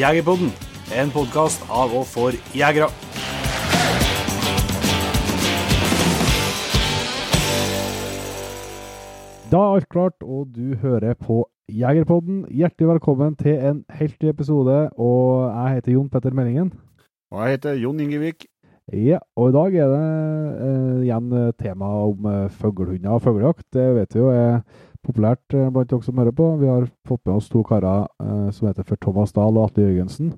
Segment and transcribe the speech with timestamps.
[0.00, 0.48] Jegerpodden,
[0.96, 2.86] en podkast av og for jegere.
[9.52, 12.46] Da er alt klart, og du hører på Jegerpodden.
[12.48, 14.78] Hjertelig velkommen til en helt ny episode.
[14.96, 16.72] Og jeg heter Jon Petter Meldingen.
[17.30, 18.46] Og jeg heter Jon Ingevik.
[18.96, 20.06] Ja, og i dag er det
[20.66, 23.66] eh, igjen tema om eh, fuglehunder og fuglejakt.
[23.72, 24.62] Det vet vi jo er
[25.06, 26.48] populært eh, blant dere som hører på.
[26.60, 29.88] Vi har fått med oss to karer eh, som heter for Thomas Dahl og Atle
[29.88, 30.34] Jørgensen,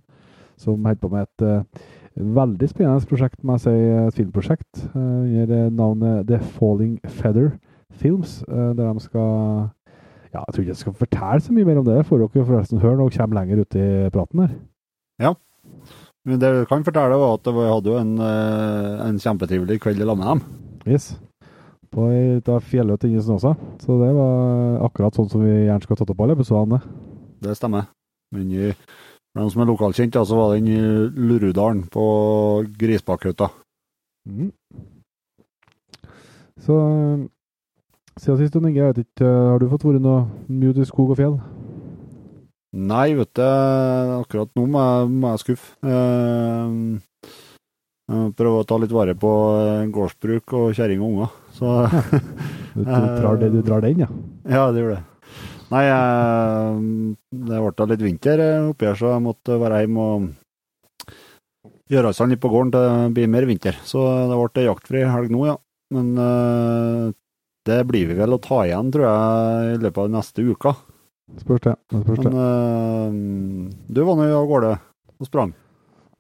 [0.61, 1.85] som holder på med et eh,
[2.17, 7.55] veldig spennende prosjekt, må jeg si, et filmprosjekt eh, under navnet The Falling Feather
[8.03, 9.71] Films, eh, der de skal
[10.33, 12.47] Ja, jeg tror ikke jeg skal fortelle så mye mer om det, det får dere
[12.49, 14.55] forresten høre når dere kommer lenger ut i praten her.
[15.21, 15.35] Ja.
[16.25, 20.01] Men det vi kan fortelle, var at vi hadde jo en, eh, en kjempetrivelig kveld
[20.01, 20.43] i lag med dem.
[20.87, 21.13] Yes.
[21.93, 23.53] På ei lita inni Snåsa.
[23.83, 26.81] Så det var akkurat sånn som vi gjerne skulle tatt opp alle episodene.
[27.43, 27.91] Det stemmer.
[28.33, 30.81] Men i, for dem som er lokalkjent, så var den i
[31.13, 32.05] Lurudalen på
[32.81, 33.51] Grisbakkhytta.
[34.25, 34.51] Mm.
[36.63, 36.79] Så
[38.21, 41.13] siden sist, Inge, jeg vet ikke, har du fått vært noe mye ute i skog
[41.13, 41.37] og fjell?
[42.73, 43.45] Nei, vet du,
[44.17, 45.75] akkurat nå må jeg, må jeg skuffe.
[45.85, 47.01] Eh,
[48.37, 51.37] Prøve å ta litt vare på eh, gårdsbruk og kjerring og unger.
[51.57, 51.79] Så
[52.73, 54.09] Du, drar, det, du drar den, ja?
[54.49, 55.03] Ja, det gjør det.
[55.73, 57.17] Nei, jeg,
[57.49, 60.31] det ble litt vinter oppi her, så jeg måtte være hjemme og
[61.93, 63.77] gjøre seg litt på gården til det blir mer vinter.
[63.89, 65.57] Så det ble jaktfri helg nå, ja.
[65.93, 67.07] Men eh,
[67.69, 70.75] det blir vi vel å ta igjen, tror jeg, i løpet av neste uka.
[71.41, 71.77] Spørs det.
[71.93, 72.33] Spørs det.
[72.33, 75.53] Men du var nå av gårde og sprang.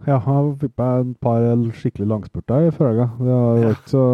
[0.06, 1.44] Ja, jeg fikk meg et par
[1.78, 3.12] skikkelig langspurter i forrige gang.
[3.20, 4.06] Det var ikke så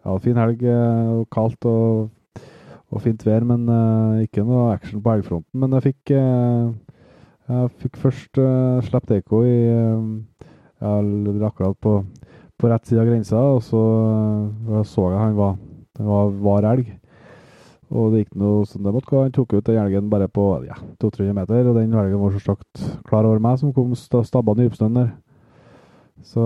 [0.00, 2.08] Ja, fin helg eh, og kaldt og,
[2.90, 5.60] og fint vær, men uh, ikke noe action på helgfronten.
[5.60, 6.70] Men jeg fikk uh,
[7.50, 9.58] Jeg fikk først uh, sluppet Eiko i
[10.80, 11.98] uh, akkurat på,
[12.56, 13.82] på rett side av grensa, og så
[14.88, 15.60] så jeg han var,
[15.98, 16.88] var, var elg.
[17.90, 19.24] Og det gikk noe som det måtte gå.
[19.26, 22.42] Han tok ut den elgen bare på ja, 200-300 meter, og den elgen var så
[22.52, 25.10] sagt klar over meg, som kom stabba i rypestøen der.
[26.22, 26.42] Så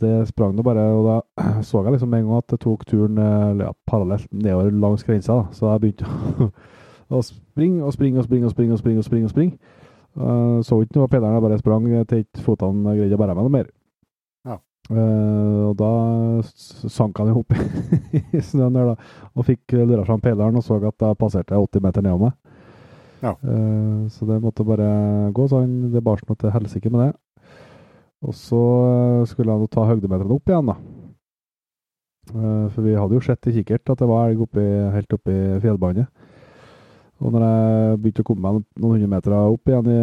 [0.00, 1.16] det sprang nå bare, og da
[1.66, 5.32] så jeg liksom en gang at det tok turen eh, ja, parallelt nedover langs grensa.
[5.32, 5.44] da.
[5.52, 6.50] Så jeg begynte
[7.14, 8.98] å springe og springe og springe og springe og springe.
[8.98, 9.58] og springe og springe.
[10.14, 13.34] Uh, så ikke noe av pedalen, jeg bare sprang til ikke føttene greide å bære
[13.34, 13.70] meg noe mer.
[14.46, 14.58] Ja.
[14.86, 15.90] Uh, og da
[16.46, 17.56] sank han jo opp
[18.38, 21.82] i snøen der, da, og fikk lura fram pedalen og så at jeg passerte 80
[21.82, 22.36] meter nedom meg.
[23.24, 23.34] Ja.
[23.42, 24.86] Uh, så det måtte bare
[25.34, 25.88] gå, sånn.
[25.90, 27.12] det bar seg noe til helsike med det.
[28.24, 30.76] Og så eh, skulle han jo ta høydemeterne opp igjen, da.
[32.32, 34.64] Eh, For vi hadde jo sett i kikkert at det var elg oppi,
[34.94, 36.08] helt oppi fjellbandet.
[37.22, 40.00] Og når jeg begynte å komme meg noen hundre meter opp igjen i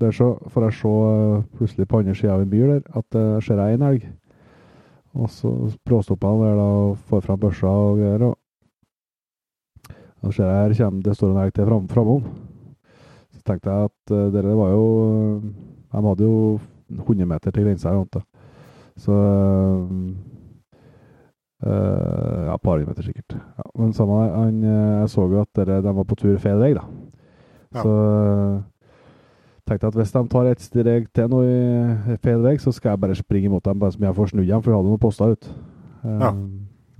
[0.00, 3.08] der, så får jeg se eh, plutselig på andre sida av en myr der at
[3.14, 4.06] det ser jeg en elg.
[5.12, 5.50] Og så
[5.84, 8.30] bråstopper han der da og får fram børsa og greier.
[10.22, 12.24] Og så ser jeg her kommer det står en elg til fram, framom.
[13.34, 14.86] Så tenkte jeg at uh, dere var jo
[15.42, 16.36] De hadde jo
[16.98, 17.94] 100 meter til grensa.
[18.96, 19.16] Så
[21.62, 23.36] eh, Ja, et par meter sikkert.
[23.38, 26.58] Ja, men samme han, eh, jeg så jo at dere, de var på tur feil
[26.58, 26.84] vei, da.
[27.74, 27.82] Ja.
[27.82, 27.92] Så
[29.66, 32.90] tenkte jeg at hvis de tar et steg til nå i feil vei, så skal
[32.92, 35.00] jeg bare springe imot dem, bare som jeg får snudd dem, for jeg hadde noen
[35.00, 35.52] poster ut.
[36.04, 36.32] Ja.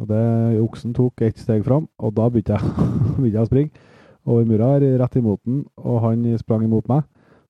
[0.01, 0.23] Og det,
[0.63, 2.63] oksen tok ett steg fram, og da begynte jeg,
[3.19, 3.89] begynte jeg å springe
[4.25, 7.03] over mura, rett imot den, og han sprang imot meg.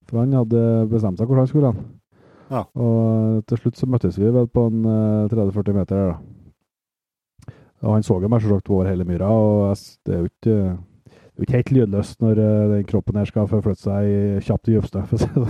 [0.09, 1.85] For han hadde bestemt seg hvor han skulle hen.
[2.53, 2.67] Ja.
[2.77, 6.21] Og til slutt så møttes vi vel på en eh, 30-40 meter der, da.
[7.83, 10.57] Og han så jo meg selvsagt over hele myra, og det er jo ikke,
[11.11, 14.77] det er ikke helt lydløst når eh, den kroppen her skal forflytte seg kjapt i
[14.77, 15.41] dypeste, for å si det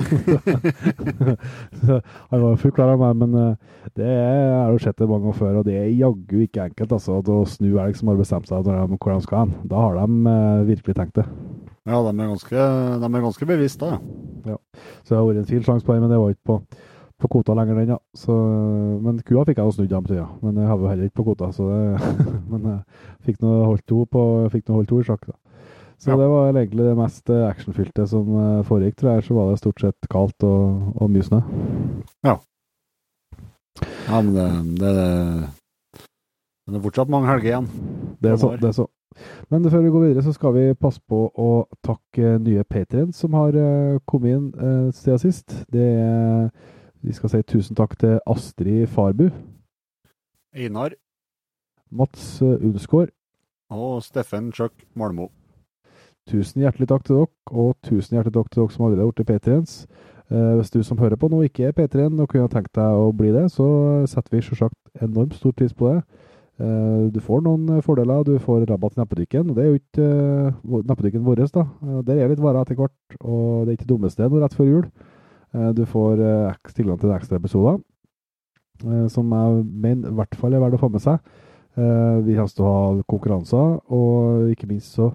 [1.26, 1.98] sånn.
[2.30, 5.26] Han var fullt klar av meg, men eh, det er, jeg jo sett det mange
[5.26, 8.48] ganger før, og det er jaggu ikke enkelt altså, å snu elg som har bestemt
[8.48, 9.52] seg de, hvor de skal hen.
[9.74, 11.26] Da har de eh, virkelig tenkt det.
[11.82, 12.64] Ja, de er ganske,
[13.02, 13.92] de er ganske bevisste,
[14.46, 14.56] ja.
[15.02, 16.58] Så det har vært en fin sjanse på den, men det var ikke på,
[17.22, 17.98] på kvota lenger den, ja.
[18.18, 18.34] Så,
[19.04, 20.26] men kua fikk jeg jo snudd dem til, ja.
[20.42, 22.12] Men jeg har jo heller ikke på kvota, så det
[22.52, 22.80] Men jeg
[23.28, 25.36] fikk nå holdt to på fikk noe holdt to i sjakk, da.
[26.02, 26.16] Så Ja.
[26.18, 29.24] det var egentlig det mest eh, actionfylte som eh, foregikk, tror jeg.
[29.28, 31.38] Så var det stort sett kaldt og, og mye snø.
[34.08, 34.48] Ja, men det,
[34.80, 34.94] det,
[36.66, 37.70] men det er fortsatt mange helger igjen.
[38.22, 38.50] Det er så.
[38.58, 38.88] Det er så.
[39.52, 41.48] Men før vi går videre, så skal vi passe på å
[41.84, 45.54] takke nye patrients som har eh, kommet inn siden sist.
[45.72, 46.48] Det er
[47.02, 49.30] Vi skal si tusen takk til Astrid Farbu,
[50.54, 50.94] Einar
[51.90, 53.08] Mats uh, Unsgaard.
[53.70, 55.30] og Steffen Chuck Malmo.
[56.28, 59.30] Tusen hjertelig takk til dere, og tusen hjertelig takk til dere som allerede har blitt
[59.30, 59.86] P3-ens.
[60.32, 63.32] hvis du som hører på nå ikke er P3-en og kunne tenkt deg å bli
[63.34, 63.66] det, så
[64.06, 66.02] setter vi selvsagt enormt stor pris på det.
[66.60, 69.50] Eh, du får noen fordeler, du får rabatt i nettbutikken.
[69.50, 71.66] og Det er jo ikke nettbutikken vår, da.
[71.82, 74.54] Eh, der er litt varer etter hvert, og det er ikke det dummeste nå rett
[74.54, 74.86] før jul.
[75.54, 77.80] Eh, du får uh, tilgang til ekstra episoder,
[78.84, 81.20] eh, som er men, i hvert fall er verdt å få med seg.
[81.72, 85.12] Eh, vi kommer til å ha konkurranser, og ikke minst så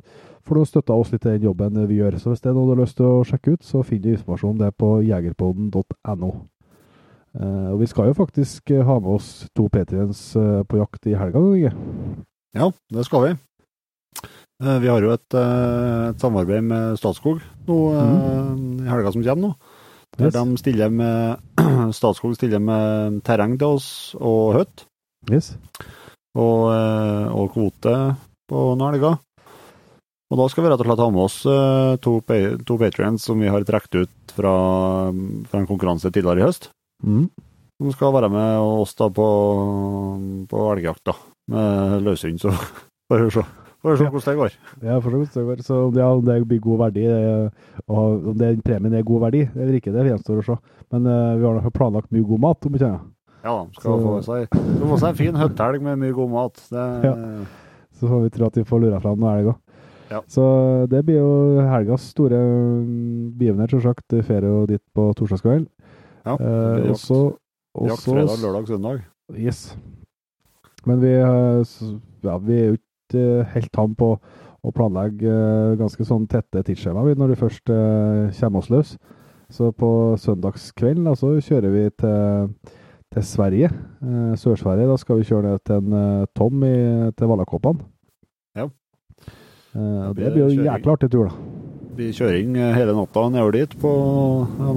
[0.48, 2.18] får du støtta oss litt i den jobben vi gjør.
[2.22, 4.16] Så hvis det er noe du har lyst til å sjekke ut, så finner du
[4.16, 6.31] informasjon om det på jegerpoden.no.
[7.38, 11.13] Uh, og vi skal jo faktisk ha med oss to Patriens uh, på jakt i
[11.19, 11.74] helga, Inge.
[12.57, 13.34] Ja, det skal vi.
[14.57, 18.88] vi har jo et, et, samarbeid med Statskog nå, mm.
[18.88, 19.51] i helga som kommer nå.
[20.17, 20.33] Yes.
[20.33, 21.37] de stiller med
[21.97, 24.85] Statskog stiller med terreng til oss og høtt.
[25.29, 25.53] Yes.
[26.37, 27.93] Og, og, kvote
[28.49, 29.17] på noen helger.
[30.27, 31.37] Og da skal vi rett og slett ha med oss
[32.03, 32.13] to,
[32.67, 34.55] to patrients som vi har trukket ut fra,
[35.49, 36.69] fra en konkurranse tidligere i høst.
[37.05, 37.29] Mm.
[37.77, 39.27] Som skal være med oss da på,
[40.49, 41.13] på elgjakt,
[41.53, 42.51] Med løshund, så
[43.07, 43.45] får vi se.
[43.81, 44.56] Får se hvordan det går.
[44.81, 45.62] Ja, får se hvordan det går.
[45.68, 47.06] Så ja, om det blir god verdi,
[47.88, 50.57] og om den premien er god verdi, eller ikke, det gjenstår å se.
[50.94, 53.13] Men uh, vi har planlagt mye god mat, om ikke annet.
[53.45, 56.62] Ja, de skal få seg, skal få seg en fin høtthelg med mye god mat.
[56.74, 57.13] Det, ja.
[57.97, 59.63] Så får vi tro at vi får lura fram noe elg òg.
[60.07, 60.21] Ja.
[60.31, 60.44] Så
[60.88, 61.31] det blir jo
[61.68, 64.15] helgas store mm, begivenhet, selvsagt.
[64.27, 65.68] Ferie og dit på torsdagskvelden.
[66.27, 67.19] Ja, eh, også,
[67.88, 69.01] jakt fredag, lørdag, søndag.
[69.35, 69.77] Yes.
[70.88, 71.75] Men vi, eh,
[72.24, 74.13] ja, vi er jo ikke helt tam på
[74.68, 78.95] å planlegge eh, ganske sånn tette tidsskjema når du først uh, kommer oss løs.
[79.54, 79.89] Så på
[80.19, 82.50] søndagskvelden så kjører vi til,
[83.15, 83.69] til Sverige,
[84.36, 84.89] Sør-Sverige.
[84.92, 86.80] Da skal vi kjøre ned til en Tom i,
[87.15, 87.80] til Vallakåpan.
[88.59, 88.68] Ja.
[89.71, 91.57] Det blir jo jækla artig tur, da
[91.98, 93.92] blir kjøring eh, hele natta nedover dit på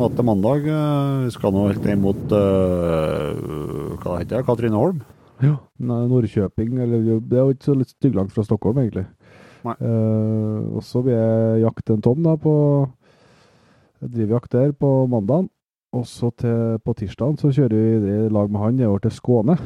[0.00, 0.66] natt til mandag.
[0.66, 5.02] Eh, vi skal nå helt ned mot uh, hva heter det, Katrineholm.
[5.40, 6.74] Ja, Nordkjøping.
[6.84, 9.06] Eller, det er jo ikke så litt stygglangt fra Stockholm, egentlig.
[9.60, 12.54] Uh, og så vil jeg jakte en tom da på
[14.00, 15.50] drivjakt der på mandagen.
[15.96, 19.56] Og så på tirsdagen så kjører vi i lag med han nedover til Skåne.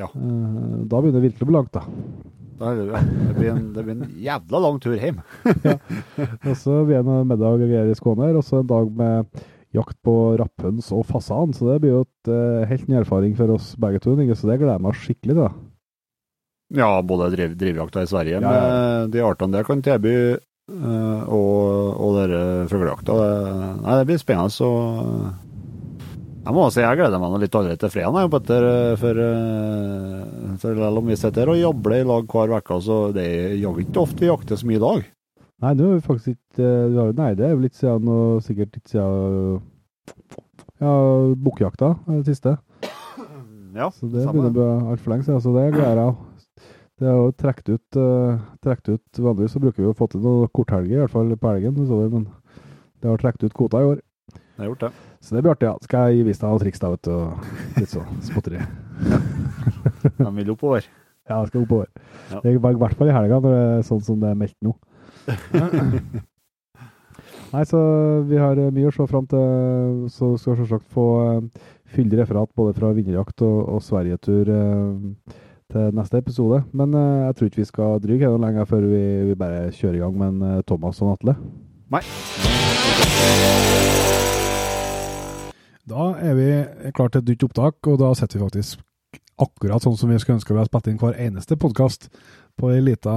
[0.00, 0.08] Ja.
[0.14, 1.84] Uh, da begynner det virkelig å bli langt, da.
[2.54, 5.18] Det blir, en, det blir en jævla lang tur hjem.
[5.66, 5.74] ja.
[6.46, 9.42] Og så blir det en middag i Skåne, og så en dag med
[9.74, 11.54] jakt på rapphøns og fasan.
[11.56, 14.58] Så det blir jo et uh, helt ny erfaring for oss begge to, så det
[14.60, 15.62] gleder jeg meg skikkelig til.
[16.74, 18.50] Ja, både driv, drivjakta i Sverige ja, ja.
[18.50, 20.14] med de artene det kan tilby,
[20.72, 21.64] uh, og,
[22.00, 23.18] og dere fuglejakta.
[23.82, 24.54] Nei, det blir spennende.
[24.54, 24.70] så
[26.44, 28.66] jeg må si jeg gleder meg litt allerede til fredag, Petter.
[29.00, 33.24] For, eh, for selv om vi sitter og jobber i lag hver uke, så det
[33.24, 35.06] er ikke ofte vi jakter så mye i dag.
[35.64, 38.74] Nei, nå er vi faktisk ikke eh, Nei, det er jo litt siden og sikkert
[38.76, 39.62] litt siden
[40.82, 40.92] ja,
[41.40, 42.58] bukkjakta, det siste.
[43.74, 44.34] Ja, så det samme.
[44.34, 46.16] begynner å bli altfor lenge siden, så det gleder jeg
[47.00, 50.52] Det er jo trukket ut, uh, ut Vanligvis så bruker vi å få til noen
[50.52, 51.80] korthelger, i hvert fall på helgen,
[52.12, 52.26] men
[53.00, 54.02] det har trukket ut kvota i år.
[54.34, 54.92] Det har gjort det.
[55.24, 55.74] Så det blir artig, ja.
[55.88, 57.54] Skal jeg vise deg noen triks, da, vet du.
[57.80, 58.60] Litt sånn spotteri.
[60.20, 60.86] De vil oppover.
[61.24, 61.88] Ja, de skal oppover.
[62.28, 62.42] Ja.
[62.42, 64.58] Det er i hvert fall i helga, når det er sånn som det er meldt
[64.62, 64.74] nå.
[67.54, 67.80] Nei, så
[68.26, 70.04] vi har mye å se fram til.
[70.10, 74.50] Så skal vi selvsagt få uh, fyldig referat både fra vinnerjakt og, og Sverigetur
[75.70, 76.64] til neste episode.
[76.76, 80.02] Men jeg tror ikke vi skal dryge noe lenger før vi, vi, bare kjører i
[80.02, 81.36] gang med en, Thomas og Atle.
[81.94, 82.02] Nei.
[85.84, 86.48] Da er vi
[86.96, 88.82] klar til et nytt opptak, og da sitter vi faktisk
[89.44, 92.08] akkurat sånn som vi skulle ønske vi hadde spilt inn hver eneste podkast,
[92.56, 93.14] på ei lita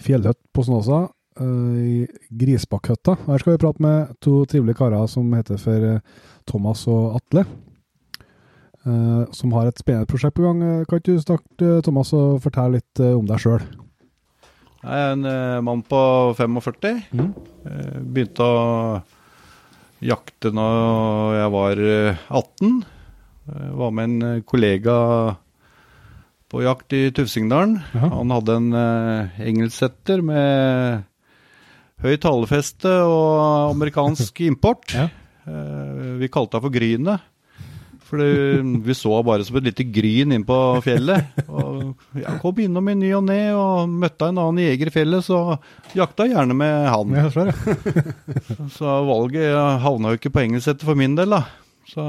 [0.00, 1.04] fjellhytt på Snåsa,
[1.40, 2.06] uh, i
[2.40, 3.16] Grisbakkhøtta.
[3.26, 6.00] Her skal vi prate med to trivelige karer som heter for eh,
[6.48, 7.46] Thomas og Atle.
[8.82, 10.62] Uh, som har et spennende prosjekt på gang.
[10.88, 13.62] Kan ikke du starte, Thomas, og fortelle litt om deg sjøl?
[14.82, 15.98] Jeg er en mann på
[16.34, 17.04] 45.
[17.14, 17.28] Mm.
[18.10, 18.64] begynte å
[20.02, 20.66] jakte da
[21.36, 21.84] jeg var
[22.42, 22.82] 18.
[23.42, 24.94] Jeg eh, var med en eh, kollega
[26.52, 27.78] på jakt i Tufsingdalen.
[27.96, 31.06] Han hadde en uh, engelsetter med
[32.04, 34.92] høy talefeste og amerikansk import.
[34.92, 35.08] ja.
[35.48, 37.28] uh, vi kalte henne for Grynet.
[38.12, 41.30] For vi så bare som et lite gryn inn på fjellet.
[41.48, 45.24] Og jeg kom innom i ny og ne og møtte en annen jeger i fjellet,
[45.24, 45.54] så
[45.96, 47.14] jakta jeg gjerne med han.
[47.16, 47.46] Ja, så,
[48.76, 51.46] så valget havna jo ikke på engelsksetter for min del, da.
[51.88, 52.04] Så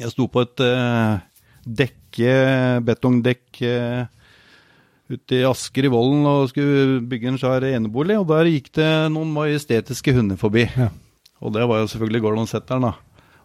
[0.00, 1.20] jeg sto på et uh,
[2.12, 3.62] dekke, betongdekk
[5.12, 8.90] ute i Asker i Vollen og skulle bygge en svær enebolig, og der gikk det
[9.12, 10.66] noen majestetiske hunder forbi.
[10.76, 10.88] Ja.
[11.42, 12.92] Og det var jo selvfølgelig Gordon Setteren, da.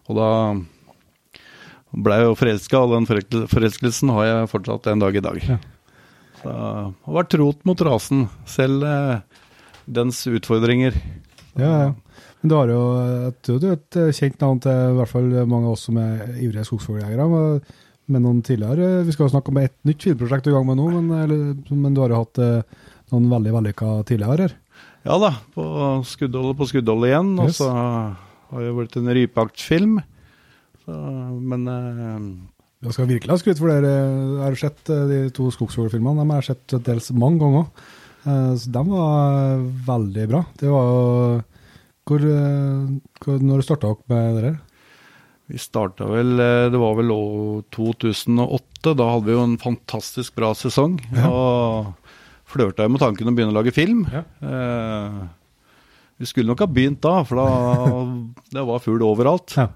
[0.08, 0.28] Og da
[1.98, 3.08] ble jeg jo forelska, og den
[3.50, 5.40] forelskelsen har jeg fortsatt en dag i dag.
[5.48, 5.58] Ja.
[6.38, 9.40] Så har vært trot mot rasen, selv eh,
[9.90, 10.94] dens utfordringer.
[11.58, 11.90] Ja, ja.
[12.38, 12.82] Men du har jo
[13.32, 15.98] et, du er et eh, kjent navn til i hvert fall mange av oss som
[15.98, 17.26] er ivrige skogsfugljegere.
[18.08, 20.66] Med, noen tidligere Vi skal jo snakke om et nytt filmprosjekt du er i gang
[20.70, 21.42] med nå, men, eller,
[21.76, 22.62] men du har jo hatt eh,
[23.12, 24.54] noen veldig vellykka tidligere her.
[25.08, 25.64] Ja da, på
[26.08, 27.34] skuddholdet på skuddholdet igjen.
[27.40, 27.58] Og Yes.
[27.60, 29.98] så har det vært en rypeaktfilm.
[30.88, 32.26] Men eh,
[32.86, 33.92] Jeg skal virkelig ha skryt for dere.
[33.92, 36.24] Jeg har sett eh, de to skogsfuglfilmene.
[36.24, 37.66] De har jeg sett dels mange ganger.
[38.24, 40.44] Eh, Så de var veldig bra.
[40.60, 41.42] Det var jo
[42.08, 44.58] hvor, eh, hvor, Når starta dere med det her?
[45.48, 47.12] Vi starta vel eh, Det var vel
[47.72, 48.92] 2008.
[48.92, 50.98] Da hadde vi jo en fantastisk bra sesong.
[51.16, 51.30] Ja.
[51.32, 52.12] Og
[52.48, 54.04] flørta jo med tanken om å begynne å lage film.
[54.12, 54.24] Ja.
[54.44, 55.18] Eh,
[56.18, 58.04] vi skulle nok ha begynt da, for da
[58.58, 59.56] det var fugl overalt.
[59.56, 59.70] Ja.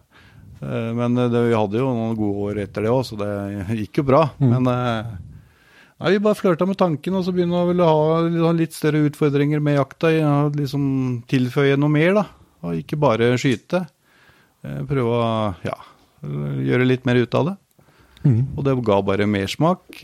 [0.61, 3.33] Eh, men det, vi hadde jo noen gode år etter det òg, så det
[3.81, 4.27] gikk jo bra.
[4.43, 4.53] Mm.
[4.55, 5.11] Men eh,
[6.03, 9.07] nei, vi bare flørta med tanken, og så begynner vi å ha sånn litt større
[9.09, 10.13] utfordringer med jakta.
[10.15, 10.85] Ja, liksom
[11.31, 12.29] tilføye noe mer, da.
[12.63, 13.87] Og ikke bare skyte.
[14.63, 15.31] Eh, prøve å
[15.67, 15.77] ja,
[16.23, 17.57] gjøre litt mer ut av det.
[18.23, 18.43] Mm.
[18.55, 20.03] Og det ga bare mersmak.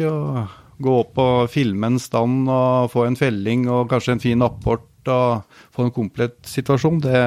[0.78, 4.86] Gå opp og filme en stand og få en felling og kanskje en fin apport
[5.10, 7.20] og få en komplett situasjon, det,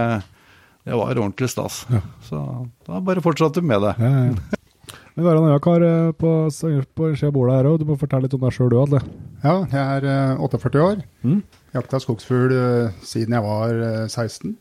[0.85, 1.85] det var ordentlig stas.
[1.91, 2.01] Ja.
[2.27, 2.41] Så
[2.87, 3.95] da bare fortsatte vi med det.
[3.99, 4.59] Ja, ja.
[5.11, 6.29] Men vi har en annen kar eh, på,
[6.95, 7.81] på en bordet her òg.
[7.81, 9.01] Du må fortelle litt om deg sjøl, du, Adle.
[9.43, 11.01] Ja, jeg er eh, 48 år.
[11.27, 11.41] Mm.
[11.75, 12.55] Jakta skogsfugl
[13.03, 14.55] siden jeg var eh, 16.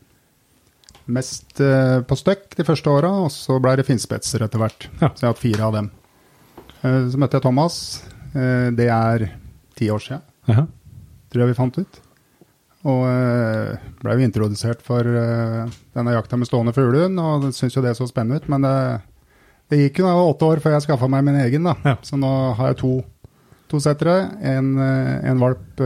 [1.11, 4.87] Mest uh, på støkk de første åra, og så ble det finspetser etter hvert.
[5.01, 5.09] Ja.
[5.11, 5.89] Så jeg har hatt fire av dem.
[6.83, 7.75] Uh, Så møtte jeg Thomas.
[8.35, 9.27] Uh, Det er
[9.77, 10.65] ti år siden, Jaha.
[11.31, 12.01] tror jeg vi fant ut.
[12.81, 17.91] Og eh, ble jo introdusert for denne jakta med stående fuglehund, og syntes jo det
[17.93, 18.47] så spennende ut.
[18.49, 18.65] Men
[19.69, 21.75] det, gikk jo da åtte år før jeg skaffa meg min egen, da.
[21.85, 21.93] Ja.
[22.01, 22.89] Så nå har jeg to,
[23.69, 24.15] to settere.
[24.41, 25.83] En, en valp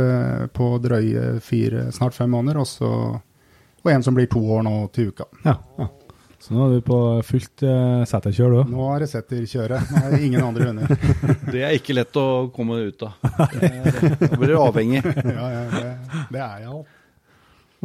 [0.55, 2.91] på drøye fire, snart fem måneder, og, så,
[3.85, 5.27] og en som blir to år nå til uka.
[5.45, 5.55] Ja.
[5.77, 5.87] ja.
[6.41, 8.73] Så nå er du på fullt uh, seterkjør, du òg.
[8.73, 9.87] Nå er det seterkjøret.
[9.93, 10.91] Nå er det ingen andre hunder.
[11.53, 13.15] Det er ikke lett å komme ut av.
[13.65, 15.01] Er- Da blir du avhengig.
[15.39, 16.91] Ja, ja, det, det er jeg alt.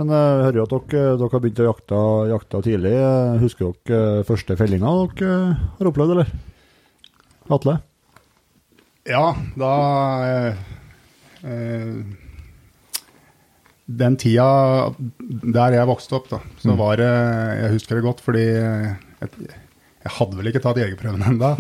[0.01, 1.97] Men jeg hører jo at dere, dere har begynt å jakte,
[2.31, 2.93] jakte tidlig.
[3.43, 6.31] Husker dere eh, første fellinga dere eh, har opplevd, eller?
[7.53, 7.75] Atle?
[9.11, 9.25] Ja,
[9.61, 9.73] da
[10.29, 10.63] eh,
[11.45, 11.97] eh,
[13.91, 14.47] Den tida
[15.19, 18.95] der jeg vokste opp, da, så var det Jeg husker det godt fordi jeg,
[20.01, 21.55] jeg hadde vel ikke tatt jegerprøven ennå.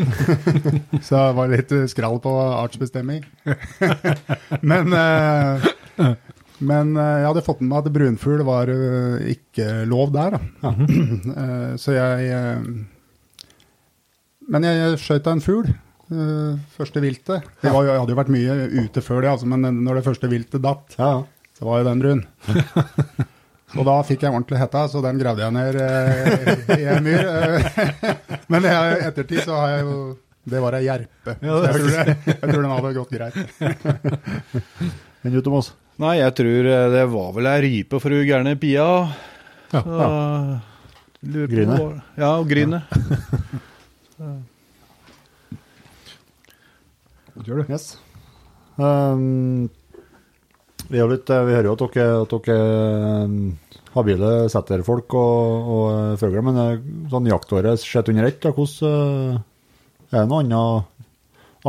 [1.06, 3.24] så jeg var litt skrall på artsbestemming.
[4.70, 5.70] men eh,
[6.60, 10.72] men eh, jeg hadde fått med meg at brunfugl var eh, ikke lov der, da.
[11.40, 12.56] Eh, så jeg
[14.50, 15.68] Men jeg, skjøt en fugl.
[16.74, 17.44] første viltet.
[17.62, 20.96] Jeg hadde jo vært mye ute før det, altså, men når det første viltet datt,
[20.98, 21.20] Ja,
[21.60, 22.20] så var jo den brun.
[23.78, 27.28] Og da fikk jeg ordentlig hetta, så den gravde jeg ned eh, i en myr.
[28.50, 28.72] Men i
[29.04, 29.98] ettertid så har jeg jo
[30.50, 31.34] Det var ei jerpe.
[31.44, 33.36] Ja, jeg, tror det, jeg tror den hadde gått greit.
[35.22, 35.68] Men du, Thomas?
[36.00, 38.88] Nei, jeg tror eh, det var vel ei rype for hun gærne Pia.
[39.76, 40.08] Ja, ja.
[41.20, 41.76] Gryne.
[42.16, 42.80] Ja, og Gryne.
[47.44, 47.68] Gjør du?
[47.68, 47.92] Yes.
[48.80, 49.68] Um,
[50.90, 53.36] vi, har litt, eh, vi hører jo at dere, at dere um,
[53.94, 59.40] habile setterfolk og, og eh, fugler, men eh, sånn jaktåret sett under ett, hvordan eh,
[60.10, 61.08] Er det noe annet,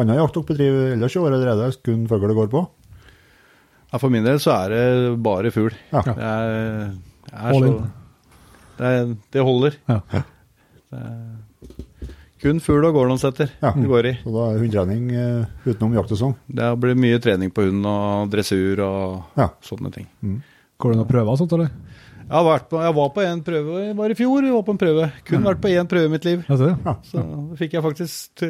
[0.01, 2.65] annet jakt dere bedriver ellers i året, eller er det kun fugl det går på?
[3.91, 4.85] Ja, for min del så er det
[5.21, 5.73] bare fugl.
[5.91, 6.03] Ja.
[6.07, 6.93] Det er,
[7.27, 7.73] det er så
[8.81, 8.91] det,
[9.35, 9.75] det holder.
[9.91, 9.99] Ja.
[10.11, 11.30] Det er
[12.41, 13.71] kun fugl og gårdlandsetter Ja.
[13.77, 14.13] det går i.
[14.23, 16.33] Så da er hundetrening uh, utenom jaktsesong.
[16.49, 19.49] Det blir mye trening på hund og dressur og Ja.
[19.61, 20.07] sånne ting.
[20.81, 21.69] Går det noen prøver og sånt, eller?
[22.21, 24.43] Jeg, har vært på, jeg var på en prøve jeg var i fjor.
[24.47, 25.07] Jeg var på en prøve.
[25.27, 26.45] Kun vært på én prøve i mitt liv.
[26.47, 26.93] Ja, ser Ja.
[27.03, 28.43] Så da fikk jeg faktisk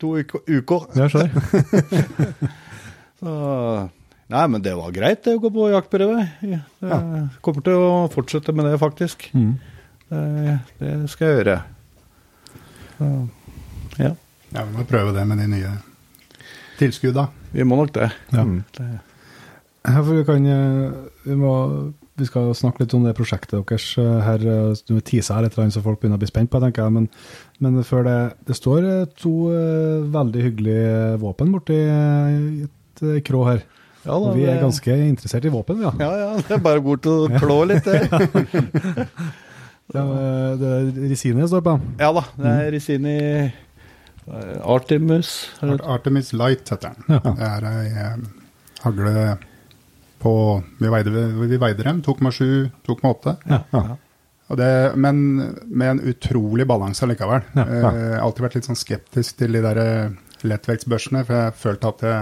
[0.00, 0.14] to
[0.48, 0.86] uker.
[0.96, 1.10] Jeg.
[3.20, 3.28] Så,
[4.32, 6.22] nei, men det var greit det å gå på jaktprøve.
[6.40, 6.62] Jeg
[7.44, 9.26] kommer til å fortsette med det, faktisk.
[9.36, 9.50] Mm.
[10.08, 11.58] Det, det skal jeg gjøre.
[13.00, 13.06] Så,
[13.98, 14.12] ja,
[14.50, 15.70] Ja, Vi må prøve det med de nye
[16.80, 17.28] tilskudda.
[17.52, 18.10] vi må nok det.
[18.32, 18.44] Ja.
[18.44, 18.60] Mm.
[18.76, 18.88] det.
[19.86, 20.92] Ja, for vi kan eh,
[21.24, 21.52] vi, må,
[22.20, 24.44] vi skal snakke litt om det prosjektet deres eh, her.
[24.44, 26.92] eh, Du teaser her litt, så folk begynner å bli spent på, tenker jeg.
[26.98, 27.08] Men,
[27.60, 28.16] men før det
[28.48, 29.32] Det står to
[30.12, 33.62] veldig hyggelige våpen borti et krå her.
[34.04, 35.92] Ja, da, Og vi er ganske interessert i våpen, ja.
[36.00, 36.96] Ja, ja, det er bare å gå
[37.40, 38.08] klå litt, det.
[39.94, 40.04] Ja,
[40.60, 41.74] det er Risini det står på.
[41.98, 43.16] Ja da, det er Risini
[44.30, 44.60] Artemis.
[44.62, 45.30] Artemus.
[45.62, 47.04] er det- Artemis Light heter den.
[47.08, 47.18] Ja.
[47.34, 48.16] Det er ei eh,
[48.84, 49.38] hagle
[50.20, 50.34] på
[50.78, 51.10] Vi veide,
[51.48, 52.02] vi veide dem.
[52.02, 53.36] Tok med sju, tok med åtte.
[53.48, 53.96] Ja.
[54.50, 55.20] Og det, men
[55.66, 57.42] med en utrolig balanse likevel.
[57.54, 60.10] Ja, Eh, Jeg har alltid vært litt sånn skeptisk til de der eh,
[60.44, 62.16] lettvektsbørsene, for jeg følte at det,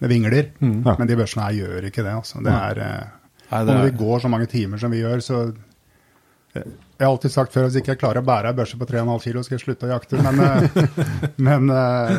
[0.00, 0.50] det vingler.
[0.60, 0.82] Mm.
[0.86, 0.94] Ja.
[0.98, 2.12] Men de børsene her gjør ikke det.
[2.14, 2.42] Altså.
[2.44, 3.08] Det er, eh,
[3.50, 5.40] Nei, det når er, vi går så mange timer som vi gjør, så
[6.54, 6.62] eh,
[7.00, 8.84] Jeg har alltid sagt før at hvis ikke jeg klarer å bære ei børse på
[8.90, 10.20] 3,5 kilo, skal jeg slutte å jakte.
[10.20, 10.96] Men, eh,
[11.48, 12.16] men eh,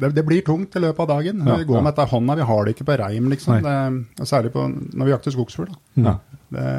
[0.00, 1.42] det, det blir tungt i løpet av dagen.
[1.44, 1.82] Ja, vi går ja.
[1.84, 3.58] med dette i hånda, vi har det ikke på reim, liksom.
[3.66, 3.74] Det,
[4.24, 5.74] og særlig på, når vi jakter skogsfugl.
[6.00, 6.16] Da.
[6.56, 6.70] Ja.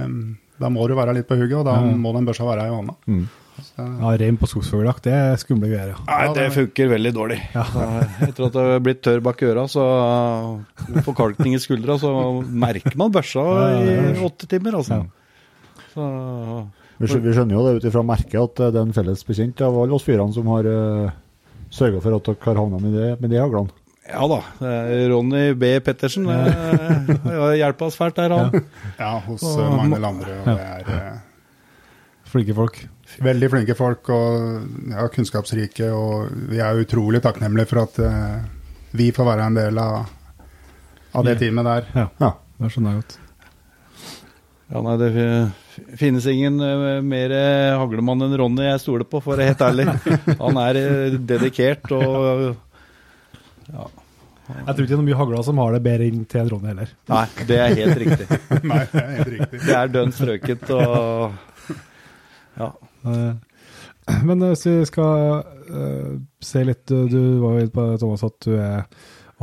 [0.61, 1.93] Da må du være litt på hugget, og da Ja.
[1.97, 2.97] må den børsa være i hånda.
[3.05, 3.21] Mm.
[3.61, 5.93] Så, Ja, Reim på skogsfugljakt, det er skumle greier.
[5.93, 6.01] ja.
[6.09, 7.37] Nei, det funker veldig dårlig.
[7.53, 7.65] Ja.
[8.25, 9.85] Etter at det har blitt tørr bak øra, så
[11.05, 12.09] forkalkning i skuldra, så
[12.49, 13.43] merker man børsa
[13.85, 15.03] i åtte timer, altså.
[15.03, 15.85] Ja.
[15.93, 16.07] Så,
[17.01, 19.77] Vi, skjønner jo det ut ifra merket at eh, det er en felles bekjent av
[19.81, 21.11] alle oss fyrene som har uh,
[21.73, 23.71] sørga for at dere har havna med, det- med de haglene.
[24.11, 24.39] ja da.
[24.67, 25.73] er Ronny B.
[25.85, 28.63] Pettersen eh, har hjulpet oss fælt der, han.
[28.99, 30.39] ja, hos Og- mange andre.
[30.41, 31.19] Og det er eh,
[32.31, 32.77] Flinke folk.
[33.19, 35.89] veldig flinke folk og ja, kunnskapsrike.
[35.91, 38.37] Og vi er utrolig takknemlige for at eh,
[38.95, 40.05] vi får være en del av,
[41.15, 41.89] av det teamet der.
[41.95, 42.31] Ja, Ja.
[42.61, 43.17] det skjønner jeg godt.
[44.71, 45.11] Ja, nei, Det
[45.99, 47.33] finnes ingen eh, mer
[47.79, 49.87] haglemann enn Ronny jeg stoler på, for å være helt ærlig.
[50.41, 52.45] Han er eh, dedikert og
[53.71, 53.87] ja.
[54.51, 56.49] Jeg tror ikke det er noen mye hagler som har det bedre inn til en
[56.51, 56.89] Ronny heller.
[57.11, 58.25] Nei, det er helt riktig.
[58.71, 59.61] Nei, det er helt riktig.
[59.63, 61.77] Det er dønn strøket og
[62.59, 62.67] Ja.
[63.07, 63.31] Eh,
[64.27, 65.43] Men hvis vi skal
[66.43, 68.87] se litt Du var jo inne på Thomas, at du er,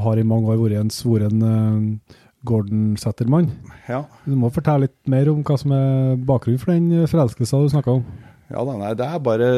[0.03, 3.51] har i mange år vært en svoren uh, Gordon-settermann.
[3.89, 4.05] ja.
[4.25, 7.97] Du må fortelle litt mer om hva som er bakgrunnen for den forelskelsen du snakka
[7.99, 8.05] om.
[8.49, 9.49] Ja da, nei, det er bare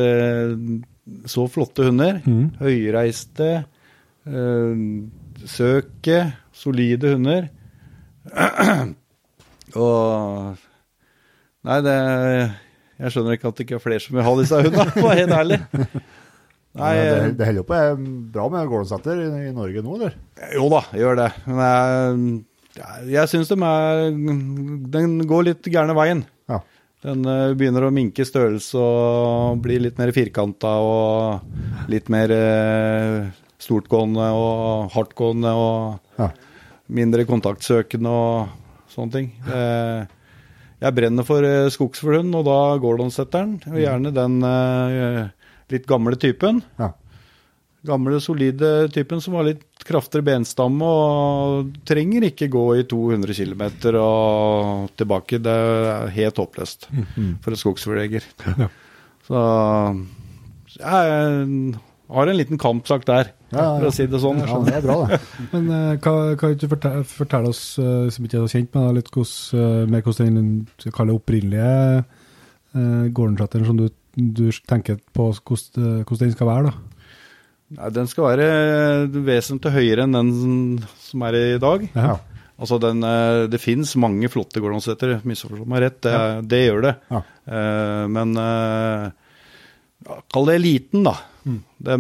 [1.31, 2.21] så flotte hunder.
[2.25, 2.57] Mm.
[2.61, 3.51] Høyreiste,
[4.27, 4.81] øh,
[5.45, 7.51] søke, solide hunder.
[9.81, 10.57] Og
[11.65, 11.95] Nei, det
[13.01, 15.11] Jeg skjønner ikke at det ikke er flere som vil ha disse hundene, for å
[15.11, 15.59] være helt ærlig.
[16.81, 18.03] Nei, det, eh, det holder jo på er
[18.35, 20.17] bra med gårdsetter i, i Norge nå, eller?
[20.55, 21.29] jo da, gjør det.
[21.49, 22.35] Men jeg,
[23.11, 24.11] jeg, syns de er
[24.95, 26.25] Den går litt gærne veien.
[26.51, 26.61] Ja.
[27.05, 33.31] Den eh, begynner å minke størrelse og bli litt mer firkanta og litt mer eh,
[33.61, 36.31] stortgående og hardtgående og Ja.
[36.93, 39.31] mindre kontaktsøkende og sånne ting.
[39.49, 40.05] Eh,
[40.81, 43.59] jeg brenner for skogsfuglhund, og da Gordon-setteren.
[43.69, 44.39] Og gjerne den
[45.71, 46.63] litt gamle typen.
[46.81, 46.93] Ja.
[47.87, 53.63] Gamle, solide typen som har litt kraftigere benstamme og trenger ikke gå i 200 km
[54.03, 55.41] og tilbake.
[55.41, 58.27] Det er helt håpløst for en skogsfugljeger.
[58.61, 58.69] Ja.
[59.31, 59.41] Så
[60.81, 61.75] jeg
[62.11, 64.41] har en liten kampsak der, Ja, ja, for å si det sånn.
[64.43, 65.19] ja, det er bra, det.
[65.53, 68.95] Men uh, hva, kan du fortelle, fortelle oss, eh, som ikke er kjent med det,
[68.99, 72.05] litt hvordan, eh, mer hvordan den opprinnelige
[72.75, 76.71] uh, Gordon-setteren som du, du tenker på hvordan, eh, hvordan den skal være?
[76.71, 76.90] da?
[77.77, 78.47] Nei, den skal være
[79.27, 80.31] vesentlig høyere enn den
[81.05, 81.87] som er i dag.
[81.95, 82.17] Ja.
[82.61, 86.15] Altså den, eh, Det finnes mange flotte Gordonsetter, misforstå meg rett, det,
[86.51, 86.95] det gjør det.
[87.09, 87.21] Ja.
[87.51, 89.09] Uh, men uh,
[90.07, 91.15] ja, kall det eliten, da.
[91.81, 91.97] De,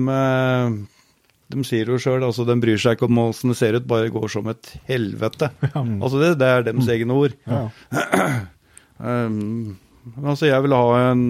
[1.51, 4.13] de sier jo sjøl altså, de bryr seg ikke om åssen det ser ut, bare
[4.13, 5.49] går som et helvete.
[5.73, 7.39] Altså det, det er deres egne ord.
[7.49, 7.63] Ja.
[8.99, 9.79] Um,
[10.21, 11.25] altså jeg vil ha en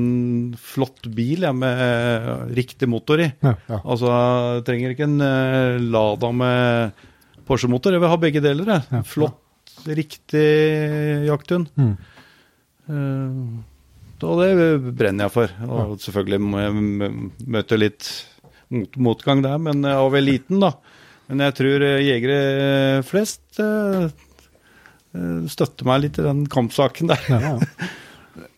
[0.60, 3.30] flott bil jeg, med riktig motor i.
[3.42, 3.54] Ja.
[3.70, 3.80] Ja.
[3.80, 7.06] Altså jeg trenger ikke en eh, Lada med
[7.48, 8.72] Porsche-motor, jeg vil ha begge deler.
[8.74, 8.86] Jeg.
[8.94, 9.02] Ja.
[9.06, 10.46] Flott, riktig
[11.26, 11.72] jakthund.
[11.74, 11.96] Mm.
[12.90, 13.58] Uh,
[14.20, 15.52] og det brenner jeg for.
[15.64, 17.12] Og selvfølgelig må jeg
[17.54, 18.08] møte litt
[18.68, 20.74] mot, motgang der, men vel liten da.
[21.30, 24.08] Men jeg tror eh, jegere flest eh,
[25.14, 27.28] eh, støtter meg litt i den kampsaken der.
[27.30, 27.38] Ja.
[27.44, 27.52] Ja,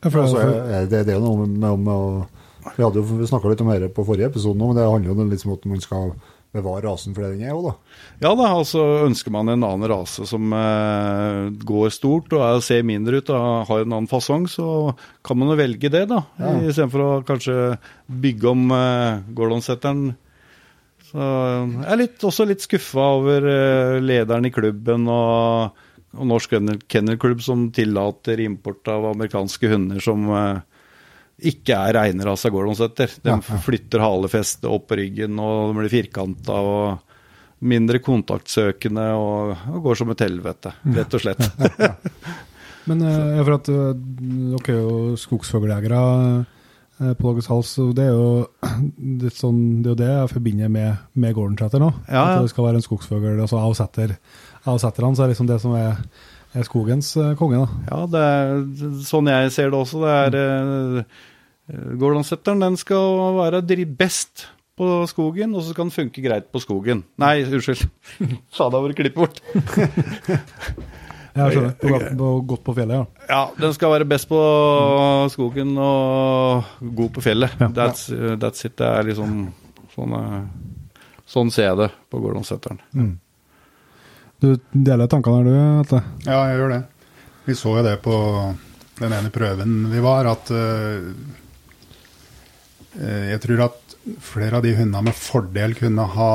[0.03, 0.45] Altså,
[0.91, 3.91] det, det er jo noe med, med, å Vi hadde jo snakka litt om dette
[3.95, 6.15] på forrige episode, men det handler jo litt om at man skal
[6.53, 8.01] bevare rasen for det den er òg, da.
[8.27, 12.85] Ja da, altså ønsker man en annen rase som eh, går stort og er, ser
[12.87, 14.67] mindre ut og har en annen fasong, så
[15.25, 16.21] kan man jo velge det, da.
[16.37, 16.53] Ja.
[16.61, 17.57] Istedenfor å kanskje
[18.27, 20.11] bygge om eh, Gordonsetteren.
[21.09, 25.83] Så jeg er litt, også litt skuffa over eh, lederen i klubben og,
[26.13, 26.55] og Norsk
[26.91, 30.61] Kennelklubb som tillater import av amerikanske hunder som eh,
[31.53, 33.17] ikke er reine rase Gordonsetter.
[33.25, 37.11] De flytter halefestet opp på ryggen og de blir firkanta og
[37.63, 41.45] mindre kontaktsøkende og, og går som et helvete, rett og slett.
[42.91, 46.01] Men eh, for at eh, dere er jo skogsfugljegere
[46.43, 48.73] eh, på deres hals, og det er jo
[49.23, 51.93] litt sånn, det er jo det jeg forbinder med, med nå.
[52.09, 53.31] At det skal være en skogsfugl.
[53.37, 54.17] Altså avsetter,
[54.69, 56.01] avsetterne, så er liksom det som er,
[56.55, 57.85] er skogens eh, konge, da.
[57.91, 60.03] Ja, det er sånn jeg ser det også.
[60.05, 61.21] Det er eh,
[61.99, 64.49] Gordonsetteren, den skal være best
[64.79, 67.05] på skogen, og så skal den funke greit på skogen.
[67.21, 67.87] Nei, unnskyld.
[68.57, 69.43] Sa det over klippet bort.
[71.33, 71.71] Jeg skjønner.
[71.81, 73.29] På, på, godt på fjellet, ja.
[73.31, 74.41] Ja, den skal være best på
[75.33, 77.55] skogen og god på fjellet.
[77.57, 77.71] Ja.
[77.73, 78.03] That's,
[78.37, 78.75] that's it.
[78.77, 79.47] Det er liksom
[79.95, 80.43] sånn eh,
[81.33, 82.83] Sånn ser jeg det på Gordonsetteren.
[84.43, 86.01] Du deler tankene her, du, Atle?
[86.27, 86.83] Ja, jeg gjør det.
[87.47, 88.17] Vi så jo det på
[88.99, 91.07] den ene prøven vi var, at eh,
[92.99, 93.79] eh, Jeg tror at
[94.23, 96.33] flere av de hundene med fordel kunne ha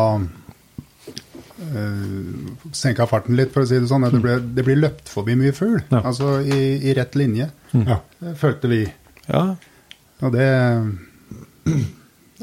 [1.60, 2.30] uh,
[2.72, 4.08] senka farten litt, for å si det sånn.
[4.08, 5.82] Det, ble, det blir løpt forbi mye fugl.
[5.92, 6.00] Ja.
[6.00, 8.00] Altså i, i rett linje, Ja.
[8.22, 8.86] Det følte vi.
[9.28, 9.44] Ja,
[10.24, 10.48] Og det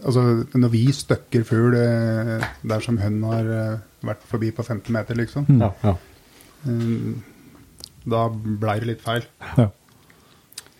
[0.05, 0.20] Altså,
[0.53, 5.19] når vi støkker fugl eh, der som hun har eh, vært forbi på 15 meter,
[5.19, 5.95] liksom, Ja, ja.
[6.67, 7.14] eh,
[8.05, 9.25] da blei det litt feil.
[9.57, 9.71] Ja.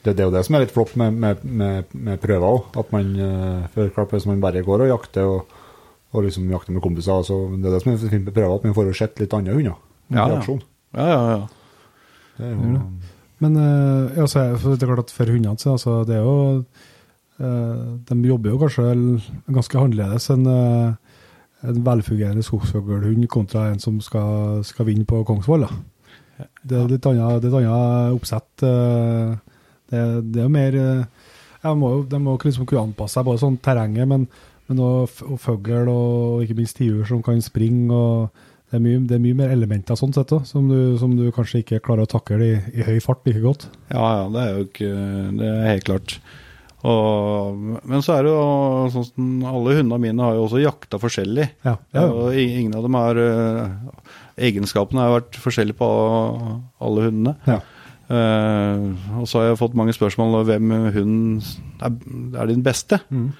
[0.05, 2.67] Det, det er jo det som er litt flott med, med, med, med prøver òg.
[2.77, 5.55] At man eh, for klart, Hvis man bare går og jakter og,
[6.13, 8.67] og liksom jakter med kompiser så Det er det som er fint med prøver, at
[8.69, 9.79] man får sett litt andre hunder.
[10.13, 10.43] Ja, ja.
[10.45, 11.23] ja, ja.
[11.39, 11.47] ja.
[12.37, 12.83] Det er jo,
[13.41, 16.19] Men eh, ja, så er, for det er klart at for hundene så altså, det
[16.19, 16.37] er jo
[17.41, 18.87] eh, De jobber jo kanskje
[19.55, 21.04] ganske annerledes enn eh,
[21.65, 25.67] en velfungerende skogsfuglhund kontra en som skal, skal vinne på Kongsvoll.
[25.67, 26.49] Da.
[26.63, 27.47] Det er litt annet,
[28.15, 28.65] oppsett.
[28.67, 29.37] eh,
[29.91, 30.03] det,
[30.35, 34.09] det er mer eh, må jo, De må liksom kunne anpasse seg både sånn terrenget,
[34.09, 34.27] men,
[34.69, 37.89] men også, og fugl og ikke minst tiur som kan springe.
[37.93, 38.29] og
[38.71, 41.29] det er, mye, det er mye mer elementer sånn sett da, som, du, som du
[41.31, 43.69] kanskje ikke klarer å takle i, i høy fart like godt.
[43.93, 44.89] Ja, ja, det er jo ikke
[45.39, 46.17] Det er helt klart.
[46.85, 48.41] Og, men så er det jo
[48.93, 51.47] sånn som alle hundene mine har jo også jakta forskjellig.
[51.65, 52.09] Ja, ja, ja.
[52.13, 54.11] Og ingen av dem har eh,
[54.51, 55.89] Egenskapene har vært forskjellige på
[56.85, 57.35] alle hundene.
[57.49, 57.63] Ja.
[58.13, 58.85] Eh,
[59.17, 61.49] og så har jeg fått mange spørsmål om hvem hund
[61.81, 61.97] er,
[62.43, 63.01] er din beste.
[63.09, 63.31] Mm.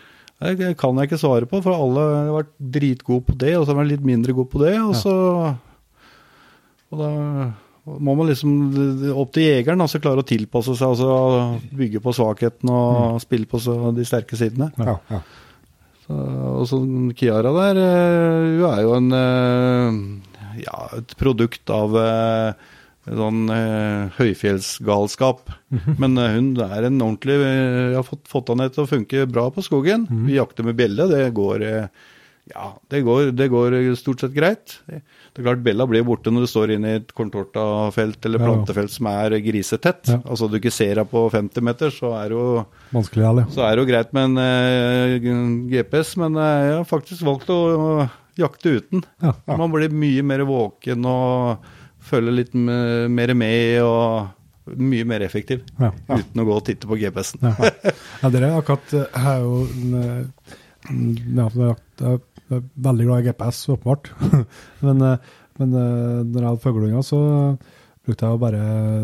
[0.45, 3.71] Det kan jeg ikke svare på, for alle har vært dritgode på det, og så
[3.71, 4.75] har de vært litt mindre gode på det.
[4.81, 5.15] Og så
[6.95, 7.11] Og da
[7.85, 8.53] må man liksom
[9.13, 13.61] opp til jegeren, altså klare å tilpasse seg, altså bygge på svakheten og spille på
[13.61, 14.71] så de sterke sidene.
[14.81, 15.25] ja, ja.
[16.05, 16.79] Så, og så
[17.17, 20.01] Kiara der, eh, hun er jo en eh,
[20.61, 22.73] ja, et produkt av eh,
[23.09, 23.49] sånn
[24.19, 25.53] høyfjellsgalskap.
[26.01, 29.49] Men eh, hun er en ordentlig Jeg har fått, fått henne til å funke bra
[29.55, 30.05] på skogen.
[30.29, 31.09] Vi jakter med bjelle.
[31.09, 31.65] Det går
[32.53, 34.75] ja, det går, det går stort sett greit.
[34.85, 38.45] Det er klart Bella blir borte når du står inne i et kontortafelt eller Ja,
[38.45, 38.51] ja.
[38.51, 40.11] plantefelt som er grisetett.
[40.13, 40.19] Ja.
[40.29, 42.65] Altså du ikke ser henne på 50 meter, så er det jo
[43.55, 47.49] så er det jo greit med en uh, GPS, men uh, jeg har faktisk valgt
[47.55, 47.59] å
[48.05, 49.05] uh, jakte uten.
[49.25, 49.33] Ja.
[49.57, 51.65] Man blir mye mer våken og
[52.05, 55.65] følger litt mer med og mye mer effektiv.
[55.81, 55.91] Ja.
[56.13, 57.49] Uten å gå og titte på GPS-en.
[57.49, 57.73] Ja.
[58.21, 59.65] ja, dere er akkurat her er jo
[60.01, 60.55] eh,
[61.37, 61.49] ja,
[62.51, 64.13] jeg er veldig glad i GPS, åpenbart.
[64.87, 67.21] men eh, men eh, når jeg hadde fugleunger, så
[68.05, 68.63] brukte jeg jo bare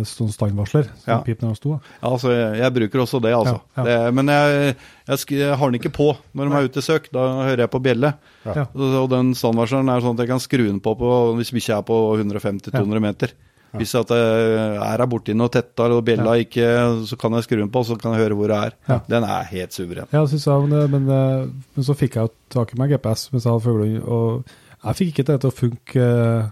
[0.09, 0.89] sånn standvarsler.
[1.07, 1.21] Ja.
[1.25, 1.77] pip når de sto.
[1.79, 3.61] Ja, altså, jeg, jeg bruker også det, altså.
[3.79, 3.85] Ja, ja.
[3.87, 4.75] Det, men jeg,
[5.09, 7.09] jeg, jeg har den ikke på når de er ute i søk.
[7.15, 8.13] Da hører jeg på bjelle.
[8.45, 8.67] Ja.
[8.67, 11.81] Og, og den standvarsleren er sånn at jeg kan skru den på, på hvis bikkja
[11.81, 13.37] er på 150-200 meter.
[13.79, 16.67] Hvis at jeg er her borti noe tetta eller bjella ikke,
[17.07, 19.03] så kan jeg skru den på, så kan jeg høre hvor jeg er.
[19.07, 20.09] Den er helt suveren.
[20.11, 21.45] Ja, synes jeg, men, men, eh,
[21.77, 24.57] men så fikk jeg tak i meg GPS mens jeg hadde fuglehund, og
[24.87, 26.49] jeg fikk ikke det til å funke eh,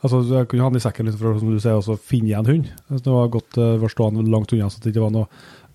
[0.00, 2.46] Altså, Jeg kunne ha den i sekken litt for som du sier, også finne igjen
[2.48, 2.68] hund.
[2.88, 5.26] Altså, Det var godt uh, var stående langt unna, så det ikke var noe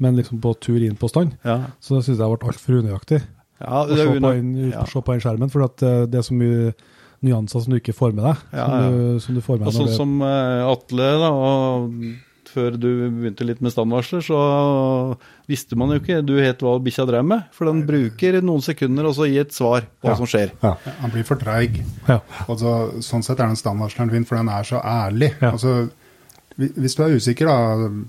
[0.01, 3.19] Men liksom på tur inn på stand, Ja, så syns jeg det ble altfor unøyaktig.
[3.62, 4.81] ja Å det se på, unø- ja.
[4.89, 6.73] se på den skjermen, for at uh, det er så mye
[7.25, 8.45] nyanser som du ikke får med deg.
[8.53, 8.95] Ja, som.
[8.95, 9.81] Du, som du får med Og deg.
[9.81, 11.97] sånn som eh, Atle, da, og
[12.55, 14.38] før du begynte litt med standvarsler, så
[15.49, 17.43] visste man jo ikke du helt hva bikkja drev med.
[17.51, 20.15] For den bruker noen sekunder og så gi et svar på hva Ja.
[20.21, 20.53] som skjer.
[20.63, 21.81] Ja, han blir for treig.
[22.07, 22.19] ja.
[22.47, 22.57] Og
[23.03, 25.33] sånn sett er den standvarsleren fin, for den er så ærlig.
[25.41, 25.51] Ja.
[25.51, 25.89] Altså,
[26.55, 27.57] hvis du er usikker da,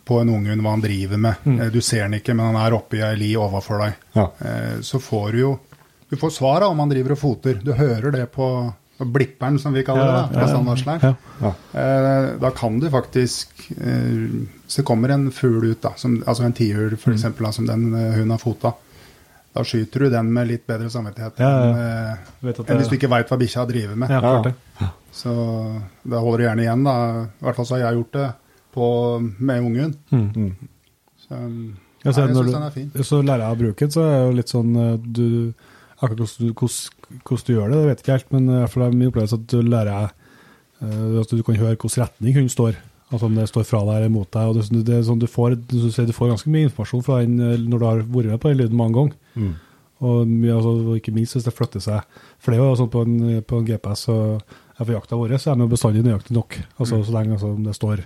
[0.06, 1.60] på en unghund, hva han driver med, Mm.
[1.62, 4.28] eh, du ser den ikke, men han er oppi ei li overfor deg, Ja.
[4.40, 5.58] eh, så får du jo
[6.08, 7.54] Du får svar da, om han driver og foter.
[7.64, 8.72] Du hører det på
[9.04, 10.28] blipperen, som vi kaller det, da,
[11.02, 11.14] fra.
[11.42, 11.52] Ja.
[11.80, 16.52] Eh, da kan du faktisk eh, Så kommer en fugl ut, da, som, altså en
[16.56, 16.96] tiur Mm.
[16.96, 18.72] f.eks., eksempel, som den eh, hunden har fota.
[19.56, 21.68] Da skyter du den med litt bedre samvittighet Ja, ja.
[21.70, 24.10] enn eh, enn hvis du ikke veit hva bikkja driver med.
[24.10, 24.54] Ja, det.
[25.16, 25.32] Så
[26.04, 26.96] da holder du gjerne igjen, da.
[27.40, 28.26] I hvert fall så har jeg gjort det
[28.76, 28.88] på,
[29.38, 29.94] med ungen.
[30.10, 30.56] Mm.
[31.26, 31.38] Så,
[32.04, 32.90] Ja, så nei, jeg syns den er fin.
[33.02, 35.54] Så lærer jeg å bruke den, så er det jo litt sånn eh, du,
[35.96, 38.58] Akkurat hvordan du, hvordan, hvordan du gjør det, det vet jeg ikke helt, men i
[38.60, 42.36] hvert fall er min opplevelse at du lærer eh, at du kan høre hvilken retning
[42.36, 42.80] hunden står.
[43.06, 44.48] Altså om det står fra deg eller mot deg.
[44.50, 47.38] og det, det er sånn du, får, du, du får ganske mye informasjon fra den
[47.38, 49.16] eh, når du har vært med på den lyden mange ganger.
[49.34, 49.54] Mm.
[49.96, 52.16] Og, altså, og ikke minst hvis det flytter seg.
[52.42, 55.52] For det er jo sånn på en, på en GPS og for jakta vår, så
[55.52, 56.58] er den bestandig nøyaktig nok.
[56.76, 58.02] Altså Så lenge altså, om det står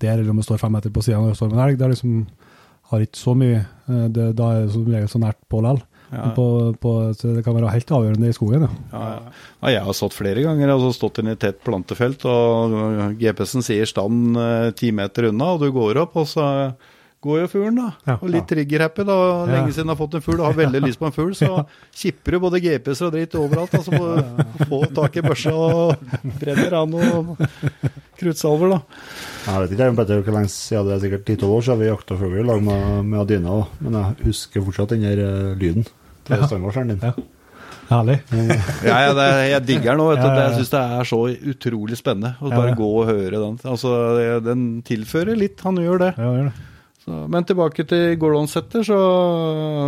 [0.00, 1.84] der, eller om det står fem meter på sida når det står en elg, det
[1.84, 2.14] er liksom
[2.88, 5.82] har ikke så mye eh, det, Da er det som regel så nært på likevel.
[6.08, 6.30] Ja.
[6.36, 6.44] På,
[6.80, 8.64] på, så det kan være helt avgjørende i skogen.
[8.64, 8.70] Ja.
[8.92, 9.72] Ja, ja.
[9.74, 10.72] Jeg har stått flere ganger.
[10.72, 12.76] Altså stått inne i tett plantefelt, og
[13.20, 16.46] GPS-en sier stand eh, ti meter unna, og du går opp, og så
[17.24, 18.16] går jo fuglen, da.
[18.20, 19.04] Og litt trigger-happy.
[19.08, 19.16] da,
[19.50, 21.64] Lenge siden jeg har fått en fugl og har veldig lyst på en fugl, så
[22.00, 23.74] kipper du både GPS-er og dritt overalt.
[23.74, 27.34] altså må Få tak i børsa og brenner av noen
[28.20, 28.80] kruttsalver, da.
[29.48, 32.16] Jeg vet ikke Petter, hvor lenge siden det er sikkert 10-12 år siden vi jakta
[32.20, 36.36] fugl i lag med, med Adina, men jeg husker fortsatt den der eh, lyden til
[36.36, 37.04] er stangvarsleren din.
[37.06, 37.14] Ja.
[37.88, 38.18] Herlig.
[38.88, 40.32] Ja, ja, det, jeg digger den ja.
[40.42, 41.20] Jeg syns det er så
[41.54, 42.76] utrolig spennende å bare ja.
[42.76, 43.56] gå og høre den.
[43.64, 43.92] Altså,
[44.44, 46.12] Den tilfører litt, han gjør det.
[46.20, 46.66] Ja, gjør det.
[47.06, 48.98] Så, men tilbake til Gordon-setter, så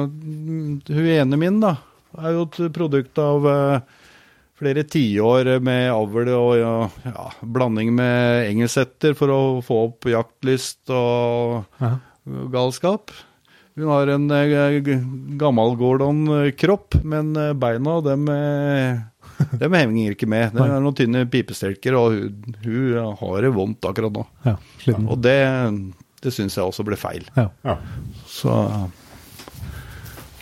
[0.08, 1.74] mm, Hun ene min, da,
[2.16, 3.98] er jo et produkt av eh,
[4.60, 6.74] flere tiår med avl og ja,
[7.08, 11.94] ja, blanding med engelsetter for å få opp jaktlyst og Ja.
[12.52, 13.10] galskap.
[13.78, 14.80] Hun har en eh,
[15.40, 18.98] gammel Gordon-kropp, men eh, beina, dem, eh,
[19.62, 20.52] dem henger ikke med.
[20.58, 24.26] Det er noen tynne pipestelker, og hun, hun har det vondt akkurat nå.
[24.44, 24.56] ja.
[24.82, 25.08] Sliten.
[25.08, 25.38] Og det,
[26.20, 27.24] det syns jeg også ble feil.
[27.38, 27.46] Ja.
[27.64, 27.78] Ja.
[28.28, 28.52] Så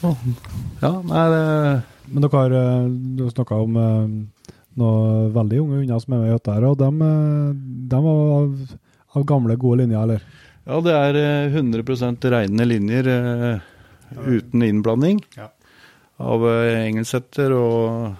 [0.02, 1.44] Ja, nei det
[2.08, 2.54] Men dere har
[3.18, 6.78] du snakka om eh, noen veldig unge hunder som er med i hytta her, og
[6.80, 6.90] de,
[7.98, 8.76] var av,
[9.18, 10.22] av gamle, gode linjer, eller?
[10.68, 13.68] Ja, det er eh, 100% reine linjer eh,
[14.28, 15.48] uten innblanding Ja.
[16.20, 18.14] av eh, engelsetter og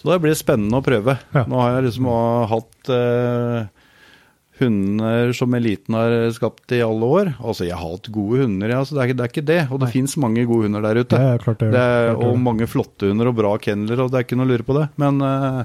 [0.00, 1.18] Så det blir spennende å prøve.
[1.36, 1.42] Ja.
[1.48, 2.06] Nå har jeg liksom
[2.48, 3.68] hatt eh,
[4.60, 7.32] hunder som eliten har skapt i alle år.
[7.40, 9.26] Altså, jeg har hatt gode hunder, ja, så det er ikke det.
[9.26, 9.60] Er ikke det.
[9.70, 11.16] Og det fins mange gode hunder der ute.
[11.16, 11.72] Det er klart det.
[11.74, 12.30] Det er, klart det.
[12.30, 14.78] og mange flotte hunder og bra kennelere, og det er ikke noe å lure på
[14.78, 14.86] det.
[15.00, 15.62] Men uh,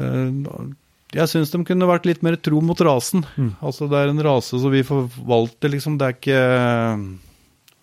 [0.00, 0.68] uh,
[1.10, 3.24] jeg syns de kunne vært litt mer tro mot rasen.
[3.34, 3.54] Mm.
[3.58, 5.98] Altså Det er en rase som vi forvalter, liksom.
[5.98, 6.42] Det er ikke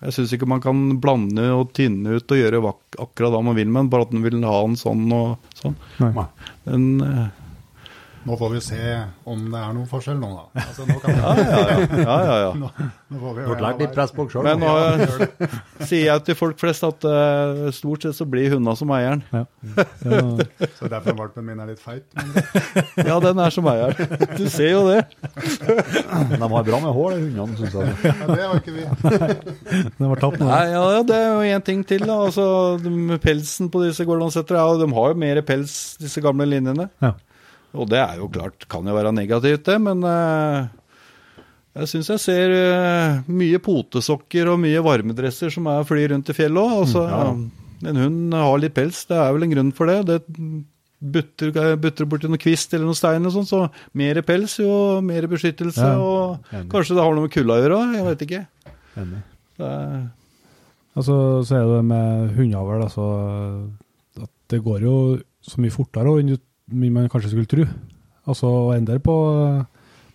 [0.06, 2.62] Jeg syns ikke man kan blande og tynne ut og gjøre
[3.04, 5.76] akkurat hva man vil med den, bare at den vil ha en sånn og sånn.
[6.00, 6.28] Nei.
[6.68, 7.28] Den, eh,
[8.28, 8.78] Nå får vi se
[9.24, 10.64] om det er noen forskjell nå, da.
[10.66, 12.02] Altså, nå kan vi, ja, ja, ja.
[12.02, 12.50] ja, ja, ja.
[12.62, 12.72] Nå,
[13.08, 14.48] nå får vi har lært litt press på deg sjøl.
[14.48, 15.48] Men nå ja,
[15.88, 19.22] sier jeg til folk flest at uh, stort sett så blir hundene som eieren.
[19.32, 19.46] Ja.
[20.04, 22.04] Ja, Så derfor valpen min er litt feit.
[22.18, 24.18] Men Ja, den er som eieren.
[24.36, 25.06] Du ser jo det.
[25.24, 27.96] De har bra med hår, de hundene, syns jeg.
[28.10, 28.90] ja, det har ikke vi.
[30.02, 30.50] det var tapt nå.
[30.52, 32.04] Nei, ja, det er jo én ting til.
[32.04, 32.20] da.
[32.28, 32.50] Altså,
[32.84, 36.90] de, pelsen på disse Gordon-settere, ja, de har jo mer pels, disse gamle linjene.
[37.00, 37.16] Ja.
[37.78, 40.68] Og det er jo klart, kan jo være negativt, det, men eh,
[41.78, 46.38] jeg syns jeg ser eh, mye potesokker og mye varmedresser som er flyr rundt i
[46.38, 46.80] fjellet òg.
[46.86, 47.04] Altså,
[47.86, 50.00] En hund har litt pels, det er vel en grunn for det.
[50.10, 50.18] Det
[51.14, 53.60] butter, butter borti noen kvist eller noen stein og sånn, så
[53.94, 55.86] mer pels, jo mer beskyttelse.
[55.86, 56.72] Ja, og enig.
[56.74, 58.46] kanskje det har noe med kulda å gjøre, jeg vet ikke.
[59.04, 59.24] Enig.
[59.62, 60.08] Er,
[60.98, 61.14] Altså,
[61.46, 63.04] så er det med hundeavl, altså
[64.24, 64.94] at det går jo
[65.46, 66.40] så mye fortere enn du-
[66.72, 67.66] mye man kanskje skulle tro.
[68.28, 69.14] Altså å endre på,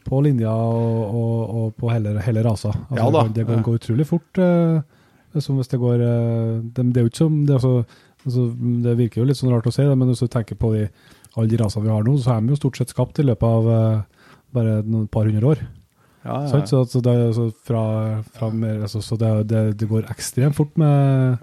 [0.04, 2.72] på linja og, og, og på hele, hele rasa.
[2.90, 3.06] Altså, Ja.
[3.10, 4.38] Det, kan- det kan gå utrolig fort.
[4.38, 4.82] Uh,
[5.40, 7.84] som hvis det går uh, det, det er jo ikke som det, altså,
[8.26, 8.42] altså,
[8.84, 10.82] det virker jo litt sånn rart å si det, men hvis du tenker på de,
[11.38, 13.48] alle de rasene vi har nå, så er de jo stort sett skapt i løpet
[13.48, 15.62] av uh, bare noen par hundre år.
[16.26, 16.60] ja, ja.
[16.68, 17.84] Så, altså, det, altså, fra,
[18.36, 21.38] fra mer, altså, så det, det, det går ekstremt fort med,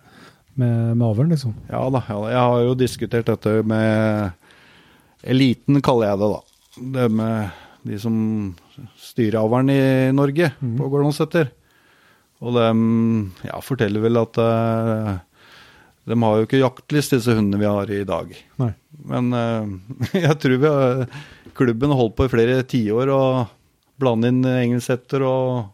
[0.54, 1.56] med, med avlen, liksom.
[1.72, 2.30] Ja da, ja da.
[2.36, 4.38] Jeg har jo diskutert dette med
[5.24, 6.42] eliten, kaller jeg det da.
[6.96, 8.16] Det med de som
[9.00, 9.82] styrer avlen i
[10.16, 10.76] Norge mm.
[10.80, 11.50] på Gårdåseter.
[12.40, 12.68] Og de
[13.50, 15.16] ja, forteller vel at eh,
[16.10, 18.32] de har jo ikke jaktlyst, disse hundene vi har i dag.
[18.62, 18.72] Nei.
[19.12, 19.74] Men eh,
[20.26, 21.04] jeg tror vi har,
[21.58, 23.56] klubben har holdt på i flere tiår og
[24.00, 25.68] blande inn engelsetter og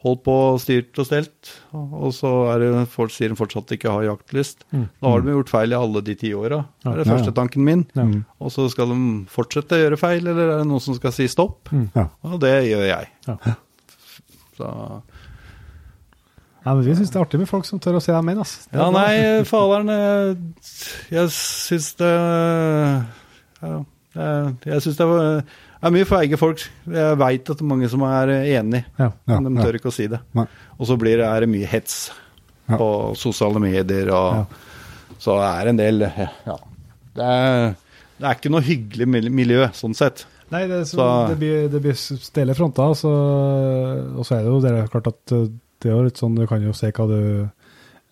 [0.00, 1.50] holdt på og styrt og stelt.
[1.76, 4.64] Og så er det folk sier de fortsatt ikke har jaktlyst.
[4.72, 4.86] Mm.
[4.96, 6.62] Da har de gjort feil i alle de ti åra.
[6.80, 7.82] Det er det Ja, første tanken min.
[7.98, 8.06] Ja.
[8.40, 11.28] Og så skal de fortsette å gjøre feil, eller er det noen som skal si
[11.28, 11.68] stopp?
[11.68, 11.90] Mm.
[11.98, 12.06] Ja.
[12.24, 13.10] Og det gjør jeg.
[13.28, 13.36] Ja.
[14.56, 14.70] Så
[16.60, 18.38] Ja, men vi syns det er artig med folk som tør å si dem inn,
[18.42, 18.66] Altså.
[18.72, 20.34] Er Ja, nei, faderen eh,
[21.10, 22.10] Jeg syns det
[23.62, 23.78] Ja,
[24.16, 25.40] jeg, jeg syns det var,
[25.80, 26.62] Det er mye feige folk.
[26.92, 29.10] Jeg veit at det er mange som er enig, Ja.
[29.26, 30.20] Ja, men de tør ikke å si det.
[30.36, 30.44] Nei.
[30.78, 32.10] Og så blir det, er det mye hets
[32.68, 32.76] Ja.
[32.76, 34.44] på sosiale medier, og Ja.
[35.18, 36.00] så er det en del
[36.46, 36.56] Ja.
[37.16, 37.74] Det er,
[38.20, 40.26] det er ikke noe hyggelig miljø, sånn sett.
[40.50, 43.08] Nei, det, så, Så- det blir, det blir stille fronter, så,
[44.18, 45.46] og så er det jo det er klart at uh,
[45.80, 47.48] det er litt sånn, du kan jo se hva du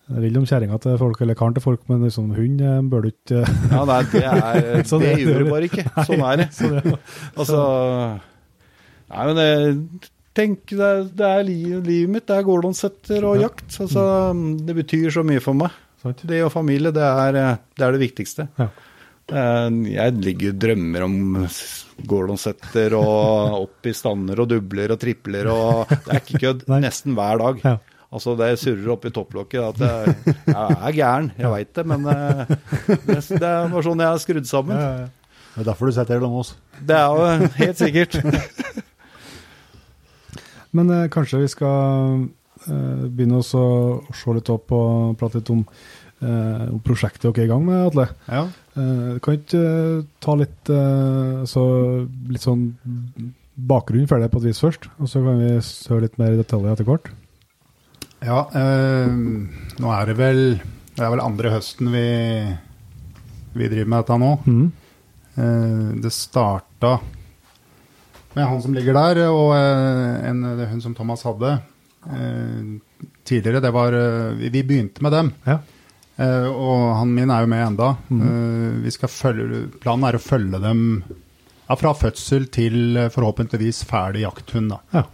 [0.09, 3.09] vil om kjerringa til folk, eller karen til folk, men liksom hund eh, bør du
[3.11, 5.85] ikke Ja, nei, det, er, Så det, det- gjør du bare ikke.
[6.07, 6.47] Sånn er det.
[6.57, 6.95] Så det
[7.35, 7.59] Altså
[9.09, 12.25] Nei, men det, tenk, det er, det er livet, livet mitt.
[12.29, 13.79] Det er gårdonsetter og jakt.
[13.81, 14.03] Altså,
[14.65, 15.73] det betyr så mye for meg.
[16.21, 17.47] Det og familie, det er det,
[17.81, 18.45] er det viktigste.
[18.61, 18.67] Ja.
[19.29, 21.17] Eh, Jeg ligger drømmer om
[22.09, 26.65] gårdonsetter og opp i stander og dubler og tripler og Det er ikke kødd.
[26.85, 27.59] Nesten hver dag.
[27.65, 27.75] Ja.
[28.09, 29.61] Altså, det surrer oppi topplokket.
[29.61, 32.43] At jeg, jeg er gæren, jeg veit det, men eh,
[33.05, 34.77] det, det var sånn jeg er skrudd sammen.
[34.79, 35.15] Ja, ja, ja.
[35.49, 36.53] Det er derfor du sitter her sammen med oss.
[36.87, 38.19] Det er jo helt sikkert.
[40.77, 42.27] Men eh, kanskje vi skal
[42.69, 43.65] eh, begynne oss å
[44.15, 45.63] se litt opp og prate litt om,
[46.21, 48.05] eh, om prosjektet dere er i gang med, Atle.
[48.29, 48.43] Ja.
[48.79, 51.63] Eh, kan ikke eh, ta litt, eh, så,
[52.29, 52.69] litt sånn
[53.69, 56.39] bakgrunn for det på et vis først, og så kan vi høre litt mer i
[56.39, 57.09] detaljer etter hvert.
[58.25, 59.11] Ja, øh,
[59.79, 62.07] nå er det vel Det er vel andre høsten vi,
[63.55, 64.31] vi driver med dette nå.
[64.43, 64.65] Mm.
[65.39, 66.97] Uh, det starta
[68.35, 71.55] med han som ligger der, og eh, en, det hun som Thomas hadde
[72.05, 72.67] uh,
[73.25, 73.61] tidligere.
[73.63, 73.95] Det var
[74.37, 75.31] vi, vi begynte med dem.
[75.47, 75.55] Ja.
[76.19, 77.89] Uh, og han min er jo med enda.
[78.11, 78.83] Mm.
[78.83, 84.75] Vi skal følge, planen er å følge dem ja, fra fødsel til forhåpentligvis ferdig jakthund.
[84.75, 84.99] Da.
[84.99, 85.07] Ja.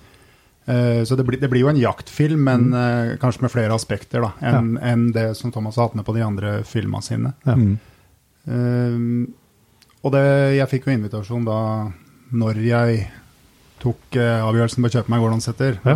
[0.65, 4.23] Eh, så det blir, det blir jo en jaktfilm, men eh, kanskje med flere aspekter
[4.25, 7.35] da, enn enn det som Thomas har hatt med på de andre filmene sine.
[7.45, 7.57] Ja.
[7.59, 7.75] Mm.
[8.45, 8.97] Eh,
[10.05, 10.25] og det,
[10.59, 11.59] jeg fikk jo invitasjon da
[12.35, 13.05] når jeg
[13.81, 15.77] tok uh, avgjørelsen på å kjøpe meg Gordonsetter.
[15.85, 15.95] Ja.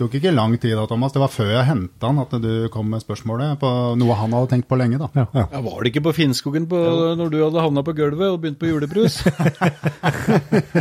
[0.00, 1.12] tok ikke lang tid da, Thomas.
[1.14, 3.68] Det var før jeg henta han at du kom med spørsmålet på
[4.00, 4.96] noe han hadde tenkt på lenge.
[5.00, 5.06] da.
[5.14, 5.24] Ja.
[5.36, 5.44] Ja.
[5.52, 6.78] Ja, var det ikke på Finnskogen på,
[7.20, 9.14] når du hadde havna på gulvet og begynt på julebrus?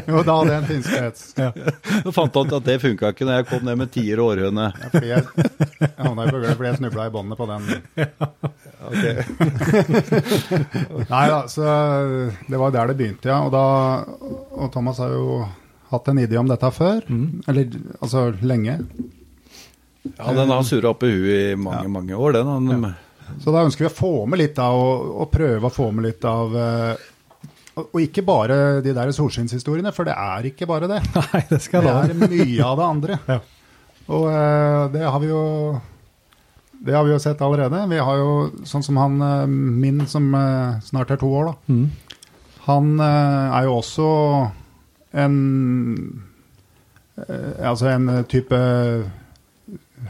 [0.10, 1.22] Jo, da hadde jeg en finskehets.
[1.36, 4.26] Så fant han ut at det funka ikke når jeg kom ned med tier og
[4.34, 4.66] århøne.
[4.74, 5.22] Ja, fordi jeg,
[5.84, 7.62] jeg havna jo på gulvet fordi jeg snubla i båndet på den.
[11.10, 11.64] Nei da, så
[12.48, 13.38] det var der det begynte, ja.
[13.46, 13.64] Og, da,
[14.60, 15.24] og Thomas har jo
[15.90, 17.06] hatt en idé om dette før.
[17.50, 18.80] Eller altså lenge.
[20.18, 22.48] Ja, den har surra opp i huet i mange, mange år, den.
[22.48, 22.94] Han,
[23.44, 26.08] Så da ønsker vi å få med litt av, og, og prøve å få med
[26.08, 27.08] litt av eh,
[27.80, 31.00] og, ikke bare de der solskinnshistoriene, for det er ikke bare det.
[31.20, 33.22] Nei, det skal Det er mye av det andre.
[33.36, 33.40] Ja.
[34.10, 35.42] Og eh, det har vi jo
[36.82, 37.84] det har vi jo sett allerede.
[37.92, 38.30] Vi har jo,
[38.66, 40.32] sånn som han eh, min, som
[40.82, 41.76] snart er to år, da.
[41.76, 42.56] Mm.
[42.66, 44.08] Han er jo også
[45.12, 46.24] en
[47.18, 48.60] eh, Altså en type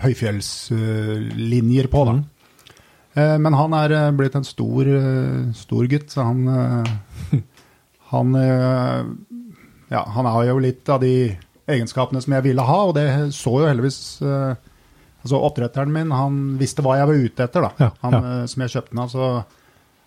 [0.04, 2.16] høyfjellslinjer på, da.
[3.16, 4.90] Eh, Men han er eh, blitt en stor,
[5.58, 6.40] stor gutt, så han
[8.10, 8.34] Han
[9.90, 11.36] Ja, han har jo litt av de
[11.70, 16.82] egenskapene som jeg ville ha, og det så jo heldigvis Altså Oppdretteren min han visste
[16.82, 18.20] hva jeg var ute etter, da, han, ja.
[18.40, 18.48] ja.
[18.50, 19.10] som jeg kjøpte den av.
[19.12, 19.26] Så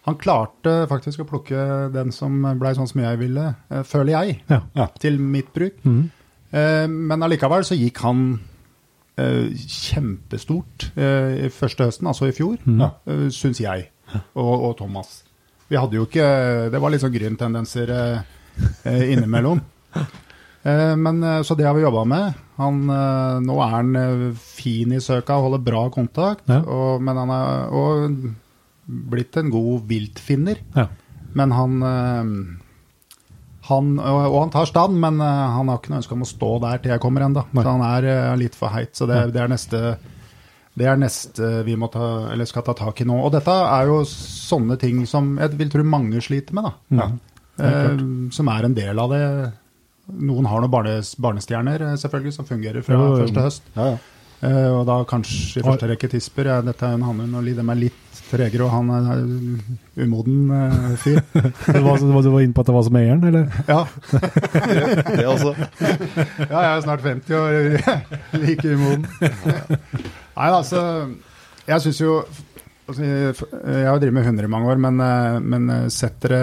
[0.03, 4.41] han klarte faktisk å plukke den som blei sånn som jeg ville, eh, føler jeg,
[4.51, 4.61] Ja.
[4.75, 4.87] Ja.
[4.99, 5.79] til mitt bruk.
[5.85, 6.11] Mhm.
[6.53, 8.41] Eh, Men allikevel så gikk han
[9.17, 13.31] eh, kjempestort i første høsten, altså i fjor, mm.
[13.31, 13.88] syns jeg,
[14.35, 15.23] og, og Thomas.
[15.69, 19.61] Vi hadde jo ikke Det var litt sånn gryntendenser eh, innimellom.
[20.65, 22.35] Men, så det har vi jobba med.
[22.57, 22.85] Han,
[23.43, 26.45] nå er han fin i søka holder bra kontakt.
[26.47, 26.61] Ja.
[26.62, 28.29] Og, men han er og
[28.87, 30.61] blitt en god viltfinner.
[30.77, 30.88] Ja.
[31.38, 32.33] Men han, eh,
[33.68, 36.55] han og, han tar stand, men eh, han har ikke noe ønske om å stå
[36.66, 37.47] der til jeg kommer ennå.
[37.55, 38.95] Så han er eh, litt for heit.
[38.99, 39.83] Så det, det er neste
[40.73, 43.18] det er neste vi ta, eller skal ta tak i nå.
[43.27, 46.71] Og dette er jo sånne ting som jeg vil tro mange sliter med.
[46.71, 46.96] da.
[46.96, 47.11] Ja.
[47.61, 47.98] Eh,
[48.33, 49.27] som er en del av det.
[50.13, 53.21] Noen har noen barnes, barnestjerner selvfølgelig, som fungerer fra jo.
[53.21, 53.69] første høst.
[53.77, 54.00] Ja, ja.
[54.43, 56.49] Eh, og da kanskje i første rekke tisper.
[56.51, 57.99] Ja, dette er en hannhund, og de er litt
[58.33, 59.61] tregere, og han er en
[60.03, 61.21] umoden uh, fyr.
[61.77, 63.45] Du var, du var- inne på at det var som eieren, eller?
[63.73, 63.83] Ja,
[65.13, 65.53] det altså.
[65.53, 67.93] ja, jeg er snart 50 og
[68.47, 69.07] like umoden.
[70.33, 70.81] Nei, altså
[71.69, 72.15] Jeg syns jo
[72.88, 76.43] altså, Jeg har drevet med hunder i mange år, men, eh, men settere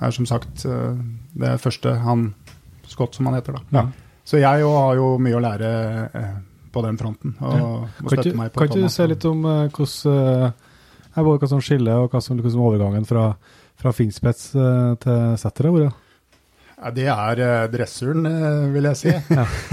[0.00, 2.32] er som sagt det første han
[2.90, 3.78] Scott, som han heter, da.
[3.78, 3.86] Ja.
[4.26, 5.68] Så jeg jo har jo mye å lære
[6.10, 6.32] eh,
[6.72, 7.36] på den fronten.
[7.40, 10.52] Og må støtte meg på kan ikke du si se litt om uh, hvordan
[11.10, 13.32] er både hva som skiller, og hva som liksom overgangen fra,
[13.80, 16.06] fra finspets uh, til setter har vært?
[16.80, 18.24] Ja, det er eh, dressuren,
[18.72, 19.10] vil jeg si.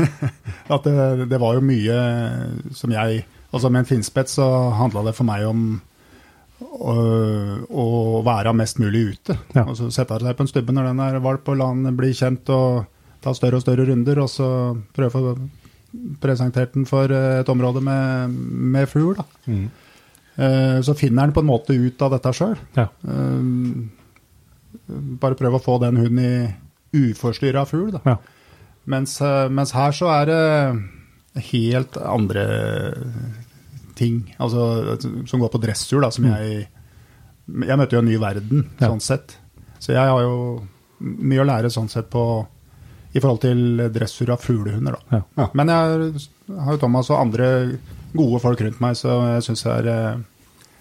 [0.75, 1.99] At det, det, var jo mye
[2.75, 3.21] som jeg
[3.55, 4.43] Altså med en finspett så
[4.75, 5.61] handla det for meg om
[6.59, 6.95] å,
[7.69, 7.85] å,
[8.25, 9.37] være mest mulig ute.
[9.55, 9.63] Ja.
[9.63, 12.49] Altså Sette seg på en stubbe når den er valp, og la den bli kjent
[12.53, 12.89] og
[13.23, 14.19] ta større og større runder.
[14.23, 14.49] Og så
[14.95, 15.35] prøve å
[16.21, 18.29] presentert den for eh, et område med,
[18.75, 19.15] med fugl.
[19.17, 19.25] da.
[19.47, 19.67] Mm.
[20.37, 22.57] Eh, Så finner han på en måte ut av dette sjøl.
[22.77, 22.87] Ja.
[25.21, 27.91] Bare prøve å få den hunden i uforstyrra fugl.
[27.97, 28.01] da.
[28.05, 28.17] Ja.
[28.87, 32.45] Mens, eh, mens her så er det helt andre
[33.97, 34.95] ting, altså
[35.27, 36.67] som går på dressur, da, som jeg
[37.47, 38.89] Jeg møtte jo en ny verden, Ja.
[38.89, 39.37] sånn sett.
[39.79, 40.67] Så jeg har jo
[40.99, 42.45] mye å lære sånn sett på
[43.18, 45.22] i forhold til dressur av fuglehunder, da.
[45.39, 45.47] Ja.
[45.57, 46.22] Men jeg
[46.61, 47.49] har jo Thomas og andre
[48.13, 50.24] gode folk rundt meg, så jeg synes jeg er eh,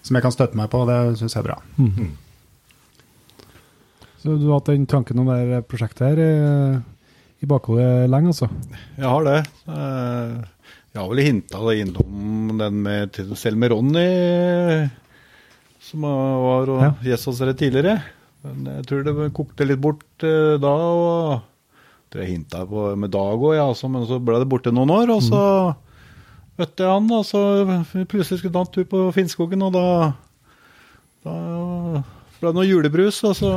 [0.06, 1.58] som jeg kan støtte meg på, det syns jeg er bra.
[4.22, 6.30] Så du har hatt den tanken om det her prosjektet her i,
[7.44, 8.48] i bakhodet lenge, altså?
[8.96, 9.38] Jeg har det.
[9.70, 10.36] Eh,
[10.96, 14.88] Jeg har vel hinta innom den med selv med Ronny,
[15.84, 16.92] som var og Ja.
[17.04, 17.98] gjest hos dere tidligere.
[18.46, 20.72] Men jeg tror det kokte litt bort eh, da.
[20.72, 21.42] og
[22.12, 24.92] tror jeg hinta på med Dag òg, ja, altså, men så ble det borte noen
[24.94, 25.10] år.
[25.16, 25.40] Og så
[26.56, 27.40] møtte jeg han, og så
[28.08, 29.86] plutselig skulle han en tur på Finnskogen, og da,
[31.26, 31.34] da
[32.40, 33.50] ble det noe julebrus, og så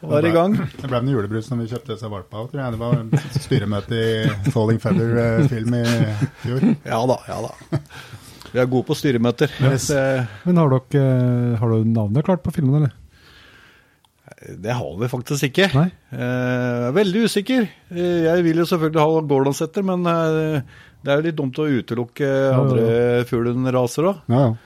[0.00, 0.54] var det i gang.
[0.58, 2.74] Det ble noe julebrus når vi kjøpte disse valpa òg, tror jeg.
[2.74, 5.84] Det var en styremøte i Falling Feather-film i
[6.44, 6.60] fjor.
[6.88, 7.80] Ja da, ja da.
[8.48, 9.52] Vi er gode på styremøter.
[9.60, 12.92] Eh, Men har dere eh, har dere navnet klart på filmen, eller?
[14.38, 15.66] Det har vi faktisk ikke.
[15.74, 15.88] Nei?
[16.14, 17.64] Eh, veldig usikker.
[17.90, 20.60] Eh, Jeg vil jo selvfølgelig ha Gårdansetter, men eh,
[21.02, 22.84] det er jo litt dumt å utelukke andre
[23.30, 24.20] fuglenraser òg.
[24.30, 24.56] Ja, ja.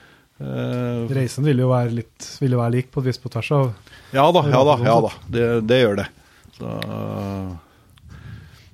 [1.13, 3.67] Reisen vil jo være litt vil jo være lik på et vis på tvers av
[4.11, 4.73] Ja da, ja da.
[4.83, 6.07] ja da, Det, det gjør det.
[6.57, 6.71] Så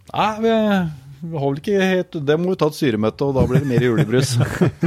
[0.09, 0.53] Nei, vi,
[1.29, 3.69] vi har vel ikke helt Det må vi ta et styremøte, og da blir det
[3.69, 4.31] mer julebrus.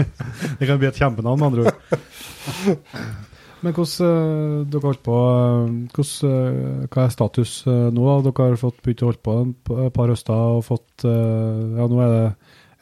[0.59, 1.77] Det kan bli et kjempenavn, med andre ord.
[3.63, 8.03] Men hvordan eh, dere holdt på eh, hvordan, eh, Hva er status nå?
[8.09, 8.17] da?
[8.27, 12.13] Dere har fått begynt å holde på et par høster og fått Ja, nå er
[12.17, 12.27] det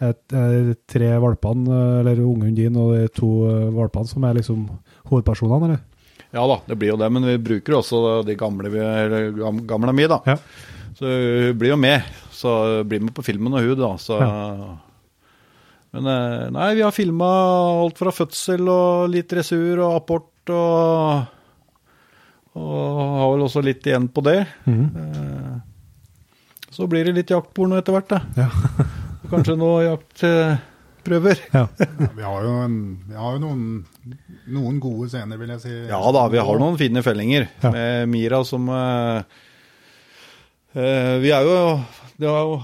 [0.01, 3.29] et, tre valpene, eller ungen din og de to
[3.77, 4.63] valpene, som er liksom
[5.11, 5.83] hovedpersonene, eller?
[6.33, 8.71] Ja da, det blir jo det, men vi bruker også de gamle,
[9.69, 10.23] gamle mi, da.
[10.25, 10.39] Ja.
[10.97, 12.09] Så hun blir jo med.
[12.33, 12.55] Så
[12.89, 13.93] blir med på filmen og hun, da.
[14.01, 14.17] Så.
[15.97, 17.29] Men eh, nei, vi har filma
[17.83, 21.37] alt fra fødsel og litt dressur og apport og
[22.61, 24.41] Og har vel også litt igjen på det.
[24.67, 25.61] Mm.
[26.75, 28.21] Så blir det litt jaktporno etter hvert, da.
[28.39, 28.49] Ja.
[29.31, 31.41] Kanskje noe jaktprøver.
[31.55, 31.63] Ja.
[31.79, 32.75] Ja, vi har jo, en,
[33.09, 33.63] vi har jo noen,
[34.53, 35.77] noen gode scener, vil jeg si.
[35.89, 37.71] Ja da, vi har noen fine fellinger Ja.
[37.73, 39.23] med Mira som uh,
[40.77, 41.57] uh, Vi er jo
[42.21, 42.59] det har jo,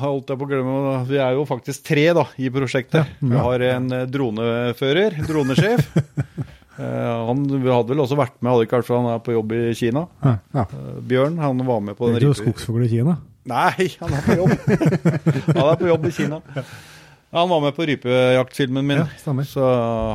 [0.00, 3.18] holdt jeg på å glemme, vi er jo faktisk tre da, i prosjektet.
[3.20, 5.90] Vi har en dronefører, dronesjef.
[6.78, 9.52] Eh, han hadde vel også vært med, hadde ikke vært for han er på jobb
[9.58, 10.06] i Kina.
[10.24, 10.36] Ja.
[10.56, 10.64] ja.
[11.12, 13.18] Bjørn han var med på den ripe- skogsfugl i Kina?
[13.44, 14.54] Nei, han er på jobb.
[15.58, 16.40] han er på jobb i Kina.
[17.34, 19.00] Han var med på rypejaktfilmen min.
[19.02, 19.34] Ja.
[19.42, 19.62] Så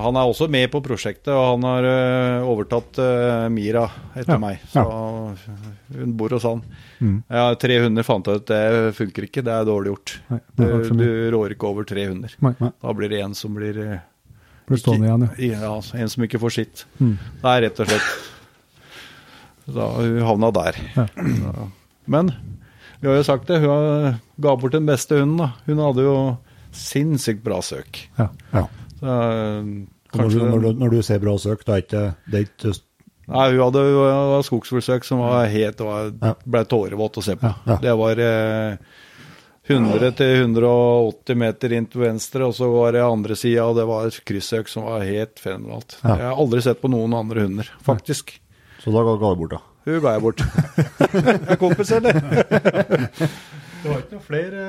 [0.05, 3.84] han er også med på prosjektet, og han har eh, overtatt eh, Mira
[4.16, 4.62] etter meg.
[4.72, 4.86] Så
[5.97, 6.62] hun bor hos han.
[7.03, 7.18] Mm.
[7.28, 9.43] Ja, tre hunder fant jeg ut, det funker ikke.
[9.43, 10.16] Det er dårlig gjort.
[10.32, 12.38] Nei, Du, det du rår ikke over tre hunder.
[12.39, 12.53] Nei.
[12.72, 13.82] Da blir det en som blir
[14.70, 15.59] Blir stående igjen, ja.
[15.65, 16.86] ja, en som ikke får sitt.
[17.01, 17.15] Mm.
[17.41, 18.09] Det er rett og slett
[19.76, 20.78] Da hun havna der.
[20.95, 21.05] Ja.
[22.09, 22.32] Men
[22.99, 25.38] vi har jo sagt det, hun ga bort den beste hunden.
[25.43, 25.51] da.
[25.67, 26.15] Hun hadde jo
[26.76, 27.99] sinnssykt bra søk.
[28.17, 28.30] Ja.
[28.53, 28.65] ja.
[28.99, 29.70] Så, eh,
[30.20, 32.74] Når, du, når, du, når du ser bra søk, da er ikke det er ikke
[33.30, 36.32] Nei, hun hadde jo skogsfuglsøk som var helt var, Ja.
[36.49, 37.45] ble tårevåt å se på.
[37.45, 37.76] Ja, ja.
[37.84, 38.78] Det var eh,
[39.70, 43.86] 100 til 180 meter inn til venstre, og så var det andre sida, og det
[43.89, 45.99] var et kryssøk som var helt fenomenalt.
[46.01, 46.15] Ja.
[46.15, 48.36] Jeg har aldri sett på noen andre hunder, faktisk.
[48.82, 49.61] Så da ga du bort, da.
[49.86, 50.43] Hun ga jeg bort.
[51.53, 52.20] er kompis, eller?
[53.80, 54.59] Det var ikke noe flere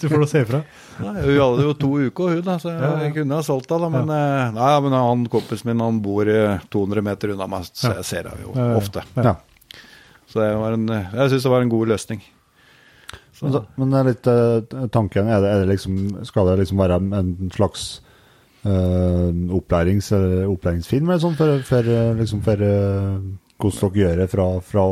[0.00, 0.62] Du får å se fra.
[1.00, 3.90] Hun hadde jo to uker, hun, da, så jeg, Ja, kunne ha solgt henne.
[3.92, 7.92] Men, eh, nei, men han kompisen min han bor eh, 200 meter unna meg, så
[7.98, 9.04] jeg ser henne jo ofte.
[10.30, 12.20] Så det var en, jeg syns det var en god løsning.
[13.40, 16.50] Så, Men, da- men det er litt uh, tanken, er det, er det liksom, skal
[16.50, 17.84] det liksom være en slags
[18.68, 20.10] uh, opplærings,
[20.50, 23.16] opplæringsfilm eller sånn, for, for, eh, liksom for uh,
[23.60, 24.84] hvordan dere gjør det fra, fra,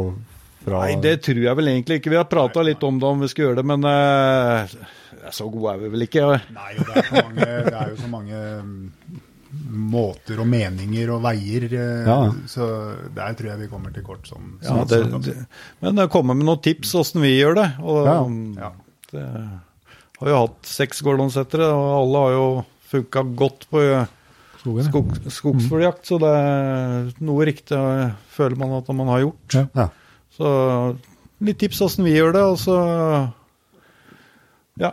[0.64, 2.12] fra Nei, det tror jeg vel egentlig ikke.
[2.14, 4.76] Vi har prata litt om det om vi skal gjøre det, men uh,
[5.32, 6.24] så gode er vi vel ikke.
[6.56, 8.42] Nei, det er, så mange, det er jo så mange
[9.70, 11.64] måter og meninger og veier.
[11.72, 12.32] eh, Ja.
[12.46, 12.66] Så
[13.14, 14.26] der tror jeg vi kommer til kort.
[14.28, 15.46] Sånn, Ja, det, det,
[15.80, 17.68] men det kommer med noen tips åssen vi gjør det.
[17.80, 18.18] Og Ja,
[18.62, 18.72] ja.
[19.12, 19.24] det
[20.20, 22.46] har jo hatt seks gårdlandsettere, og alle har jo
[22.90, 23.82] funka godt på
[24.58, 29.54] Skogen, skog, skogsfugljakt, så det er noe riktig eh, føler man at man har gjort.
[29.54, 29.66] Ja.
[29.76, 29.88] Ja.
[30.34, 30.96] Så
[31.40, 32.76] litt tips åssen vi gjør det, og så
[34.80, 34.92] Ja.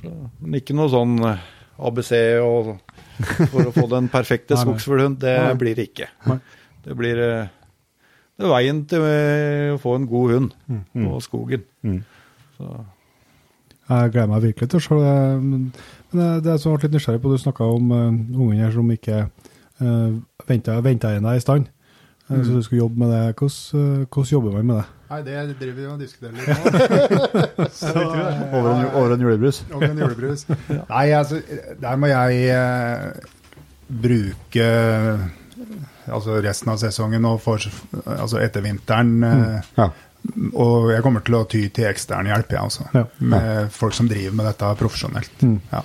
[0.00, 1.42] Så, men ikke noe sånn eh,
[1.78, 2.12] ABC
[2.42, 2.78] og
[3.52, 5.18] for å få den perfekte skogsfuglhund.
[5.22, 6.08] Det blir det ikke.
[6.84, 7.48] Det blir eh,
[8.38, 10.84] Det er veien til eh, å få en god hund Mm.
[11.08, 11.64] på skogen.
[11.82, 12.02] Mm.
[12.56, 12.84] Så,
[13.88, 15.42] Jeg gleder meg virkelig til å se det.
[15.42, 19.22] Men det, er så litt nysgjerrig på, du snakka om uh, ungen her som ikke
[19.80, 21.68] uh, venta igjen deg i stand.
[22.28, 23.34] Eh, Så du skulle jobbe med det.
[23.36, 24.86] Hvordan, eh, hvordan jobber man med det?
[25.08, 26.48] Nei, det driver vi og diskuterer litt
[27.58, 27.66] nå.
[27.72, 29.62] Så, Over en, over en julebrus.
[29.72, 30.42] Over en julebrus.
[30.68, 31.40] Nei, altså,
[31.80, 33.30] der må jeg eh,
[33.88, 34.66] bruke
[36.08, 37.64] altså resten av sesongen og for,
[38.04, 39.16] altså etter vinteren.
[39.24, 39.88] Eh, Ja.
[40.58, 42.88] Og jeg kommer til å ty til ekstern hjelp, jeg også.
[42.92, 43.04] Ja.
[43.32, 45.44] Med folk som driver med dette profesjonelt.
[45.46, 45.54] Mm.
[45.70, 45.80] Ja.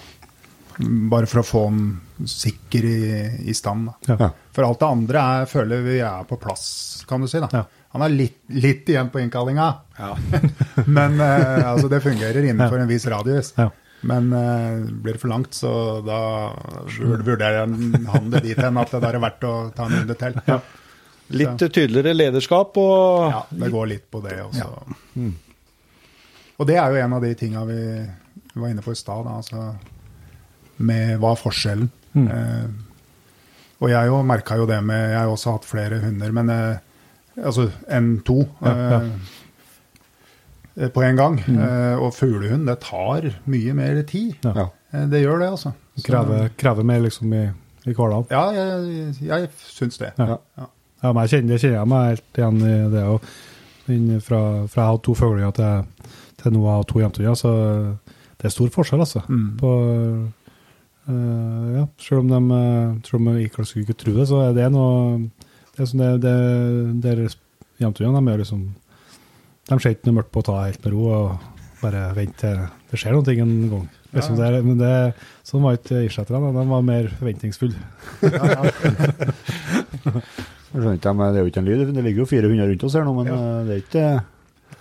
[1.14, 2.98] Bare for å få den sikker i,
[3.46, 3.92] i stand.
[3.92, 3.94] Da.
[4.10, 4.18] Ja.
[4.26, 4.30] Ja.
[4.58, 6.66] For alt det andre er, føler vi er på plass,
[7.08, 7.40] kan du si.
[7.46, 7.64] da.
[7.94, 8.00] Ja.
[8.00, 9.68] Han er litt, litt igjen på innkallinga,
[10.00, 10.12] ja.
[10.98, 13.52] men eh, altså, det fungerer innenfor en viss radius.
[13.58, 13.68] Ja.
[14.10, 16.18] Men eh, blir det for langt, så da
[16.98, 20.40] vur- vurderer han det dit hen at det er verdt å ta en runde til.
[20.50, 20.58] Ja.
[21.34, 24.66] Litt tydeligere lederskap og det går litt på det også.
[26.60, 27.80] Og det er jo en av de tinga vi
[28.60, 29.70] var inne på i stad, altså,
[30.84, 31.88] med hva er forskjellen.
[32.14, 32.28] Mm.
[32.28, 32.68] Eh,
[33.84, 36.76] og jeg jo merka jo det med Jeg har også hatt flere hunder, men eh,
[37.38, 38.44] altså enn to.
[38.62, 39.00] Ja, ja.
[40.78, 41.40] eh, på en gang.
[41.48, 44.36] Eh, og fuglehund, det tar mye mer tid.
[44.46, 44.68] Ja.
[44.94, 45.74] Eh, det gjør det, altså.
[45.98, 47.44] Så- Krever, krever mer liksom i,
[47.86, 48.26] i hverdagen.
[48.32, 50.14] Ja, jeg, jeg syns det.
[50.18, 50.38] Ja.
[50.58, 50.70] Ja.
[51.04, 53.04] Ja, men jeg kjenner, jeg kjenner meg helt igjen i det.
[53.12, 53.26] Og
[54.24, 54.40] fra,
[54.72, 56.08] fra jeg hadde to fugler til,
[56.40, 57.52] til nå jeg har to jentunger, så
[58.40, 59.20] det er stor forskjell, altså.
[59.28, 59.50] Mm.
[59.60, 59.72] På,
[61.10, 64.70] øh, ja, selv om de selv om jeg ikke skulle tro det, så er det
[64.72, 65.30] noe
[65.74, 66.34] Det er sånn det, det,
[67.02, 67.18] der
[67.82, 68.62] jentungene, de gjør liksom
[69.70, 71.28] De ser ikke noe mørkt på å ta helt med ro og
[71.84, 72.58] bare vente til
[72.94, 73.88] det skjer noe en gang.
[74.14, 74.94] Liksom det, er- men det,
[75.44, 76.52] sånn var ikke isletterne.
[76.54, 77.80] De var mer forventningsfulle.
[80.04, 81.82] Jeg skjønner ikke, Det er jo ikke en lyd.
[81.96, 83.34] Det ligger jo fire hunder rundt oss her nå, men Ja.
[83.34, 84.06] eh, det er ikke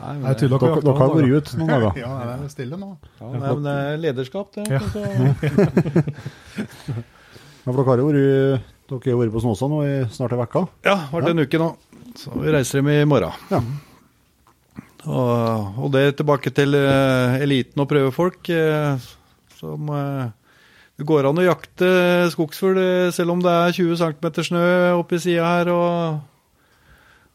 [0.02, 1.92] Nei, men det, dere Dere, dere har vært ute noen dager.
[2.02, 2.88] Ja, det er stille nå.
[3.20, 4.64] ja, nei, men det er lederskap, det.
[4.72, 4.80] Ja.
[4.92, 5.00] Så,
[7.62, 8.22] Ja, for dere har jo vært,
[8.92, 10.66] dere har vært på Snåsa nå i snart en uke.
[10.84, 11.70] ja, vært en uke nå.
[12.18, 13.32] Så vi reiser hjem i morgen.
[13.52, 13.62] Ja.
[15.02, 18.52] Og, og det er tilbake til uh, eliten og prøvefolk.
[18.52, 19.00] Uh,
[19.58, 20.28] som uh,
[20.98, 21.88] Det går an å jakte
[22.34, 24.64] skogsfugl eh, selv om det er 20 cm snø
[24.98, 25.70] oppi sida her.
[25.72, 26.20] og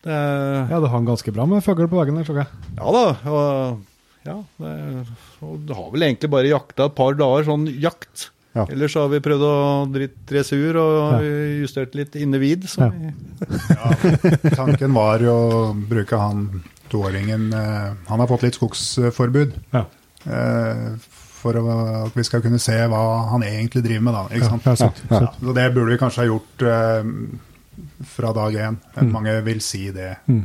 [0.06, 2.48] det er, Ja, det hang ganske bra med fugl på veggen der, så jeg.
[2.78, 3.06] Ja da.
[3.34, 3.82] Og,
[4.28, 4.72] ja, det,
[5.42, 8.30] og det har vel egentlig bare jakta et par dager, sånn jakt.
[8.58, 8.64] Ja.
[8.74, 9.56] Ellers har vi prøvd å
[9.94, 11.20] dritte sur og Ja.
[11.62, 12.66] justert litt innevid.
[12.72, 13.12] Så Ja.
[13.70, 13.92] Ja,
[14.58, 19.54] tanken var jo å bruke han toåringen eh, Han har fått litt skogsforbud.
[19.76, 19.84] Ja.
[20.26, 20.96] eh,
[21.38, 24.24] For at vi skal kunne se hva han egentlig driver med, da.
[24.36, 24.66] Ikke sant?
[24.66, 27.12] ja, sant, Ja, så det burde vi kanskje ha gjort eh,
[28.16, 28.80] fra dag én.
[28.98, 29.12] Mm.
[29.14, 30.16] Mange vil si det.
[30.28, 30.42] Mm.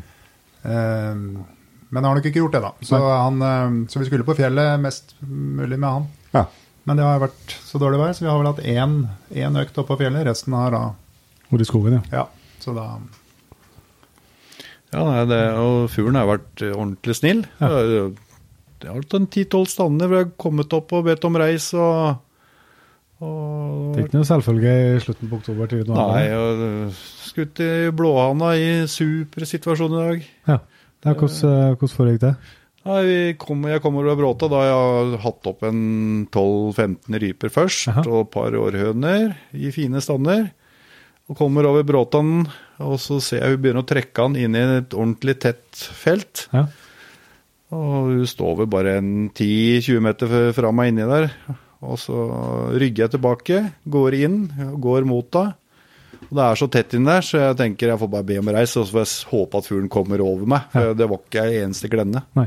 [1.92, 2.70] Men han har nok ikke gjort det, da.
[2.84, 6.06] Så, han, så vi skulle på fjellet mest mulig med han.
[6.36, 6.44] Ja.
[6.84, 8.94] Men det har vært så dårlig vær, så vi har vel hatt én,
[9.38, 10.24] én økt opp på fjellet.
[10.26, 10.80] Resten har da
[11.48, 12.02] Hvor i skogen, ja.
[12.10, 12.24] Ja,
[12.64, 12.86] så da
[14.92, 17.46] ja, nei, det, og fuglen har vært ordentlig snill.
[17.62, 17.68] Ja.
[18.82, 21.70] Det har- vært en ti-tolv stander hvor jeg har kommet opp og bedt om reis.
[21.72, 22.18] og,
[23.22, 25.66] og Det er ikke noe selvfølge i slutten på oktober.
[25.70, 25.84] til.
[25.86, 26.92] Nei, og
[27.30, 30.26] skutt i blåhana i super situasjon i dag.
[30.48, 30.58] Ja.
[31.04, 32.34] Ja, hvordan, eh, hvordan foregikk det?
[32.82, 35.82] Nei, vi kom, jeg kommer over bråta da jeg har hatt opp en
[36.34, 38.02] 12-15 ryper først, Aha.
[38.10, 40.48] og et par århøner i fine stander.
[41.30, 42.48] Og kommer over bråtaen,
[42.82, 46.48] og så ser jeg hun begynner å trekke han inn i et ordentlig tett felt.
[46.50, 46.66] Ja.
[47.72, 51.30] Og hun står vel bare en 10-20 meter fra meg inni der.
[51.82, 52.18] Og så
[52.78, 53.60] rygger jeg tilbake,
[53.90, 54.38] går inn,
[54.82, 55.56] går mot henne.
[56.22, 58.50] Og det er så tett inn der, så jeg tenker jeg får bare be om
[58.54, 60.68] reis, og så får jeg håpe at fuglen kommer over meg.
[60.72, 62.22] For det var ikke jeg eneste glenne.
[62.38, 62.46] Nei.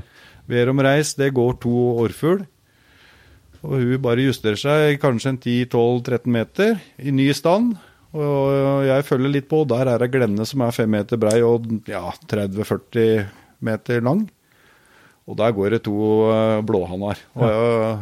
[0.49, 1.73] Ber om reis, det går to
[2.03, 2.43] årfugl.
[3.65, 7.73] Og hun bare justerer seg kanskje en 10-12-13 meter i ny stand.
[8.15, 11.65] Og jeg følger litt på, der er det glenne som er fem meter brei og
[11.89, 13.25] ja, 30-40
[13.65, 14.27] meter lang.
[15.25, 15.97] Og der går det to
[16.63, 17.17] blåhannar.
[17.25, 17.25] blåhanner.
[17.33, 17.97] Og jeg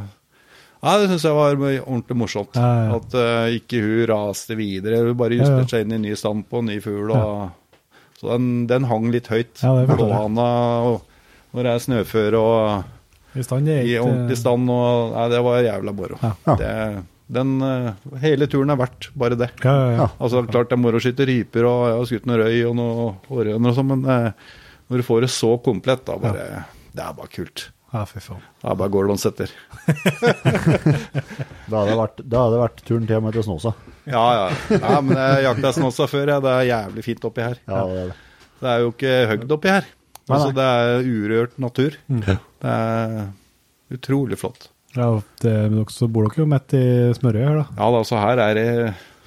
[0.84, 2.58] Ja, det syns jeg var ordentlig morsomt.
[2.60, 2.96] Ja, ja.
[2.98, 5.00] At uh, ikke hun raste videre.
[5.08, 7.14] Hun bare justerte seg inn i ny stand på ny fugl.
[7.16, 7.78] Og,
[8.20, 9.64] Så den, den hang litt høyt.
[9.64, 9.72] Ja.
[9.88, 10.50] Blåhana
[10.90, 11.06] og
[11.54, 14.70] når det er snøføre og I stand i ordentlig stand.
[14.70, 16.18] Og, nei, det var jævla moro.
[16.22, 16.32] Ja.
[16.48, 16.56] Ja.
[16.60, 16.72] Det,
[17.34, 19.48] den, eh, hele turen er verdt bare det.
[19.64, 20.08] Ja, ja, ja.
[20.22, 22.76] Altså Klart det er moro å skyte ryper, og jeg har skutt noe røy og
[22.78, 24.52] noen århøner og sånn, men eh,
[24.92, 26.50] når du får det så komplett, da bare
[26.94, 27.70] Det er bare kult.
[27.94, 28.44] ja, fy faen.
[28.62, 29.54] Det er bare Gordon-setter.
[31.70, 33.72] Da hadde det vært, da hadde det vært turen til med til Snåsa.
[34.10, 34.46] Ja, ja.
[34.84, 36.44] Nei, men jeg jakta snåsa før, jeg.
[36.44, 37.60] Det er jævlig fint oppi her.
[37.70, 38.18] Ja, det er det.
[38.64, 39.88] Det er jo ikke høgd oppi her.
[40.24, 41.98] Nei, Altså, det er urørt natur.
[42.08, 42.38] Det
[42.74, 43.16] er
[43.94, 44.70] utrolig flott.
[44.96, 45.08] Ja,
[45.42, 46.84] det, men dere, bor dere jo midt i
[47.18, 47.66] smørøyet her, da.
[47.80, 48.68] Ja, da, så her er det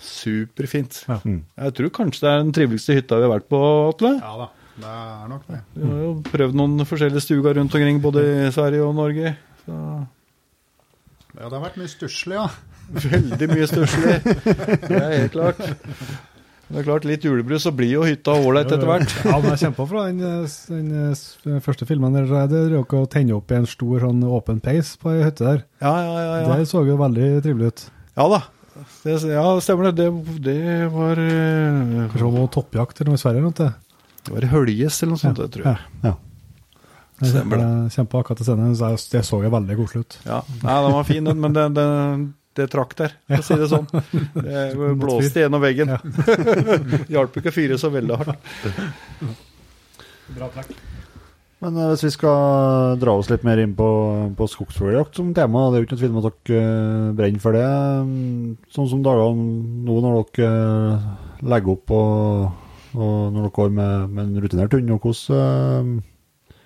[0.06, 1.00] superfint.
[1.08, 1.18] Ja.
[1.26, 1.40] Mm.
[1.58, 4.12] Jeg tror kanskje det er den triveligste hytta vi har vært på, Atle.
[4.22, 5.60] Ja da, det er nok det.
[5.74, 9.34] Vi har jo prøvd noen forskjellige stuger rundt omkring, både i Sverige og Norge.
[9.66, 9.74] Så
[11.36, 12.46] Ja, det har vært mye stusslig, ja.
[13.10, 14.14] veldig mye stusslig.
[14.88, 15.60] Det er helt klart.
[16.66, 19.12] Det er klart, Litt julebrus, så blir jo hytta ålreit etter hvert.
[19.22, 20.48] Ja, men jeg kjempa fra den,
[21.46, 22.26] den, første filmen der.
[22.26, 25.22] så er Det røk å tenne opp i en stor sånn åpen peis på ei
[25.22, 25.62] hytte der.
[25.84, 26.36] Ja, ja, ja.
[26.42, 26.58] ja.
[26.58, 27.88] Det så jo veldig trivelig ut.
[28.18, 28.42] ja da.
[28.76, 30.04] Det, ja, stemmer det.
[30.04, 30.60] Det, det
[30.92, 33.40] var uh, Kanskje det var toppjakt eller noe i Sverige?
[33.40, 34.32] eller noe, det.
[34.32, 35.92] Var i Høljes eller noe sånt, det tror jeg.
[36.02, 36.16] Ja.
[37.16, 37.68] Jeg Stemmer det.
[37.94, 40.18] kjempa akkurat til scenen, det så jo veldig koselig ut.
[40.26, 41.86] Ja, Nei, den var fin, den, men det, det,
[42.58, 43.86] det trakk der, for å si det sånn.
[44.46, 45.94] Det blåste gjennom veggen.
[47.14, 48.52] Hjalp ikke å fyre så veldig hardt.
[50.36, 50.76] Bra trekk.
[51.64, 53.86] Men eh, hvis vi skal dra oss litt mer inn på,
[54.36, 57.42] på skogsfugljakt som tema, det er jo ikke noe tvil om at dere eh, brenner
[57.42, 57.68] for det.
[58.10, 59.46] Mm, Sånn som dagene
[59.86, 61.06] nå når dere eh,
[61.54, 62.44] legger opp og,
[62.96, 66.58] og når dere går med, med en rutinert hund, hvordan, eh,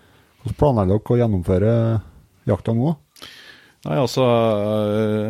[0.42, 1.76] hvordan planlegger dere å gjennomføre
[2.50, 2.96] jakta nå?
[3.80, 4.24] Nei, altså,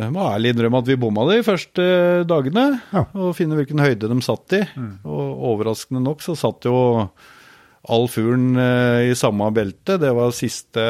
[0.01, 1.83] jeg må ærlig innrømme at vi bomma de første
[2.27, 2.65] dagene.
[2.91, 3.05] Ja.
[3.15, 4.63] Og finne hvilken høyde de satt i.
[5.07, 6.75] Og overraskende nok så satt jo
[7.89, 9.95] all fuglen eh, i samme belte.
[10.01, 10.83] Det var siste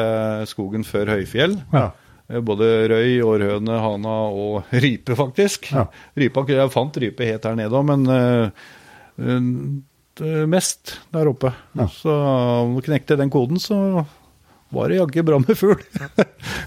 [0.50, 1.54] skogen før høyfjell.
[1.72, 1.86] Ja.
[2.28, 5.70] Eh, Både røy, århøne, hana og rype, faktisk.
[5.72, 5.86] Ja.
[6.18, 8.66] Rypa, jeg fant rype helt her nede òg, men eh,
[9.22, 11.54] eh, mest der oppe.
[11.78, 11.86] Ja.
[11.94, 12.12] Så
[12.66, 14.02] om du knekte den koden, så
[14.72, 15.82] var det jaggu bra med fugl.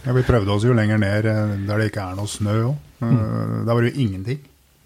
[0.06, 2.76] Ja, vi prøvde oss jo lenger ned eh, der det ikke er noe snø òg.
[3.02, 4.40] Der var det jo ingenting.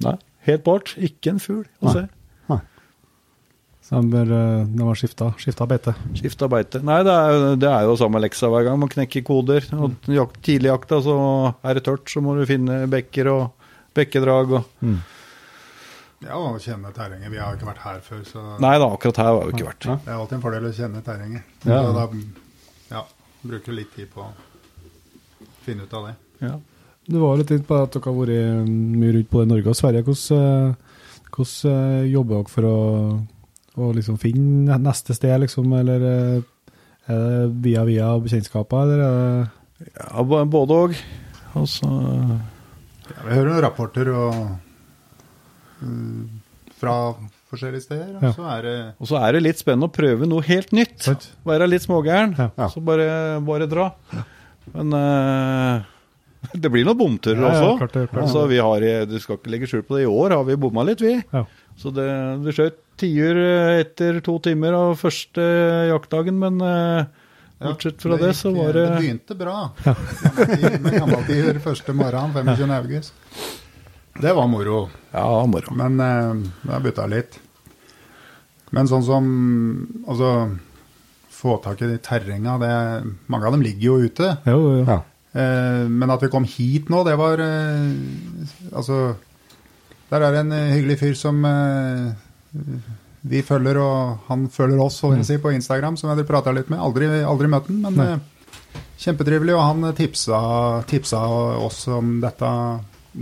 [0.06, 0.16] Nei,
[0.48, 0.96] helt bart.
[0.98, 1.94] Ikke en fugl å Nei.
[2.00, 2.08] se.
[3.90, 5.96] Så bør, eh, de skifta, skifta beite.
[6.14, 6.78] Skifta beite.
[6.86, 8.78] Nei, det er, jo- det er jo samme leksa hver gang.
[8.78, 9.66] Man knekker koder.
[9.74, 11.16] Og jak tidligjakta, så
[11.66, 13.48] er det tørt, så må du finne bekker og
[13.98, 14.66] bekkedrag og
[16.22, 17.32] Ja, og kjenne terrenget.
[17.32, 19.86] Vi har ikke vært her før, så Nei da, akkurat her har vi ikke vært.
[20.06, 21.44] det er alltid en fordel å kjenne terrenget.
[21.66, 21.82] Ja.
[21.96, 22.08] Da
[22.90, 23.06] ja,
[23.42, 24.32] bruker litt tid på å
[25.66, 26.16] finne ut av det.
[26.44, 26.58] Ja.
[27.10, 29.78] Du var litt inne på at dere har vært mye rundt både i Norge og
[29.80, 30.06] Sverige.
[30.06, 32.80] Hvordan, eh, hvordan eh, jobber dere for å,
[33.80, 35.74] å liksom finne neste sted, liksom?
[35.80, 36.36] Eller eh,
[37.10, 39.48] er det via via bekjentskaper, eller er
[39.96, 40.96] Ja, både og.
[41.58, 44.36] Altså Ja, vi hører noen rapporter og,
[45.82, 46.42] mm,
[46.78, 46.94] fra
[47.50, 48.32] forskjellige steder, og Ja.
[48.36, 51.08] så er det Og så er det litt spennende å prøve noe helt nytt.
[51.08, 51.30] Right.
[51.46, 52.36] Være litt smågæren.
[52.38, 52.50] Ja.
[52.58, 52.68] Ja.
[52.70, 53.88] Så bare, bare dra.
[54.74, 55.82] Men uh,
[56.54, 57.78] det blir noen bomturer Ja, ja, også.
[57.82, 58.24] klart det, klart.
[58.28, 60.86] Altså, vi har, du skal ikke legge skjul på det, i år har vi bomma
[60.88, 61.18] litt, vi.
[61.34, 61.46] Ja.
[61.80, 62.06] Så det,
[62.46, 65.44] det skjøt tiur eh, etter to timer av første
[65.90, 67.06] jaktdagen, men uh,
[67.64, 69.56] bortsett fra det, så var det Det begynte bra.
[70.84, 72.76] Med gammeltider første morgenen 25.
[72.76, 73.14] august.
[74.20, 74.90] Det var moro.
[75.12, 75.76] Ja, moro.
[75.80, 77.40] Men eh, det har bytta litt.
[78.76, 79.30] Men sånn som
[80.06, 80.34] Altså,
[81.34, 82.74] få tak i de terrenga det,
[83.32, 84.36] Mange av dem ligger jo ute.
[84.46, 84.84] Jo, jo.
[84.86, 85.00] Ja.
[85.40, 87.92] Eh, men at vi kom hit nå, det var eh,
[88.74, 89.16] Altså
[90.10, 92.10] Der er en hyggelig fyr som eh,
[93.30, 95.24] vi følger, og han følger oss mm.
[95.28, 96.80] si, på Instagram, som jeg prata litt med.
[96.80, 99.58] Aldri, aldri møtt han, men eh, kjempetrivelig.
[99.58, 100.40] Og han tipsa,
[100.88, 101.20] tipsa
[101.60, 102.52] oss om dette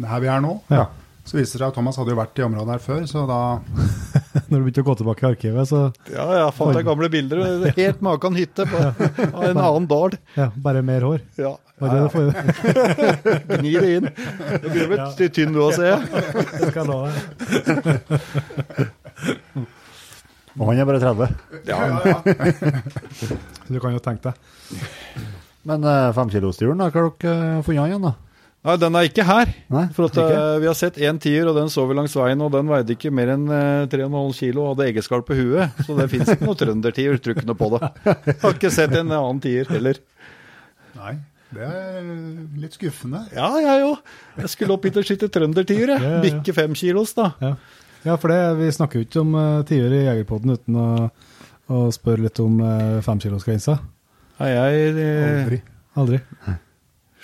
[0.08, 0.54] her vi er nå.
[0.74, 0.86] Ja.
[1.28, 3.40] Så viste det seg at Thomas hadde jo vært i området her før, så da
[4.48, 5.80] Når du begynte å gå tilbake i arkivet, så
[6.14, 7.42] Ja, jeg fant jeg gamle bilder.
[7.68, 8.80] er Helt makan hytte på
[9.50, 10.16] en annen dal.
[10.38, 11.20] ja, bare mer hår.
[11.36, 11.52] Ja,
[11.84, 12.32] Var ja, det for
[13.60, 14.08] Gni det inn.
[14.08, 16.00] Det blir vel litt tynn du òg, ser jeg.
[16.62, 17.12] Det skal jeg love.
[20.58, 21.28] Og han er bare 30.
[23.20, 24.36] Så Du kan jo tenke deg.
[25.68, 25.84] Men
[26.16, 28.14] femkilosturen, da, hva har dere funnet han igjen, da?
[28.66, 29.52] Nei, den er ikke her.
[29.72, 30.40] Nei, For at, ikke?
[30.42, 32.96] eh, Vi har sett én tier, og den så vi langs veien, og den veide
[32.98, 35.78] ikke mer enn eh, 3,5 kilo og hadde egeskall på huet.
[35.88, 37.90] Så det fins ikke noe trøndertier tror på det.
[38.42, 40.02] Har ikke sett en annen tier heller.
[40.98, 41.16] Nei.
[41.48, 42.08] Det er
[42.60, 43.22] litt skuffende.
[43.32, 44.02] Ja, jeg òg.
[44.42, 45.96] Jeg skulle opp hit og skyte trøndertier, jeg.
[45.96, 46.24] Ja, ja, ja.
[46.26, 47.30] Bikke fem kilos, da.
[47.40, 47.54] Ja,
[48.04, 50.88] ja for det, vi snakker jo ikke om uh, tiur i Jegerpoden uten å,
[51.72, 53.80] å spørre litt om uh, femkilosgrensa.
[54.42, 55.64] Nei, jeg eh, Aldri.
[56.04, 56.24] Aldri.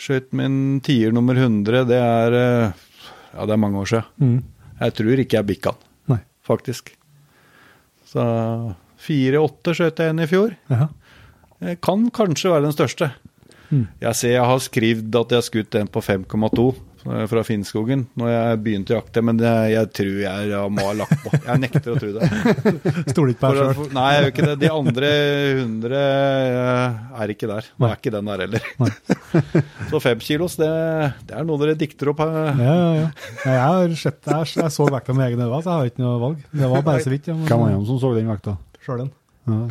[0.03, 1.85] Skjøt min tier nummer 100.
[1.89, 2.81] Det er eh,
[3.33, 4.09] Ja, det er mange år siden.
[4.19, 4.39] Mm.
[4.83, 6.19] Jeg tror ikke jeg bikka den, Nei.
[6.45, 6.91] faktisk.
[8.09, 8.23] Så
[9.07, 10.53] 4-8 skjøt jeg en i fjor.
[10.69, 10.89] Jaha.
[11.63, 13.09] Jeg kan kanskje være den største.
[13.71, 13.87] Mm.
[14.03, 18.05] Jeg ser jeg har skrevet at jeg har skutt en på 5,2 eh, fra Finnskogen
[18.19, 21.31] når jeg begynte å jakte, men det, jeg tror jeg, jeg må ha lagt på.
[21.35, 22.29] Jeg nekter å tro det.
[23.11, 23.89] Stoler ikke på deg sjøl.
[23.97, 24.55] nei, jeg gjør ikke det.
[24.63, 25.09] De andre
[25.63, 27.67] 100 eh, er ikke der.
[27.75, 28.69] Det er ikke den der heller.
[29.91, 30.69] Så fem kilos, det,
[31.27, 32.39] det er noe dere dikter opp her.
[32.61, 33.09] Ja, ja, ja.
[33.43, 36.05] Jeg har sett det, jeg, jeg så vekta med egne øyne, så jeg har ikke
[36.05, 36.47] noe valg.
[36.53, 37.29] Det var bare så vidt.
[37.29, 38.57] Ja, Hvem var det som så den vekta?
[38.83, 39.13] Sjøl den.
[39.43, 39.67] Ja,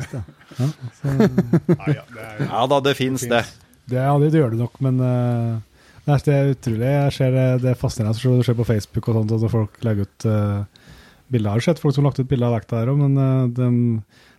[1.97, 3.47] ja, det Ja da, det fins det.
[3.89, 5.61] Det, ja, det gjør det nok, men uh,
[6.07, 6.89] det er utrolig.
[6.89, 10.09] Jeg ser det, det er fascinerende å se- på Facebook og sånt, at folk legger
[10.09, 10.89] ut uh,
[11.31, 11.53] bilder.
[11.53, 13.47] Jeg har sett folk som har lagt ut bilder av vekta her òg, men uh,
[13.55, 13.69] de,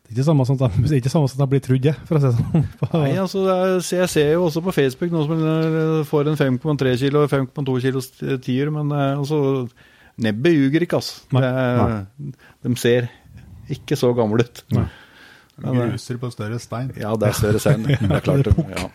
[0.03, 2.19] det er ikke samme som de, det er ikke samme som de blir trudd, for
[2.19, 2.67] å si det sånn.
[2.97, 6.41] Nei, altså, det er, så jeg ser jo også på Facebook noen som får en
[6.59, 8.11] 5,3 kilo og 5,2 kilos
[8.43, 9.39] tier, men uh, altså,
[10.27, 11.23] nebbet ljuger ikke, altså.
[11.33, 11.45] Nei.
[11.47, 11.63] Det,
[12.27, 12.35] Nei.
[12.67, 13.09] de ser
[13.71, 14.65] ikke så gamle ut.
[14.75, 14.89] Nei.
[15.63, 16.91] Men, gruser på større stein.
[16.97, 17.83] Ja, det er større stein.
[17.87, 18.47] Det er klart.
[18.49, 18.87] det er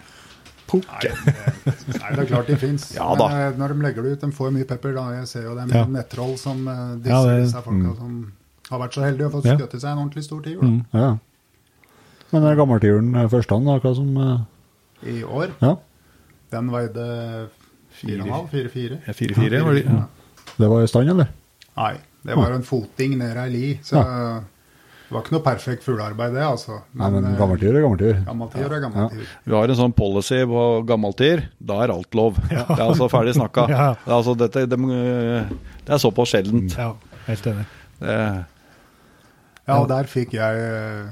[0.72, 1.14] det, ja.
[1.24, 2.88] Nei, det, nei, det er klart de fins.
[2.98, 4.92] Ja Men eh, når de legger det ut, de får mye pepper.
[4.94, 5.06] da.
[5.18, 5.84] Jeg ser jo dem Ja.
[5.86, 8.32] nettroll som disse, Ja, disse, det- disse folka som
[8.70, 10.60] har vært så heldige å få skutt seg en ordentlig stor tiur.
[10.62, 10.80] Mm.
[10.92, 11.16] Ja.
[12.32, 14.40] Men den gammeltiuren eh, første han, hva som uh...
[15.08, 15.54] i år.
[15.62, 15.76] Ja,
[16.52, 17.48] Den veide
[18.02, 18.50] 4,5?
[18.52, 19.00] 4,4?
[19.06, 20.04] Ja, 4-4, var det- ja.
[20.58, 21.28] det var i stand, eller?
[21.76, 21.94] Nei,
[22.24, 23.66] det var en foting ned ei li.
[23.82, 23.96] Så
[25.09, 26.82] det var ikke noe perfekt fuglearbeid, det, altså.
[27.00, 27.78] Nei, men eh, er gammeltiur.
[28.26, 29.30] Gammeltiur er gammeltiur.
[29.48, 31.46] Vi har en sånn policy på gammeltider.
[31.70, 32.36] Da er alt lov.
[32.50, 33.64] Det er altså ferdig snakka.
[33.72, 33.86] Ja.
[34.02, 35.48] Det, er altså, dette, dem, eh,
[35.86, 36.76] det er såpass sjeldent.
[36.76, 36.90] Ja,
[37.30, 37.64] helt enig.
[38.02, 38.18] Det,
[39.68, 41.09] Ja, og der fikk jeg eh,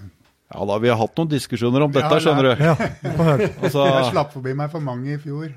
[0.47, 2.53] ja da, vi har hatt noen diskusjoner om dette, Ja, skjønner du.
[2.63, 2.75] Ja.
[3.67, 5.49] Altså, Jeg slapp forbi meg for mange i fjor.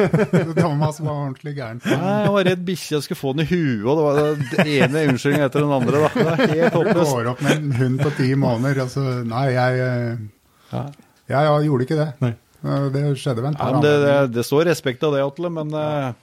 [0.56, 1.82] Thomas var ordentlig gæren.
[1.84, 4.14] nei, jeg var redd bikkja skulle få den i huet, og det var
[4.54, 6.00] det ene unnskyldningen etter den andre.
[6.00, 6.08] Da.
[6.14, 7.12] Det er helt Du håpløst.
[7.12, 8.80] går opp med en hund på ti måneder.
[8.86, 10.86] Altså, nei, jeg, eh,
[11.28, 12.08] jeg, jeg gjorde ikke det.
[12.24, 12.32] Nei.
[12.64, 13.84] Eh, Det skjedde ved en par ganger.
[13.84, 16.14] det, det, står respekt av det, Atle, men ja.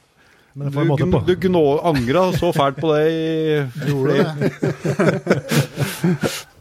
[0.55, 3.59] Men du, du gnå, angra så fælt på det i
[3.91, 4.25] Gjorde det.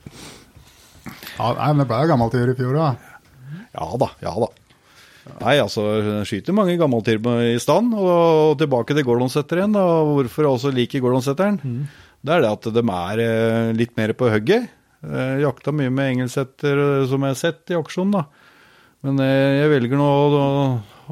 [1.35, 2.93] Ja, nei, men det ble jo gammeltider i fjor, da.
[3.75, 4.51] Ja da, ja da.
[5.41, 5.83] Nei, altså,
[6.29, 10.73] skyter mange gammeltider i stand, og tilbake til Gordonsetter igjen, da, og hvorfor jeg også
[10.77, 11.59] liker Gordonsetteren.
[12.25, 14.69] Det er det at de er eh, litt mer på hugget.
[15.05, 18.27] Eh, jakta mye med engelsetter eh, som jeg har sett i aksjon, da.
[19.05, 20.45] Men jeg velger nå å,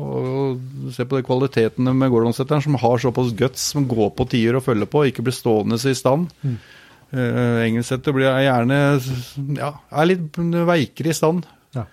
[0.01, 4.29] å, å se på de kvalitetene med Gordonsetteren, som har såpass guts, som går på
[4.33, 6.31] tider og følger på, og ikke blir stående i stand.
[7.13, 8.77] Uh, engelsetter blir er gjerne
[9.59, 10.39] ja, er litt
[10.69, 11.45] veikere i stand.
[11.77, 11.85] Ja.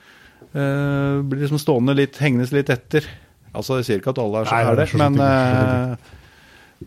[0.54, 3.08] Uh, blir liksom stående litt, hengendes litt etter.
[3.54, 5.14] Altså, Jeg sier ikke at alle er Nei, sånn, er det det, er så men
[5.20, 5.96] uh,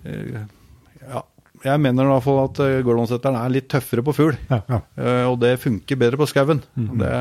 [0.03, 1.23] eh, eh, ja,
[1.67, 4.39] jeg mener i hvert fall at uh, Gordonsetteren er litt tøffere på fugl.
[4.51, 4.81] Ja, ja.
[4.97, 6.63] Eh, og det funker bedre på skauen.
[6.79, 7.03] Mhm.
[7.03, 7.13] det,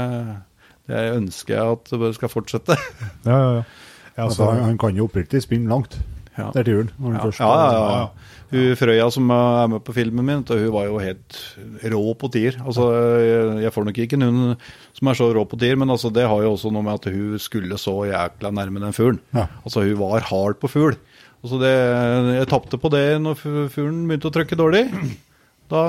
[0.91, 2.77] det ønsker jeg at det skal fortsette.
[3.29, 3.63] ja, ja, ja.
[4.11, 5.95] Ja, Altså, han, han kan jo oppriktig spinne langt.
[6.35, 6.49] Ja.
[6.51, 6.89] Det er turen.
[6.97, 8.40] Når han Ja, først ja, ja, ja.
[8.51, 11.37] Hun Frøya som er med på filmen min, hun var jo helt
[11.93, 12.57] rå på tier.
[12.65, 12.89] Altså,
[13.23, 16.11] jeg jeg får nok ikke en hund som er så rå på tier, men altså,
[16.11, 19.21] det har jo også noe med at hun skulle så jækla nærme den fuglen.
[19.33, 19.47] Ja.
[19.63, 20.97] Altså, hun var hard på fugl.
[21.41, 21.71] Altså, det,
[22.41, 24.83] jeg tapte på det når fu- fuglen begynte å trykke dårlig.
[25.71, 25.85] Da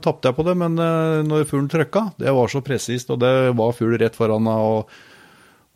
[0.00, 3.34] tapte jeg på det, men eh, når fuglen trykka, det var så presist, og det
[3.58, 4.88] var fugl rett foran og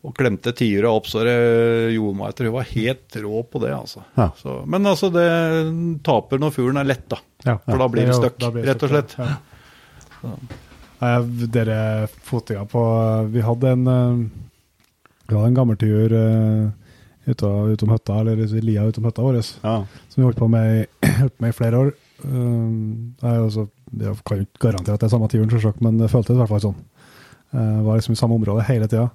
[0.03, 1.33] og klemte tiura opp så det
[1.95, 2.49] gjorde meg etter.
[2.49, 4.03] Hun var helt rå på det, altså.
[4.19, 4.27] Ja.
[4.35, 5.27] Så, men altså, det
[6.03, 7.21] taper når fuglen er lett, da.
[7.47, 7.55] ja.
[7.63, 9.15] For da blir det støkk, rett og slett.
[9.19, 9.31] ja.
[11.03, 11.77] Nei, dere
[12.23, 12.81] fotinga på
[13.33, 14.21] Vi hadde en eh,
[15.27, 16.69] Vi hadde en gammeltiur uh,
[17.27, 19.73] utom høtta, eller lia utom høtta vår, Ja.
[20.11, 20.87] som vi holdt på med,
[21.21, 21.91] holdt med i flere år.
[22.23, 23.67] Jeg, også,
[23.99, 26.51] jeg kan jo ikke garantere at det er samme tiuren, men det føltes i hvert
[26.51, 26.81] fall sånn.
[27.55, 29.07] Uh, var liksom i samme område hele tida.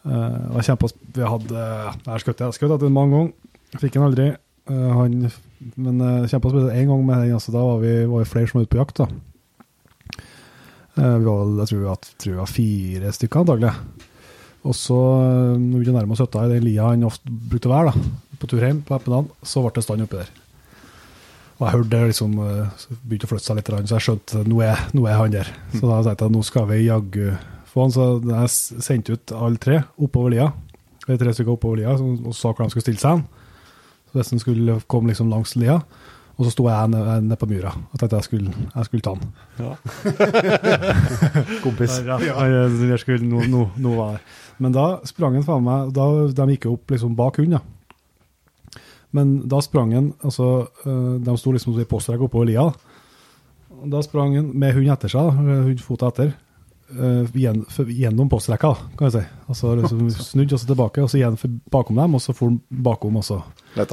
[0.00, 1.64] Uh, jeg kjempa Vi hadde
[2.06, 3.56] Jeg skutt jeg etter mange ganger.
[3.80, 4.30] Fikk han aldri.
[4.70, 5.16] Uh, han,
[5.76, 7.34] men uh, kjempa én gang med den.
[7.36, 9.02] Altså, da var vi, var vi flere som var ute på jakt.
[9.02, 9.08] da.
[10.96, 11.82] Uh, vi var, jeg tror,
[12.24, 13.74] vi var, fire stykker antagelig.
[14.60, 14.98] Og så,
[15.56, 18.48] når vi nærme oss hytta i den lia han ofte brukte å være, da, på
[18.50, 20.34] tur hjem på ettermiddagen, så ble det stand oppi der.
[21.60, 22.34] Og jeg hørte det liksom
[23.04, 24.60] begynte å flytte seg litt, så jeg skjønte nå
[24.96, 25.48] nå er han der.
[25.74, 27.24] Så da tenkte jeg at nå skal vi jaggu
[27.70, 27.94] få han.
[27.94, 30.50] sa jeg sendte ut alle tre oppover lia
[31.06, 33.26] eller tre stykker oppover lia og sa hvor de skulle stille seg hen.
[34.10, 35.80] Så hvis han skulle komme liksom langs lia,
[36.40, 39.12] og så sto jeg nede ned på myra og tenkte jeg skulle, jeg skulle ta
[39.18, 39.28] den.
[41.64, 41.98] Kompis.
[42.06, 42.46] Ja, ja.
[42.48, 44.22] Jeg, jeg skulle, no, no, var det.
[44.58, 46.06] Men da sprang han faen meg da,
[46.36, 47.62] De gikk jo opp liksom bak hunden, ja.
[49.16, 52.70] Men da sprang han altså, øh, De sto liksom i postrekk oppover lia.
[53.90, 56.49] Da sprang han med hund etter seg, hund fota etter, for,
[56.90, 59.24] gjennom postrekka, kan jeg si.
[59.48, 61.38] Altså liksom snudd og så tilbake, og så igjen
[61.70, 62.60] bakom dem, og så for han
[62.90, 63.42] bakom, og så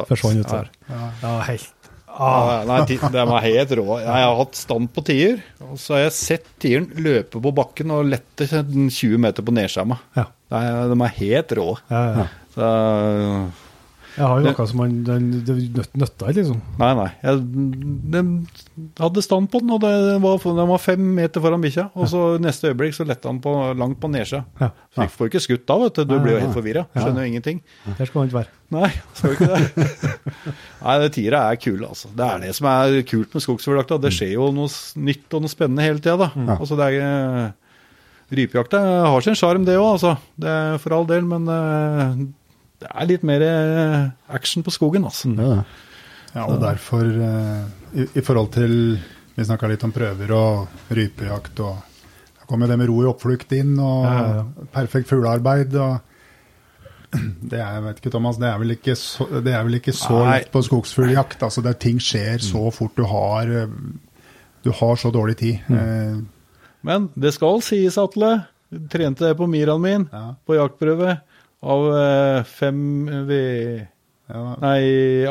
[0.08, 0.72] forsvant utover.
[0.90, 1.12] Ja.
[1.24, 1.74] Ja, helt
[2.18, 3.86] Ah, nei, de er helt rå.
[4.02, 7.94] Jeg har hatt stand på tier, og så har jeg sett tieren løpe på bakken
[7.94, 10.00] og lette 20 meter på nedskjerma.
[10.18, 10.26] Ja.
[10.50, 11.68] De er helt rå.
[11.92, 12.26] Ja, ja.
[12.56, 12.72] Så,
[14.18, 15.26] Jeg har jo noe som man den,
[16.02, 16.62] nøtta ikke, liksom.
[16.82, 17.08] nei, nei.
[17.22, 17.42] Jeg
[18.18, 18.22] de
[18.98, 21.88] hadde stand på den, og den var, den var fem meter foran bikkja.
[21.94, 24.42] Og så neste øyeblikk så lette han på, langt på nedsida.
[24.62, 24.72] Ja.
[24.98, 26.08] Jeg får ikke skutt da, vet du.
[26.10, 26.88] Du blir jo helt forvirra.
[26.96, 27.04] Ja.
[27.04, 27.62] Skjønner jo ingenting.
[27.86, 28.54] Der skal man ikke være.
[28.74, 28.90] Nei,
[29.20, 29.86] skal ikke det.
[30.88, 32.10] Nei, det tiere er kule, altså.
[32.18, 34.02] Det er det som er kult med skogsfugljakta.
[34.02, 34.74] Det skjer jo noe
[35.12, 36.58] nytt og noe spennende hele tida, da.
[36.58, 37.54] Altså, det er
[38.28, 40.18] Rypejakta har sin sjarm, det òg, altså.
[40.36, 42.26] Det er for all del, men eh,
[42.82, 45.32] det er litt mer eh, action på skogen, altså.
[45.38, 45.64] Ja.
[46.36, 47.62] Ja, og derfor, eh,
[47.98, 48.74] i, i forhold til
[49.38, 51.78] Vi snakka litt om prøver og rypejakt, og
[52.40, 55.76] da kom jo det med ro i oppflukt inn, og Ja, ja, perfekt fuglearbeid.
[55.78, 56.00] og
[57.50, 59.94] det er, jeg vet ikke, Thomas, det er vel ikke så, det er vel ikke
[59.96, 61.42] så lett på skogsfugljakt.
[61.46, 62.98] Altså, der ting skjer så fort.
[62.98, 63.78] Du har, eh,
[64.66, 65.62] du har så dårlig tid.
[65.72, 66.26] Mm.
[66.84, 68.34] Men det skal sies, Atle.
[68.92, 70.34] Trente det på Miraen min, Ja.
[70.46, 71.20] på jaktprøve.
[71.66, 72.82] Av eh, fem
[73.28, 73.38] V...
[74.30, 74.82] ja, Nei,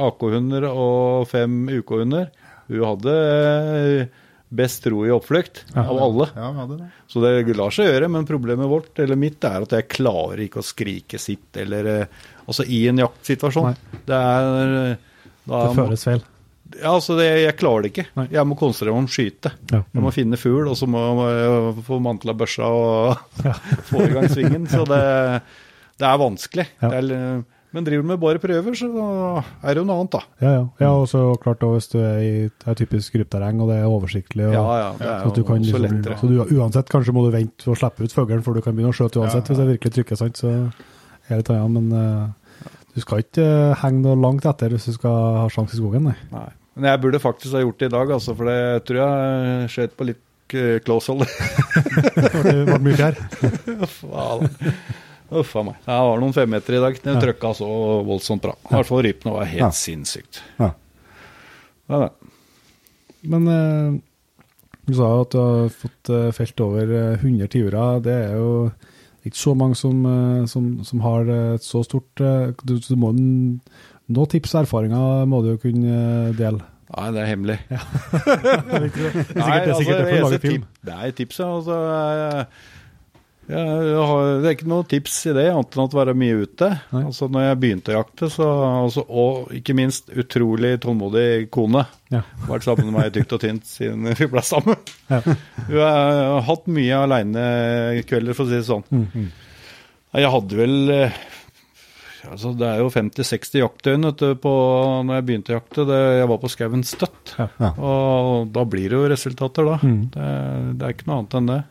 [0.00, 2.30] AK-hunder og fem UK-hunder.
[2.66, 6.28] Hun hadde eh, best ro i oppflukt av alle.
[6.34, 6.88] ja, det.
[7.10, 10.62] Så det lar seg gjøre, men problemet vårt, eller mitt, er at jeg klarer ikke
[10.62, 13.74] å skrike sitt, eller eh, Altså i en jaktsituasjon.
[14.06, 15.14] Det er eh,
[15.50, 16.20] da, Det føles feil.
[16.76, 18.04] Ja, altså det, jeg klarer det ikke.
[18.18, 18.26] Nei.
[18.34, 19.50] Jeg må konsentrere meg om skyte.
[19.72, 19.80] Ja.
[19.82, 23.42] Jeg må finne fugl, og så må jeg få mantla børsa og
[23.90, 24.68] få i gang svingen.
[24.70, 25.00] Så det,
[26.00, 26.66] det er vanskelig.
[26.82, 26.90] Ja.
[26.92, 27.44] Det er,
[27.76, 30.20] men driver du med bare prøver, så er det jo noe annet, da.
[30.40, 30.62] Ja, ja.
[30.80, 33.90] ja og så klart da, hvis du er i er typisk gruppterreng, og det er
[33.90, 36.18] oversiktlig, og, Ja, ja, det er så, du kan, liksom, lettere.
[36.20, 38.94] så du, uansett kanskje må du vente og slippe ut fuglen, for du kan begynne
[38.94, 40.40] å skjøte uansett hvis det virkelig trykker, sant?
[40.40, 40.54] så
[41.28, 44.96] er det annet, men uh, du skal ikke uh, henge noe langt etter hvis du
[44.96, 46.16] skal ha sjanse i skogen, nei.
[46.32, 46.48] Nei.
[46.76, 49.96] Men jeg burde faktisk ha gjort det i dag, altså, for det tror jeg skjøt
[49.96, 51.24] på litt eh, close hold.
[52.44, 53.16] Det ble mye fjær.
[53.86, 54.02] Uff
[55.30, 55.74] Uff a meg.
[55.86, 56.98] Jeg har noen femmeter i dag.
[57.02, 57.20] Den Ja.
[57.20, 57.68] trøkka så
[58.06, 58.52] voldsomt bra.
[58.70, 59.70] I hvert fall rypene var helt Ja.
[59.70, 60.40] sinnssykt.
[60.60, 60.72] Ja.
[61.88, 62.08] Ja, ja.
[63.26, 64.00] Men eh,
[64.86, 68.00] du sa jo at du har fått eh, felt over eh, 100 tiurer.
[68.02, 68.70] Det er jo
[69.26, 72.94] ikke så mange som, eh, som, som har eh, et så stort eh, du, du
[72.96, 73.10] må,
[74.06, 76.62] Noen tips og erfaringer må du jo kunne eh, dele.
[76.96, 77.58] Nei, det er hemmelig.
[77.66, 80.66] Det er sikkert, det er sikkert derfor du lager film.
[80.86, 81.42] Det er tipset.
[81.42, 81.50] ja.
[81.56, 82.46] Altså,
[83.46, 86.70] jeg har, det er ikke noe tips i det, annet enn å være mye ute.
[86.90, 87.02] Nei.
[87.06, 88.48] Altså, når jeg begynte å jakte, så,
[88.82, 91.84] altså, og ikke minst utrolig tålmodig kone.
[92.10, 92.24] Ja.
[92.48, 94.82] Vært sammen med meg tykt og tynt siden vi ble sammen.
[95.06, 95.22] Ja.
[95.68, 98.86] Hun har hatt mye aleinekvelder, for å si det sånn.
[98.90, 99.30] Mm, -hmm.
[100.16, 101.16] Jeg hadde vel eh,
[102.30, 105.86] altså Det er jo 50-60 jaktdøgn vet du, når jeg begynte å jakte.
[105.86, 107.36] Det, jeg var på skauen støtt.
[107.38, 107.48] Ja.
[107.62, 107.72] Ja.
[107.78, 109.78] Og da blir det jo resultater, da.
[109.82, 110.02] Mm.
[110.10, 110.28] Det,
[110.74, 111.62] det er ikke noe annet enn det.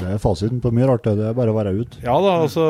[0.00, 1.30] Det er fasiten på mye rart, det.
[1.30, 2.00] Er bare å være ute.
[2.04, 2.64] Ja da, altså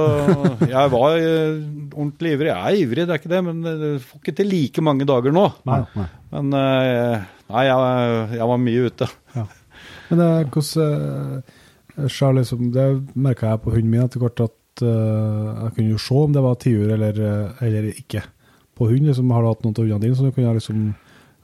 [0.67, 1.61] Jeg var eh,
[1.95, 2.51] ordentlig ivrig.
[2.51, 5.35] Jeg er ivrig, det er ikke det, men det får ikke til like mange dager
[5.35, 5.47] nå.
[5.71, 5.81] Nei.
[5.99, 6.07] Nei.
[6.35, 9.11] Men eh, nei, jeg, jeg var mye ute.
[10.11, 14.85] Men det, er hvordan eh, liksom, Det merka jeg på hunden min etter hvert at
[14.87, 18.25] eh, jeg kunne jo se om det var tiur eller, eh, eller ikke.
[18.79, 20.91] På hund liksom, har du hatt noen av hundene dine som du kunne liksom,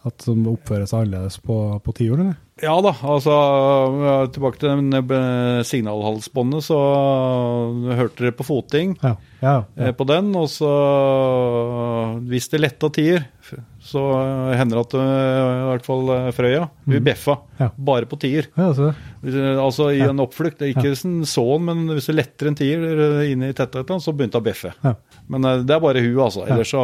[0.06, 2.28] at de oppfører seg annerledes på, på tiuren?
[2.28, 2.42] eller?
[2.64, 3.32] Ja da, altså
[4.32, 6.78] tilbake til den eh, signalhalsbåndet, så
[7.98, 8.94] hørte dere på foting.
[9.02, 9.10] Ja.
[9.42, 9.96] ja, eh, ja.
[9.98, 10.70] på den, og så
[12.30, 13.26] hvis det letta tier,
[13.86, 14.02] så
[14.56, 17.70] hender det at eh, i hvert fall eh, Frøya vi bjeffa Mm.
[17.88, 18.50] Bare på tier.
[19.24, 20.60] eh, Altså i en oppflukt.
[20.60, 22.82] Ikke sånn sånn, men hvis det letter en tier
[23.30, 24.72] inn i tettheten, så begynte det å bjeffe.
[24.84, 24.92] Ja.
[25.32, 26.44] Men eh, det er bare hun, altså.
[26.44, 26.82] Ellers så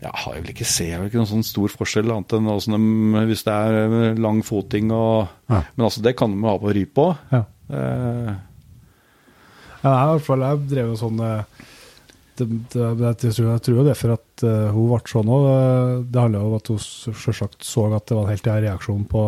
[0.00, 3.24] ja, jeg vil ikke se jeg vil ikke noen sånn stor forskjell, annet enn de,
[3.28, 5.64] hvis det er eh, lang foting og Ja.
[5.74, 7.26] Men altså, det kan de ha på rype òg.
[7.34, 7.44] ja.
[7.70, 8.30] Eh,
[9.80, 11.60] Ja, i hvert fall, jeg drev jo sånn eh,
[12.36, 15.00] det, det, det, jeg, tror, jeg tror jo det er for at uh, hun ble
[15.12, 15.46] sånn òg.
[16.08, 19.24] Det handler jo om at hun selvsagt så at det var en helt reaksjon på,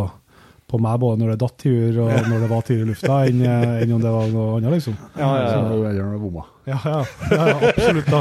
[0.73, 3.43] på meg både når det datt tiur og når det var tid i lufta, enn
[3.45, 4.97] eh, enn om det var noe annet, liksom.
[5.19, 5.49] Ja, ja, ja.
[5.53, 6.45] Så.
[6.65, 7.01] Ja, ja,
[7.33, 8.09] ja, ja absolutt.
[8.09, 8.21] da.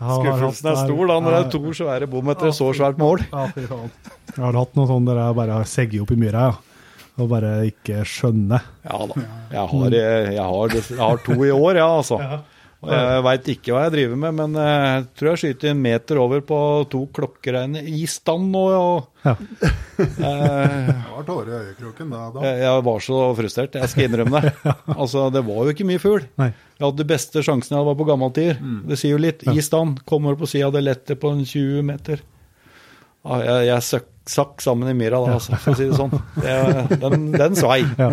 [0.00, 3.22] Skuffelsen er stor da, når det er to svære bom etter et så svært mål.
[3.30, 3.92] Ja, fy faen.
[4.32, 6.82] Jeg har hatt noe sånn der jeg bare har segget opp i myra, ja.
[7.16, 8.66] Og bare ikke skjønner.
[8.84, 9.22] Ja da.
[9.54, 12.18] Jeg har, jeg har, jeg har to i år, ja, altså.
[12.84, 15.80] Og jeg veit ikke hva jeg driver med, men eh, jeg tror jeg skyter en
[15.82, 16.58] meter over på
[16.92, 18.64] to klokkeregner i stand nå.
[18.76, 19.32] Og, Ja.
[19.98, 22.20] eh, Det var tårer i øyekroken da.
[22.34, 22.44] da.
[22.46, 24.52] jeg jeg var så frustrert, jeg skal innrømme det.
[25.00, 26.26] Altså, Det var jo ikke mye fugl.
[26.38, 26.52] Jeg
[26.84, 28.60] hadde de beste sjansene jeg var på gammeltider.
[28.92, 29.42] Det sier jo litt.
[29.50, 30.04] I stand.
[30.06, 32.20] Kommer på sida, det letter på en 20 meter.
[33.26, 36.12] Jeg jeg søk, sakk sammen i myra da, altså, for å si det sånn.
[36.38, 37.80] Det, den, den svei.
[37.98, 38.12] Ja.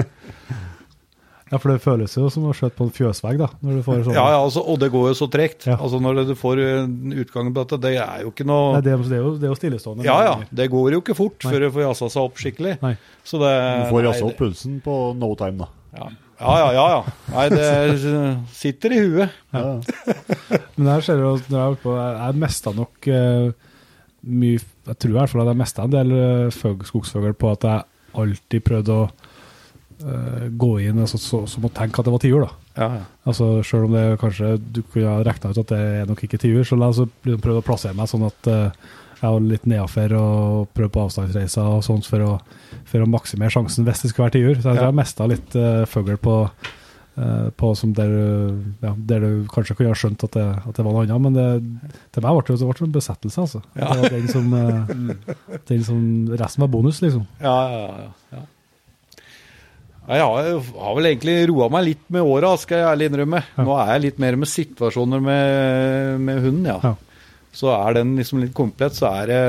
[1.54, 3.48] Ja, for det føles jo som å skjøte på en fjøsvegg, da.
[3.62, 4.16] Når du får sånn.
[4.18, 5.68] Ja, ja, altså, og det går jo så tregt.
[5.70, 5.76] Ja.
[5.78, 6.88] Altså Når du får eh,
[7.22, 9.46] utgangen på dette, det er jo ikke noe Nei, det, er- det, er jo, det
[9.46, 10.08] er jo stillestående.
[10.08, 11.52] Ja ja, det går jo ikke fort Nei.
[11.54, 12.74] før du får jazza seg opp skikkelig.
[12.82, 12.94] Nei.
[13.28, 15.70] Så det Du får jassa jazza opp pulsen på no time, da.
[15.94, 16.08] Ja.
[16.42, 16.86] ja, ja, ja.
[16.96, 17.36] ja.
[17.36, 17.68] Nei, det
[18.58, 19.36] sitter i huet.
[19.54, 19.68] Ja.
[20.80, 21.94] Men her ser du at når jeg er på.
[22.02, 23.52] jeg mesta nok eh,
[24.24, 27.70] mye Jeg tror i hvert fall at jeg mesta en del uh, skogsfugl på at
[27.70, 27.86] jeg
[28.24, 29.06] alltid prøvde å
[30.02, 32.52] eh, gå inn altså, så, som å tenke at det var tiur, da.
[32.74, 33.06] Ja, ja.
[33.30, 36.42] Altså Selv om det kanskje du kunne ha regna ut at det er nok ikke
[36.42, 38.92] tiur, så la oss liksom prøvde å plassere meg sånn at uh,
[39.24, 42.32] jeg var litt nedafor og prøvde på avstandsreiser og sånt for å,
[42.90, 44.58] for å maksimere sjansen hvis det skulle være tiur.
[44.60, 44.90] Så jeg Ja.
[44.90, 46.36] jeg mista litt uh, fugl på,
[47.16, 48.12] eh, på som der,
[48.84, 51.38] ja, der du kanskje kunne ha skjønt at det, at det var noe annet, men
[51.40, 53.64] det, til meg ble det, ble en besettelse, altså.
[53.80, 53.94] Ja.
[53.94, 56.04] Det var den som, eh, den som
[56.44, 57.24] Resten var bonus, liksom.
[57.40, 58.44] Ja, ja, ja,
[60.04, 60.48] Jeg har,
[60.84, 63.40] har vel egentlig roa meg litt med åra, skal jeg ærlig innrømme.
[63.64, 66.80] Nå er jeg litt mer med situasjoner med, med hunden, ja.
[66.84, 66.96] Ja.
[67.56, 69.40] Så er den liksom litt komplett, så er det,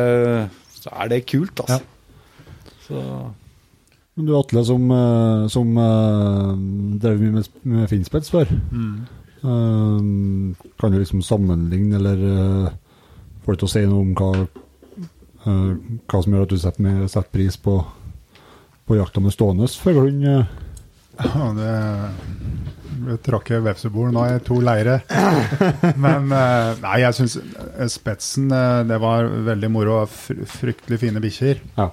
[0.79, 1.81] så er det kult, altså.
[2.85, 3.03] Så,
[4.15, 6.53] Men du Atle, som, eh, som uh,
[7.03, 10.05] drev mye med, med finspets før, eh,
[10.79, 12.69] kan du liksom sammenligne eller uh,
[13.43, 14.31] få deg til å si noe om hva,
[15.49, 15.73] uh,
[16.13, 17.81] hva som gjør at du setter, med, setter pris på,
[18.87, 20.25] på jakta med stående fuglehund?
[20.29, 20.45] eh?
[21.25, 21.73] Ja, det
[23.05, 25.01] jeg trakk jeg vepsebol nå i to leire.
[26.01, 27.35] Men eh, nei, jeg syns
[27.93, 29.99] spetsen eh, det var veldig moro.
[30.09, 31.61] Fryktelig fine bikkjer.
[31.77, 31.91] Ja.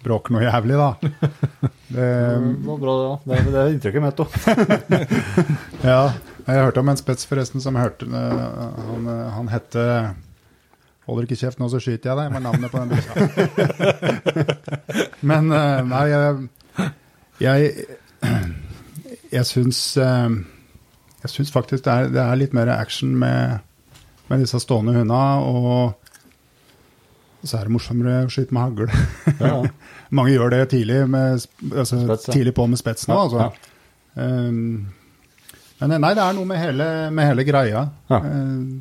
[0.00, 0.88] Bråker noe jævlig, da.
[1.90, 3.12] Det, Det var bra, ja.
[3.26, 4.30] Det, det er inntrykket mitt òg.
[5.92, 6.00] ja,
[6.46, 9.06] jeg hørte om en spets forresten som hørte Han,
[9.36, 9.84] han hette
[11.10, 13.12] Holder ikke kjeft nå, så skyter jeg deg, med navnet på den bikkja.
[15.26, 16.48] Men uh, nei, jeg
[17.40, 17.72] Jeg,
[19.32, 20.28] jeg syns uh,
[21.22, 23.60] Jeg syns faktisk det er, det er litt mer action med,
[24.28, 25.40] med disse stående hundene.
[25.44, 26.00] Og
[27.44, 29.02] så er det morsommere å skyte med hagle.
[29.40, 29.74] Ja, ja.
[30.16, 32.34] Mange gjør det tidlig, med, altså, Spets, ja.
[32.34, 33.14] tidlig på med spets nå.
[33.14, 33.66] Ja, Altså.
[34.18, 34.88] Um,
[35.80, 37.84] men nei, det er noe med hele, med hele greia.
[38.10, 38.18] Ja.
[38.20, 38.80] Uh,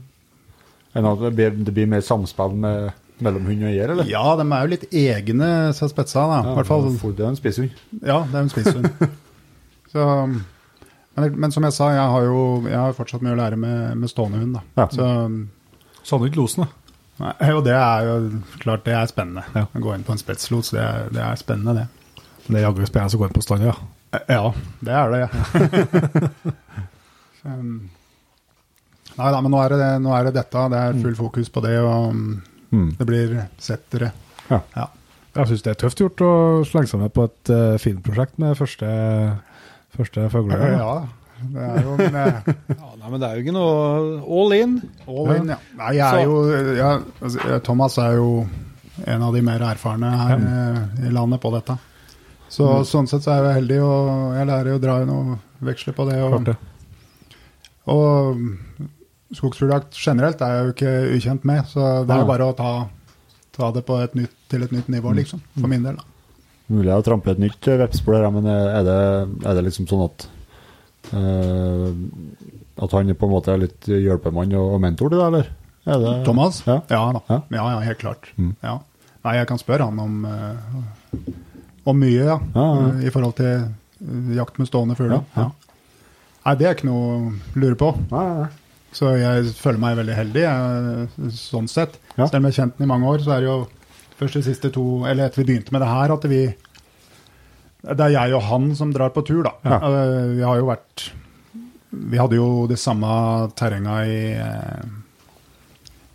[0.95, 2.89] det blir, det blir mer samspill med,
[3.25, 4.07] mellom hund og eier, eller?
[4.09, 6.23] ja, de er jo litt egne, disse spetsa.
[6.31, 6.39] Da.
[6.47, 7.71] Ja, hvert fall, Det er en spisshund.
[8.01, 8.89] ja, det er en spisshund.
[9.93, 10.03] Så,
[11.17, 13.95] men, men som jeg sa, jeg har jo jeg har fortsatt mye å lære med,
[13.97, 14.57] med stående hund.
[14.59, 14.65] Da.
[14.83, 14.87] Ja.
[14.93, 15.07] Så,
[16.09, 16.95] Sandvik Losen, da.
[17.25, 18.17] nei, jo, det er jo
[18.61, 19.43] klart det er spennende.
[19.57, 19.65] Ja.
[19.67, 22.21] Å gå inn på en spetslos, det, er- det er spennende, det.
[22.49, 23.75] Det er jaggu spennende å gå inn på stand, ja.
[24.29, 25.23] Ja, det er det.
[27.39, 27.53] Ja.
[27.55, 27.89] um,
[29.15, 30.63] nei da, men nå er, det, nå er det dette.
[30.73, 32.25] Det er full fokus på det, og um,
[32.69, 32.89] Mm.
[32.97, 34.11] det blir settere.
[34.49, 34.61] Ja.
[34.75, 34.87] Ja.
[35.37, 36.33] Jeg syns det er tøft gjort å
[36.67, 38.87] slenge seg med på et uh, filmprosjekt med første,
[39.95, 40.63] første fugler.
[40.73, 40.93] Ja,
[41.39, 43.75] det er jo men, eh, ja, nei, men det er jo ikke noe
[44.25, 44.79] all in.
[45.07, 45.59] all in, ja.
[45.79, 46.39] Nei, jeg er jo
[46.75, 48.31] jeg, altså, Thomas er jo
[49.07, 50.73] en av de mer erfarne her ja.
[51.07, 51.77] i landet på dette.
[52.49, 55.35] Så sånn sett så er jeg heldig, og jeg lærer jo å dra inn og
[55.69, 56.17] veksle på det.
[56.19, 56.55] Klart Og, det.
[57.93, 58.97] og
[59.35, 62.71] skogsfugljakt generelt er jeg jo ikke ukjent med, så det er jo bare å ta,
[63.55, 65.43] ta det på et nytt, til et nytt nivå, liksom.
[65.59, 66.05] For min del, da.
[66.69, 68.99] Mulig å trampe et nytt vepsebol her, men er det,
[69.41, 70.27] er det liksom sånn at
[71.15, 71.87] uh,
[72.79, 75.49] At han på en måte er litt hjelpemann og mentor til deg, eller?
[75.89, 76.61] Er det, Thomas?
[76.67, 76.81] Ja.
[76.91, 77.23] Ja da.
[77.29, 77.39] Ja.
[77.57, 78.29] Ja, ja, helt klart.
[78.37, 78.53] Mm.
[78.61, 78.77] Ja.
[79.25, 81.17] Nei, jeg kan spørre han om, uh,
[81.89, 82.37] om mye, ja.
[82.37, 85.25] Eh, I forhold til eh, jakt med stående fugler.
[85.35, 87.91] Nei, det er ikke noe å lure på.
[88.13, 88.68] Nei, nei, nei.
[88.95, 91.99] Så jeg føler meg veldig heldig, jeg, sånn sett.
[92.17, 92.25] Ja.
[92.25, 93.57] Selv om jeg har kjent den i mange år, så er det jo
[94.19, 96.39] først de siste to Eller etter vi begynte med det her, at vi
[97.85, 99.53] Det er jeg og han som drar på tur, da.
[99.63, 99.77] Ja.
[99.77, 101.05] Eh, Vi har jo vært
[101.93, 103.07] Vi hadde jo det samme
[103.55, 104.89] terrenga i eh,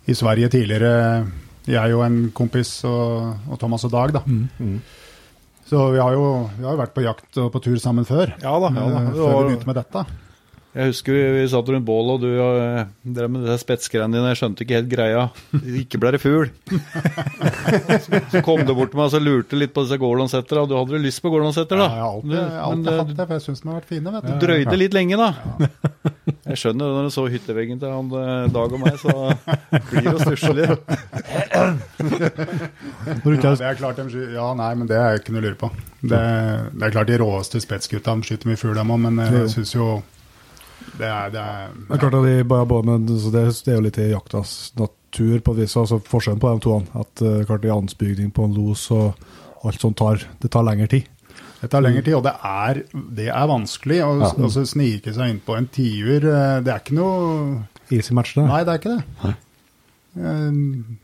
[0.05, 1.25] i Sverige tidligere,
[1.65, 4.21] jeg og en kompis og, og Thomas og Dag, da.
[4.29, 4.75] Mm.
[5.65, 6.27] Så vi har, jo,
[6.59, 8.35] vi har jo vært på jakt og på tur sammen før.
[8.43, 8.99] Ja da, ja da.
[9.01, 10.03] eh, Før vi begynte med dette.
[10.75, 14.31] Jeg husker vi, vi satt rundt bålet, og du eh, drev med de spetsgreiene dine.
[14.33, 15.21] Jeg skjønte ikke helt greia.
[15.79, 16.49] Ikke ble det fugl.
[18.03, 20.65] så, kom du bort til meg og så lurte litt på disse gordonsetterne.
[20.65, 21.87] Og du hadde jo lyst på gordonsetter, da.
[21.95, 24.15] Ja, jeg har alltid, hatt det, for jeg syns de har vært fine.
[24.17, 24.43] vet du du.
[24.43, 25.31] drøyde litt lenge, da.
[26.45, 29.13] Jeg skjønner når du så hytteveggen til han eh, Dag og meg, så
[29.89, 30.67] blir det jo stusslig.
[31.55, 35.69] Ja, det er klart de ja, nei, men det er ikke noe å lure på.
[36.01, 36.19] Det,
[36.73, 39.53] det er klart de råeste spetsgutta de skyter mye fugl, dem òg, men eh, jeg
[39.55, 39.87] syns jo
[40.99, 43.79] det er, det er Det er klart at de bare, både, men, det, det er
[43.79, 45.75] jo litt i jaktas natur på et vis.
[45.77, 49.13] altså Forskjellen på de to at uh, klart i ansbygning på en los og
[49.65, 51.07] alt sånt tar, det tar lengre tid.
[51.61, 52.83] Det tar lengre tid, og det er,
[53.17, 54.29] det er vanskelig å Ja.
[54.37, 56.21] å snike seg inn på en tiur.
[56.29, 58.43] eh, Det er ikke noe Easy match, det.
[58.45, 59.35] Nei, det er ikke det.
[60.15, 60.97] Um,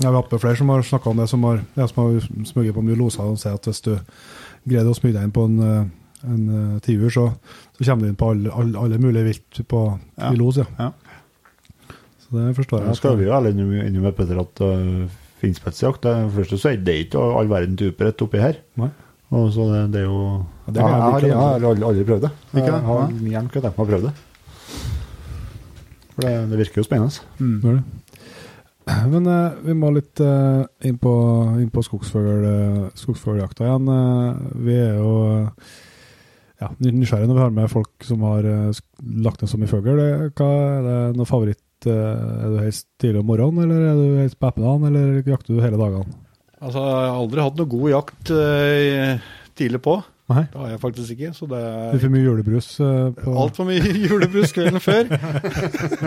[0.00, 2.74] Ja, vi har hatt flere som har snakka om det, som har, ja, har smugget
[2.76, 3.96] på mye loser og sier at hvis du
[4.68, 5.90] greier å smyge deg inn på en,
[6.22, 7.24] en tiur, så,
[7.84, 9.82] så kommer du inn på alle, alle, alle mulige vilt på,
[10.18, 10.32] Ja.
[10.32, 10.56] i los.
[10.58, 10.64] Ja.
[10.78, 10.90] Ja.
[12.24, 12.88] Så det forstår jeg.
[12.90, 15.06] Nå skal vi jo alle innrømme med Petter at uh,
[15.40, 18.58] finspetsjakt det er- Først så er det ikke all verden duperett oppi her.
[18.76, 18.90] Nei.
[19.30, 21.84] Og så det, det er jo Ja, det ja, jeg jeg, har, jeg har aldri,
[21.84, 22.30] aldri prøvd det.
[22.54, 22.72] Ikke det?
[22.72, 24.14] Jeg har gjerne kunne tenkt meg å prøve det.
[26.14, 27.24] For det, det virker jo spennende.
[27.38, 27.82] mm.
[29.12, 31.10] Men eh, vi må litt eh, inn på,
[31.60, 33.90] inn på skogsfugl, eh, skogsfugljakta igjen.
[33.92, 35.74] Eh, vi er jo eh,
[36.58, 38.82] ja, nysgjerrig når vi har med folk som har uh,
[39.24, 40.00] lagt ned så mye fugl.
[40.02, 41.64] Eh, Hva Er det noe favoritt?
[41.86, 45.54] Uh, er du helst tidlig om morgenen, eller er du helst på ettermiddagen, eller jakter
[45.54, 46.20] du hele dagene?
[46.58, 49.28] Altså, jeg har aldri hatt noe god jakt uh,
[49.58, 50.00] tidlig på.
[50.28, 50.42] Nei.
[50.52, 51.30] Det har jeg faktisk ikke.
[51.32, 55.08] Så det er for mye julebrus Uh, på altfor mye julebrus kvelden før.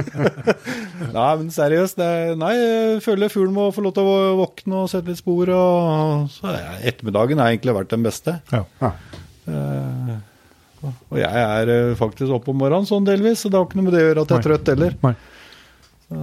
[1.16, 1.98] nei, men seriøst.
[1.98, 5.22] Det er, nei, jeg føler fuglen må få lov til å våkne og sette litt
[5.24, 5.50] spor.
[5.56, 8.38] Og, så er, ettermiddagen har egentlig vært den beste.
[8.54, 8.62] Ja.
[8.84, 8.92] Ja.
[9.50, 10.14] Eh,
[10.90, 13.88] og jeg er eh, faktisk oppe om morgenen sånn delvis, så det har ikke noe
[13.88, 14.98] med det å gjøre at jeg er trøtt heller.
[15.06, 15.14] Nei.
[16.08, 16.22] Så,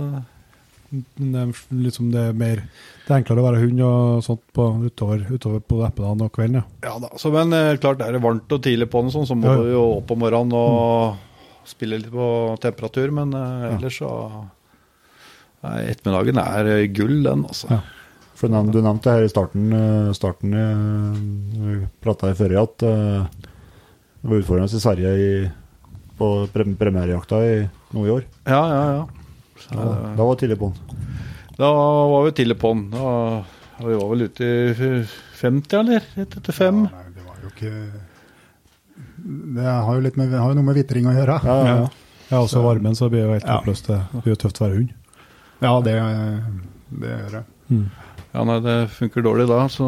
[0.89, 4.43] Men Det er liksom det er mer Det er enklere å være hund og sånt
[4.57, 6.65] på, utover, utover på ettermiddagen og kvelden, ja.
[6.89, 9.37] Ja da, så, men eh, klart er det varmt og tidlig på den, sånn, så
[9.39, 13.13] må Ja, du jo opp om morgenen og spille litt på temperatur.
[13.13, 14.11] Men uh, ellers så
[15.59, 17.67] Nei, ettermiddagen er gull, den, altså.
[17.75, 17.81] Ja.
[18.39, 19.73] For du nevnte, her i starten,
[20.15, 20.53] starten
[21.99, 23.48] prata jeg før i før at eh,
[24.21, 25.31] det var utfordrende i Sverige i,
[26.19, 27.55] på pre premierejakta i,
[27.95, 28.25] nå i år.
[28.49, 29.07] Ja, ja, ja.
[29.59, 29.85] Så, Da,
[30.17, 31.07] da var vi tidlig på den.
[31.59, 31.71] da
[32.13, 32.85] var vi tidlig på den.
[32.95, 33.45] Da,
[33.79, 35.05] vi var vel ute i
[35.39, 36.05] 50, eller?
[36.19, 36.85] Rett etter fem.
[36.91, 37.73] Ja, nei, det var jo ikke
[39.59, 41.39] Det har jo, litt med, har jo noe med vitring å gjøre.
[41.45, 41.89] Ja, ja, ja.
[42.29, 43.61] Ja, også varmen, så blir det jo helt Ja.
[44.13, 44.91] Det blir jo tøft å være hund.
[45.65, 45.95] Ja, det,
[47.03, 47.45] det gjør det.
[48.35, 49.87] Ja, nei, det funker dårlig da, så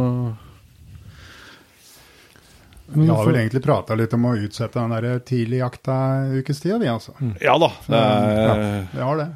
[2.94, 5.96] Vi har vel egentlig prata litt om å utsette den der tidlig jakta
[6.40, 7.14] ukes tid, vi altså.
[7.42, 7.70] Ja da.
[7.86, 9.28] Det er, Vi har det.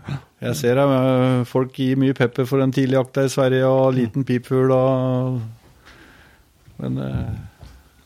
[0.45, 4.75] Jeg ser eh, folk gir mye pepper for den tidligjakta i Sverige, og liten pipfugl
[4.75, 5.43] og
[6.83, 7.35] Men eh,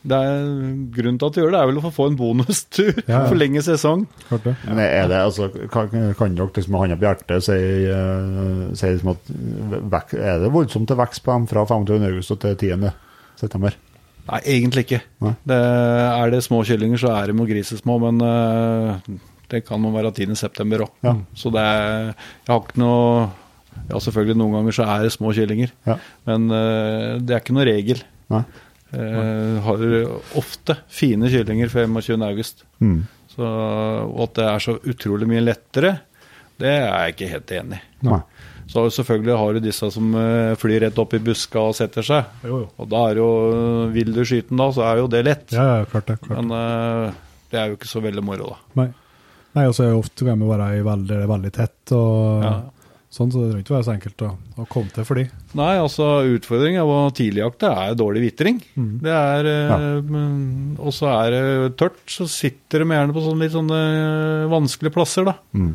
[0.09, 0.45] det er,
[0.95, 2.93] grunnen til at de gjør det, er vel å få en bonustur.
[3.01, 3.23] Ja, ja.
[3.31, 4.05] Forlenge sesong.
[4.29, 4.53] Det.
[4.63, 8.93] Men er det, altså, kan, kan dere liksom med hånda på hjertet si, uh, si
[8.93, 9.33] liksom at
[9.97, 12.07] vek, Er det voldsomt til vekst på dem fra 25.
[12.13, 12.93] august og til 10.
[14.29, 15.01] Nei, egentlig ikke.
[15.25, 15.33] Nei.
[15.49, 19.19] Det, er det små kyllinger, så er de jo grisesmå, men uh,
[19.49, 20.35] det kan jo være 10.
[20.37, 20.91] september òg.
[21.05, 21.15] Ja.
[21.37, 23.29] Så det er Jeg har ikke noe
[23.89, 25.95] Ja, selvfølgelig noen ganger så er det små kyllinger, Ja.
[26.29, 28.03] men uh, det er ikke noe regel.
[28.33, 28.43] Nei.
[28.89, 29.81] Uh, har
[30.39, 32.21] ofte fine kyllinger 25.
[32.25, 32.63] august.
[32.81, 33.03] Mm.
[33.33, 35.95] Så, og at det er så utrolig mye lettere,
[36.59, 38.13] det er jeg ikke helt enig i.
[38.69, 42.27] Så selvfølgelig har du disse som eh, flyr rett opp i buska og setter seg.
[42.45, 42.67] Jo, jo.
[42.77, 43.29] Og da er jo
[43.95, 45.47] Vil du skyte den da, så er jo det lett.
[45.55, 46.19] Ja, ja, klart det.
[46.21, 46.37] Klart.
[46.37, 47.15] Men eh,
[47.49, 48.59] det er jo ikke så veldig moro, da.
[48.83, 48.89] Nei.
[49.57, 52.51] Nei, og så er jo ofte kan vi være i veldig, veldig tett, og Ja.
[53.09, 54.29] sånn, så det trenger ikke være så enkelt å,
[54.61, 55.23] å komme til for de.
[55.57, 58.61] Nei, altså utfordringen av tidligjakt det er dårlig vitring.
[58.77, 58.91] Mm.
[59.01, 59.79] Det er ja.
[60.85, 64.93] Og så er det tørt, så sitter de gjerne på sånne litt sånne eh, vanskelige
[64.93, 65.39] plasser, da.
[65.57, 65.73] Mm.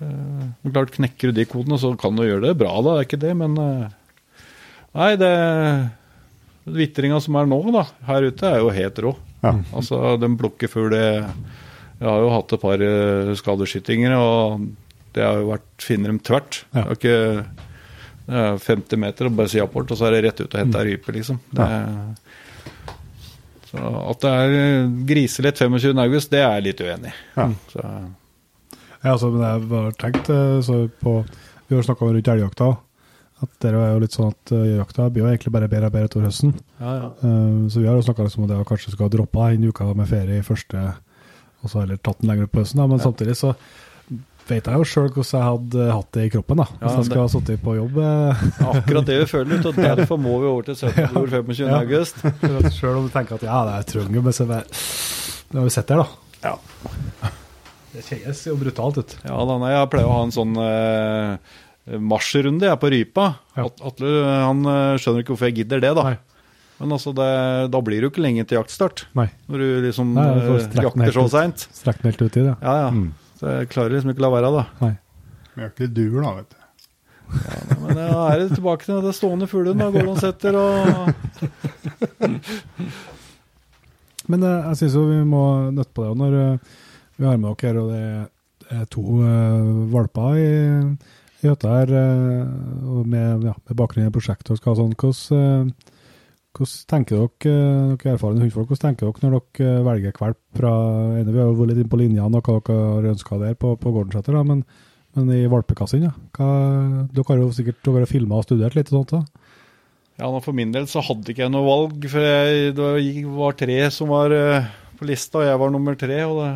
[0.00, 2.96] Eh, men klart, knekker du de kodene, så kan du gjøre det bra, da.
[2.96, 3.94] Det er ikke det, men eh,
[4.98, 5.32] Nei, det
[6.78, 9.14] Vitringa som er nå, da, her ute, er jo helt rå.
[9.44, 9.54] Ja.
[9.76, 11.22] Altså, den plukker fugl Jeg
[12.02, 14.68] har jo hatt et par eh, skadeskytinger, og
[15.16, 16.62] det har jo vært finner dem tvert.
[16.72, 16.84] Ja.
[16.84, 17.66] Det er ikke
[18.28, 20.58] det er 50 meter og bare si apport, og så er det rett ut og
[20.60, 21.38] hente ei rype, liksom.
[21.48, 22.96] Det ja.
[23.70, 26.02] så at det er griselett 25.
[26.02, 27.14] august, det er jeg litt uenig i.
[27.38, 27.46] Ja.
[27.72, 27.86] Så,
[29.04, 31.20] Ja, altså, men jeg har tenkt eh, så på
[31.68, 32.76] Vi har snakka om rundt elgjakta.
[33.38, 35.94] At det er jo litt sånn at uh, jakta blir jo egentlig bare bedre og
[35.94, 36.56] bedre utover høsten.
[36.80, 37.10] Ja, ja.
[37.22, 40.10] Uh, så vi har jo snakka om at jeg kanskje skal droppa en uke med
[40.10, 40.80] ferie i første,
[41.62, 42.82] og så heller tatt den lenger opp på høsten.
[42.82, 42.88] Da.
[42.90, 43.52] Men samtidig så
[44.48, 46.66] vet jeg jo sjøl hvordan jeg hadde hatt det i kroppen, da.
[46.72, 47.98] Hvis Ja, jeg skal ha sittet på jobb.
[48.02, 51.10] eh, Akkurat det vi føler ut, og derfor må vi over til 17.
[51.14, 51.66] jord 25.
[51.68, 51.80] Ja.
[51.82, 52.22] august.
[52.78, 54.64] Sjøl om du tenker at ja, det er trenger men så bare
[55.48, 56.08] Nå har vi sett det, da.
[56.48, 57.36] Ja.
[57.98, 59.12] Det kjennes jo brutalt ut.
[59.26, 61.34] Ja, da, nei, jeg pleier å ha en sånn eh,
[61.98, 63.24] marsjrunde jeg på Rypa.
[63.58, 63.64] Ja.
[63.90, 66.04] Atle han eh, skjønner ikke hvorfor jeg gidder det, da.
[66.12, 66.18] Nei.
[66.78, 67.26] Men altså, det,
[67.74, 69.02] da blir det jo ikke lenge til jaktstart.
[69.18, 69.26] Nei.
[69.50, 71.58] Når du liksom Nei, eh, jakter så seint.
[71.74, 72.54] Strekk den helt uti det.
[72.54, 72.90] Ja, ja.
[72.94, 73.08] Mm.
[73.40, 74.62] Så jeg klarer liksom ikke å la være, da.
[74.84, 74.94] Nei.
[75.56, 76.58] Vi har ikke litt duer, da, vet du.
[77.28, 79.90] Ja, Men da er det tilbake til det stående fuglen, da.
[79.90, 80.74] går Gordon setter og
[84.30, 85.42] Men eh, jeg syns jo vi må
[85.74, 86.32] nøtte på det når
[87.18, 90.48] vi har med dere, og det er to eh, valper i,
[91.42, 94.94] hytta her, eh, og med, ja, med bakgrunn i prosjektet og skal sånn.
[94.98, 95.94] Hvordan, eh,
[96.58, 97.54] hvordan tenker dere,
[97.94, 100.74] dere er erfarne hundfolk, hvordan tenker dere når dere velger valp fra
[101.20, 103.58] ene, Vi har jo vært litt inne på linjene og hva dere har ønska der
[103.58, 104.64] på, på Gårdenseter, men,
[105.16, 106.14] men i valpekassen, ja.
[106.38, 106.48] Hva,
[107.12, 109.14] dere har jo sikkert dere har filma og studert litt og sånt?
[109.14, 109.44] da.
[110.18, 113.90] Ja, For min del så hadde ikke jeg noe valg, for jeg, det var- tre
[113.94, 114.34] som var
[114.98, 116.24] på lista, og jeg var nummer tre.
[116.26, 116.50] og det,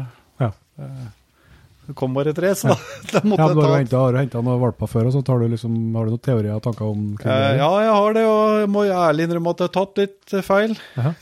[0.76, 2.76] det kom bare tre, så da,
[3.12, 5.42] da måtte Ja, du har jeg ta jo henta noen valper før, og så tar
[5.42, 8.24] du liksom, har du noen teorier og tanker om kring Eh, ja, jeg har det,
[8.30, 10.76] og jeg må ærlig innrømme at jeg har tatt litt eh, feil.
[10.96, 11.12] Jaha.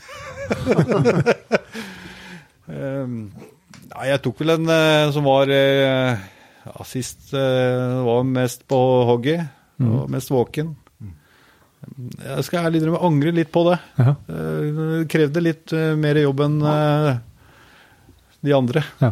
[2.71, 3.07] Eh,
[3.91, 6.21] Nei, jeg tok vel en eh, som var eh,
[6.63, 8.77] ja, sist eh, var mest på
[9.09, 9.49] hogget,
[9.83, 10.69] og mest våken.
[12.21, 13.75] Jeg skal ærlig innrømme angre litt på det.
[13.99, 14.13] Eh,
[14.77, 17.09] Det krevde litt eh, mer jobb enn eh,
[18.47, 18.85] de andre.
[19.01, 19.11] Ja.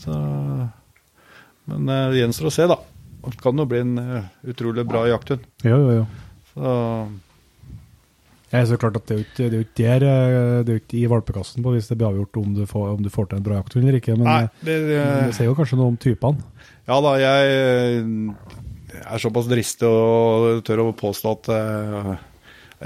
[0.00, 0.16] Så,
[1.70, 2.78] men eh, det gjenstår å se, da.
[3.26, 5.44] Det kan jo bli en eh, utrolig bra jakthund.
[5.66, 6.06] Jo, jo, jo.
[6.54, 6.70] Så,
[8.50, 10.54] Jeg er så klart at det er jo ikke, det er jo ikke der, eh,
[10.64, 13.04] det er jo ikke i valpekassen på hvis det blir avgjort om du får, om
[13.04, 15.58] du får til en bra jakthund eller ikke, men nei, det, det, det sier jo
[15.58, 16.66] kanskje noe om typene.
[16.90, 22.14] Ja da, jeg eh, er såpass dristig og tør å påstå at uh,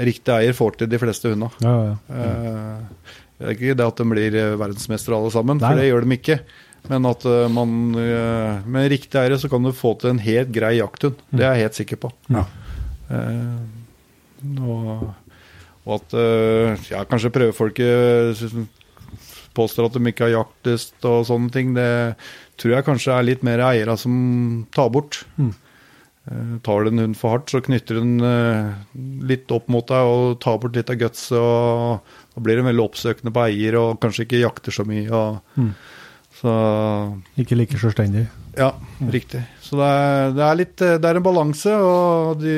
[0.04, 1.48] riktig eier får til de fleste hundene.
[1.64, 2.26] Ja, ja, ja.
[2.28, 6.04] Uh, det er ikke det at de blir verdensmestere alle sammen, Nei, for det gjør
[6.04, 6.36] de ikke.
[6.90, 10.50] Men at eh, man eh, med riktig eier så kan du få til en helt
[10.52, 11.16] grei jakthund.
[11.32, 12.10] Det er jeg helt sikker på.
[12.34, 12.44] Ja.
[13.08, 15.10] Eh, og,
[15.86, 18.42] og at eh, ja, kanskje prøvefolket
[19.54, 21.88] påstår at de ikke har jaktlyst og sånne ting, det
[22.58, 24.14] tror jeg kanskje er litt mer eiere som
[24.74, 25.20] tar bort.
[25.38, 25.52] Mm.
[26.26, 28.72] Eh, tar du en hund for hardt, så knytter hun eh,
[29.30, 31.38] litt opp mot deg og tar bort litt av gutset.
[31.38, 35.06] og Da blir en veldig oppsøkende på eier og kanskje ikke jakter så mye.
[35.08, 35.72] Og, Mm.
[36.44, 36.52] Så
[37.40, 38.26] Ikke like selvstendig.
[38.58, 38.70] ja,
[39.08, 39.40] riktig.
[39.64, 42.56] Så det er, det er litt eh, Det er en balanse, og de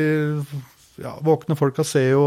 [1.04, 2.24] ja, våkne folka ser jo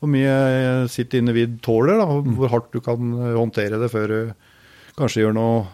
[0.00, 4.06] hvor mye sitt individ tåler, da, og hvor hardt du kan eh, håndtere det før
[4.14, 4.20] du
[5.00, 5.66] kanskje gjør noe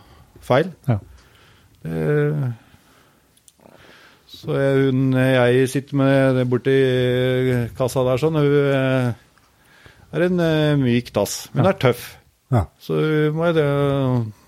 [0.46, 0.72] feil.
[0.88, 0.96] Ja.
[1.84, 2.54] Det,
[4.36, 6.74] så jeg, hun jeg sitter med borti
[7.78, 9.12] kassa der, sånn, hun eh,
[10.16, 11.74] er en eh, myk tass, men Ja.
[11.76, 12.08] er tøff.
[12.54, 12.64] Ja.
[12.82, 12.98] Så
[13.34, 13.62] må jeg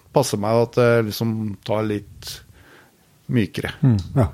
[0.08, 1.32] det passe meg at jeg liksom
[1.66, 2.30] tar litt
[3.28, 3.74] mykere.
[3.84, 3.98] Mm.
[4.16, 4.30] Ja.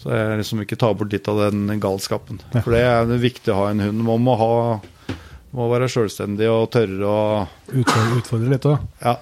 [0.00, 2.40] Så jeg liksom ikke tar bort litt av den galskapen.
[2.54, 2.62] Ja.
[2.64, 4.00] For det er viktig å ha en hund.
[4.06, 5.12] Man må, ha,
[5.52, 7.20] må være selvstendig og tørre å
[7.68, 8.86] Utfordre, utfordre litt òg.
[9.04, 9.18] Ja.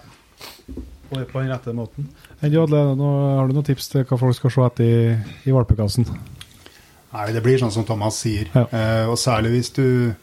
[1.08, 2.06] På den rette måten.
[2.44, 3.08] Adle, nå,
[3.40, 5.00] har du noen tips til hva folk skal se etter i,
[5.50, 6.06] i valpekassen?
[7.08, 8.50] Nei, det blir sånn som Thomas sier.
[8.52, 8.66] Ja.
[8.68, 10.14] Eh, og særlig hvis du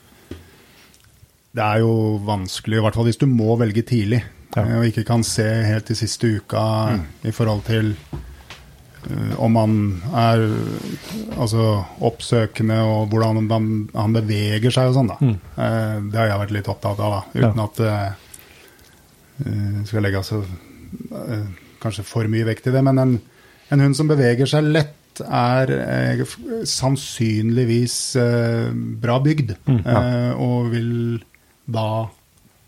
[1.55, 4.21] Det er jo vanskelig, i hvert fall hvis du må velge tidlig.
[4.55, 4.63] Ja.
[4.63, 6.63] eh, og ikke kan se helt til siste uka
[7.25, 7.93] i forhold til
[9.09, 9.75] uh, om han
[10.13, 10.45] er
[11.37, 15.11] altså, oppsøkende og hvordan han, han beveger seg og sånn.
[15.13, 15.17] da.
[15.21, 15.35] Mm.
[15.57, 17.83] Uh, det har jeg vært litt opptatt av, da, uten at
[19.35, 20.37] det skal legge altså,
[21.83, 22.83] kanskje for mye vekt i det.
[22.87, 23.17] Men en,
[23.73, 26.23] en hund som beveger seg lett, er eh,
[26.67, 29.55] sannsynligvis eh, bra bygd.
[29.63, 30.01] Mm, ja.
[30.01, 30.91] eh, og vil
[31.71, 31.87] da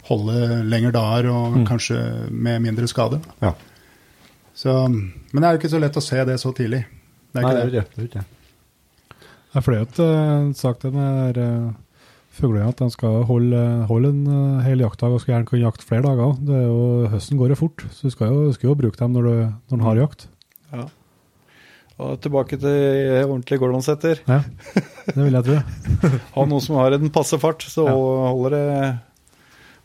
[0.08, 1.66] holde lenger dager og Mm.
[1.68, 1.98] kanskje
[2.32, 3.20] med mindre skade.
[3.42, 3.54] Ja.
[4.58, 6.86] Så, men det er jo ikke så lett å se det så tidlig.
[7.34, 7.72] Det er ikke det.
[7.72, 8.26] det er ikke det.
[9.58, 11.72] Jeg flere har uh, sagt det med uh,
[12.38, 15.86] fuglene at de skal holde, holde en eh, hel jaktdag og skal gjerne kunne jakte
[15.88, 16.36] flere dager.
[16.46, 19.16] Det er jo, høsten går jo fort, så du skal jo, skal jo bruke dem
[19.16, 19.40] når du,
[19.74, 20.28] når har jakt.
[20.76, 20.86] ja.
[21.98, 24.20] Og tilbake til ordentlig Gordonsetter.
[24.30, 24.44] Ja,
[25.08, 25.56] det vil jeg tro.
[26.36, 27.96] Ha noen som har en passe fart, så Ja.
[27.98, 29.00] holder, det,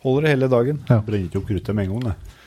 [0.03, 0.81] holder det hele dagen.
[0.89, 1.01] Ja.
[1.07, 2.39] Brenner ikke opp kruttet med en gang, det.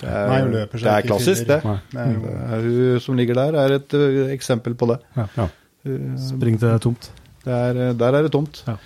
[0.00, 1.58] Det er, løper det er klassisk, det.
[1.66, 1.76] Nei.
[1.92, 2.20] Det er jo,
[2.64, 4.96] Hun som ligger der, er et ø, eksempel på det.
[5.18, 5.26] Ja.
[5.36, 5.48] Ja.
[6.30, 7.10] Spring til det er tomt.
[7.44, 8.62] Er, eh, der er det tomt.
[8.68, 8.78] Ja.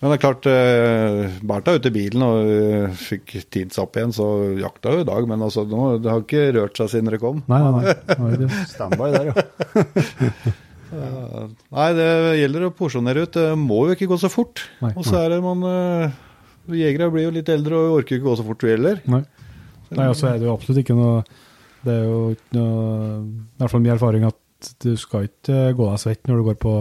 [0.00, 3.34] Men det er klart, eh, Bertha er ute i bilen og uh, fikk
[3.82, 4.26] opp igjen, så
[4.56, 5.26] jakta jo i dag.
[5.28, 7.42] Men altså, nå, det har ikke rørt seg siden dere kom.
[7.52, 8.48] Nei, nei, nei.
[8.74, 10.56] Standby der, ja.
[10.90, 12.06] Eh, Nei, det
[12.40, 13.36] gjelder å porsjonere ut.
[13.36, 14.64] Det må jo ikke gå så fort.
[14.82, 14.90] Nei.
[14.98, 16.16] Og så er det man eh,
[16.68, 19.00] Jegere blir jo litt eldre og orker ikke gå så fort vi heller.
[19.10, 19.22] Nei.
[19.90, 21.24] Nei, altså er det jo absolutt ikke noe
[21.82, 22.82] Det er jo ikke noe
[23.24, 26.58] I hvert fall min erfaring at du skal ikke gå deg svett når du går
[26.60, 26.74] på,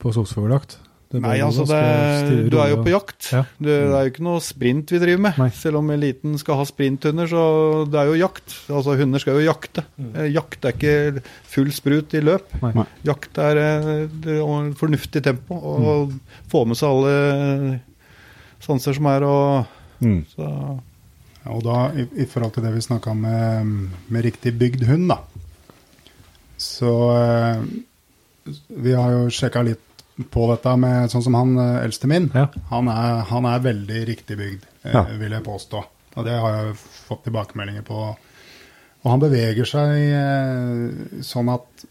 [0.00, 0.78] på skogsfugljakt.
[1.14, 3.28] Nei, altså, det, du er jo på jakt.
[3.30, 3.44] Ja.
[3.62, 5.36] Det, det er jo ikke noe sprint vi driver med.
[5.38, 5.50] Nei.
[5.54, 7.44] Selv om eliten skal ha sprinthunder, så
[7.86, 8.56] det er jo jakt.
[8.66, 9.84] Altså, hunder skal jo jakte.
[9.94, 10.08] Mm.
[10.16, 11.22] Eh, Jakt er ikke
[11.52, 12.50] full sprut i løp.
[12.64, 12.88] Nei.
[13.06, 16.18] Jakt er eh, er fornuftig tempo, og Mm.
[16.50, 17.78] få med seg alle
[18.64, 20.24] sanser som er, og Mm.
[20.34, 20.48] så
[21.44, 24.82] Ja, Og da, i, i forhold til det vi snakka om med, med riktig bygd
[24.88, 25.18] hund, da.
[26.60, 27.62] Så eh,
[28.68, 29.80] vi har jo sjekka litt
[30.30, 32.30] på dette med sånn som han eh, eldste min.
[32.34, 32.46] Ja.
[32.70, 35.04] Han, er, han er veldig riktig bygd, eh, Ja.
[35.20, 35.84] vil jeg påstå.
[36.16, 36.76] Og det har jeg
[37.08, 38.02] fått tilbakemeldinger på.
[39.04, 41.84] Og han beveger seg eh, sånn at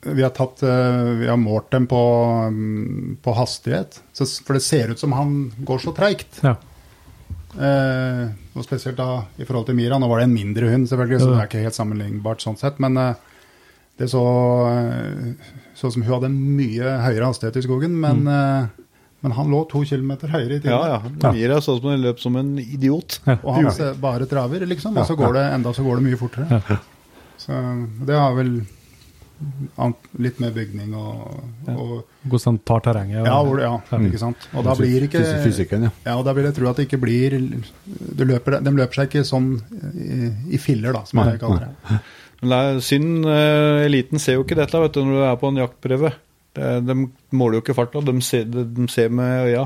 [0.00, 2.00] vi har, tatt, eh, vi har målt dem på,
[2.48, 4.00] mm, på hastighet.
[4.12, 6.40] Så, for det ser ut som han går så treigt.
[6.42, 6.54] Ja.
[7.58, 9.98] Eh, og spesielt da i forhold til Mira.
[9.98, 12.78] Nå var det en mindre hund, selvfølgelig, så det er ikke helt sammenlignbart sånn sett.
[12.82, 13.24] Men eh,
[13.98, 14.24] det så
[14.70, 15.32] eh,
[15.78, 17.98] så som hun hadde mye høyere hastighet i skogen.
[17.98, 18.86] Men, eh,
[19.26, 20.74] men han lå to kilometer høyere i tiden.
[20.74, 21.32] Ja, ja.
[21.34, 23.18] Mira så ut som hun løp som en idiot.
[23.42, 24.98] Og han bare traver, liksom.
[24.98, 26.78] Og så går det enda så går det mye fortere.
[27.38, 27.54] Så
[28.06, 28.60] det har vel
[30.18, 31.40] litt med bygning og,
[31.70, 31.92] og
[32.28, 33.20] Hvordan han tar terrenget.
[33.22, 34.48] og- ja, hvor det, ja, ikke sant.
[34.54, 35.90] Og da blir ikke Fysikken, ja.
[36.06, 39.08] Ja, og da vil jeg tro at det ikke blir det løper, De løper seg
[39.12, 39.50] ikke sånn
[39.94, 42.00] i, i filler, da, som jeg kaller det.
[42.40, 45.36] Men det er synd, eh, eliten ser jo ikke dette vet du, når du er
[45.40, 46.12] på en jaktprøve.
[46.58, 46.94] De, de
[47.34, 49.64] måler jo ikke farta, de de, de ser med øya.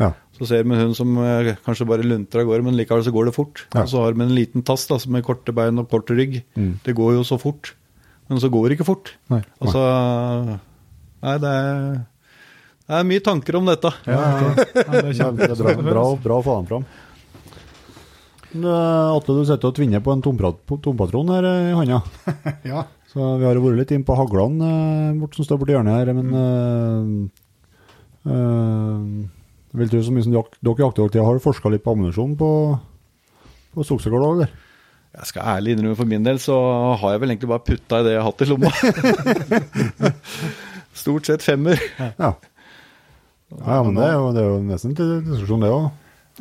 [0.00, 0.12] Ja.
[0.38, 3.12] Så ser de en hund som eh, kanskje bare lunter av gårde, men likevel så
[3.12, 3.66] går det fort.
[3.74, 3.82] Ja.
[3.82, 6.42] Og så har de en liten tass da, som med korte bein og kort rygg.
[6.56, 6.78] Mm.
[6.84, 7.74] Det går jo så fort,
[8.26, 9.14] men så går det ikke fort.
[9.32, 9.42] Nei.
[9.62, 9.82] Altså
[11.26, 11.80] Nei, det er,
[12.86, 13.90] det er mye tanker om dette.
[14.06, 16.88] Ja, ja, det er det er bra, bra, bra å få dem fram.
[18.56, 22.02] Eh, Atle, du sitter og tvinner på en tompatron her eh, i handa.
[22.72, 22.86] Ja.
[23.10, 25.96] Så vi har jo vært litt inn på haglene eh, bort som står borti hjørnet
[25.96, 27.22] her, men mm.
[28.28, 31.94] øh, øh, vil du så mye som dere dere i jaktevaktida har forska litt på
[31.96, 32.50] ammunisjon på,
[33.72, 34.65] på Stoksegård òg, eller?
[35.16, 36.54] Jeg skal ærlig innrømme for min del, så
[37.00, 38.72] har jeg vel egentlig bare putta i det jeg har hatt i lomma.
[41.02, 41.80] Stort sett femmer.
[41.98, 42.34] Ja.
[43.48, 45.88] ja, men det er jo, det er jo nesten til diskusjon, det òg.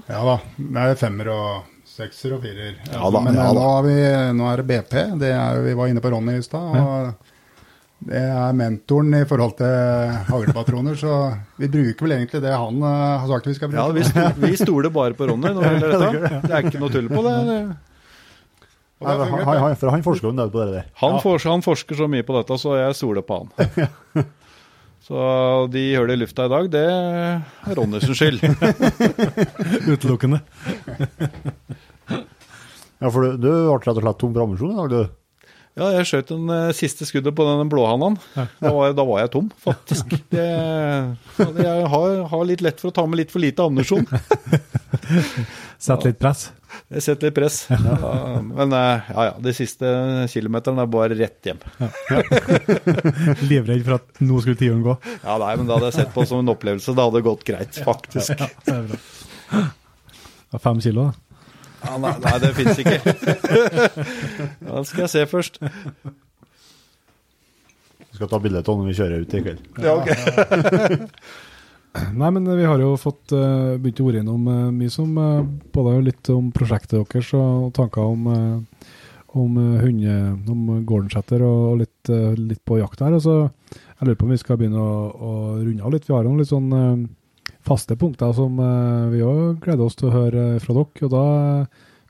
[0.09, 0.35] ja da.
[0.57, 2.75] Det er femmer og sekser og firer.
[2.91, 3.69] Ja da, Men ja eh, da.
[3.69, 3.95] har vi,
[4.35, 4.97] nå er det BP.
[5.23, 6.75] Det er, vi var inne på Ronny i stad.
[6.75, 11.15] og Det er mentoren i forhold til haglpatroner, så
[11.61, 14.03] vi bruker vel egentlig det han eh, har sagt vi skal bruke.
[14.03, 16.39] Ja, vi, stoler bare på Ronny når det gjelder dette.
[16.43, 17.37] Det er ikke noe tull på det.
[17.47, 17.59] Det
[19.03, 20.85] Han, fungert, han, han, for han forsker jo en del på det der.
[21.01, 23.49] Han, forsker, han forsker så mye på dette, så jeg stoler på han.
[25.05, 25.19] Så
[25.69, 28.39] de hører det i lufta i dag, det er Ronnys skyld.
[29.93, 30.39] Utelukkende.
[32.97, 35.45] Ja, for du, du ble rett og slett tom for ammunisjon i dag, du.
[35.75, 38.15] Ja, jeg skjøt den eh, siste skuddet på den blåhannen.
[38.33, 40.13] Da, var- da var jeg tom, faktisk.
[40.31, 40.45] Det,
[41.59, 44.07] jeg har, har litt lett for å ta med litt for lite ammunisjon.
[45.77, 46.47] Sett litt press.
[46.93, 47.57] Jeg setter litt press.
[47.71, 49.89] Ja, men eh, ja, ja, de siste
[50.31, 51.59] kilometerne er bare rett hjem.
[53.49, 54.95] Livredd for at nå skulle tiden gå.
[55.23, 56.95] Ja, nei, men Det hadde jeg sett på som en opplevelse.
[56.97, 58.35] Det hadde gått greit, faktisk.
[58.39, 58.99] Ja, Det er bra.
[59.55, 61.11] Det var fem kilo, da.
[61.85, 62.99] Ja, nei, nei, det fins ikke.
[64.65, 65.59] Da skal jeg se først.
[68.05, 69.61] Vi skal ta bilde av når vi kjører ut i kveld.
[69.83, 70.09] Ja, ok.
[72.19, 75.43] Nei, men vi har jo fått uh, begynt å ordre innom uh, mye som uh,
[75.73, 78.27] både litt om prosjektet deres og tanker om,
[79.35, 80.15] om hunde,
[80.51, 83.15] om gårdensetter og, litt, litt på jakt her.
[83.15, 86.07] Altså, jeg lurer på om vi skal begynne å, å runde av litt.
[86.07, 87.07] Vi har noen litt sånn
[87.65, 88.59] faste punkter som
[89.11, 91.07] vi òg gleder oss til å høre fra dere.
[91.07, 91.25] Og da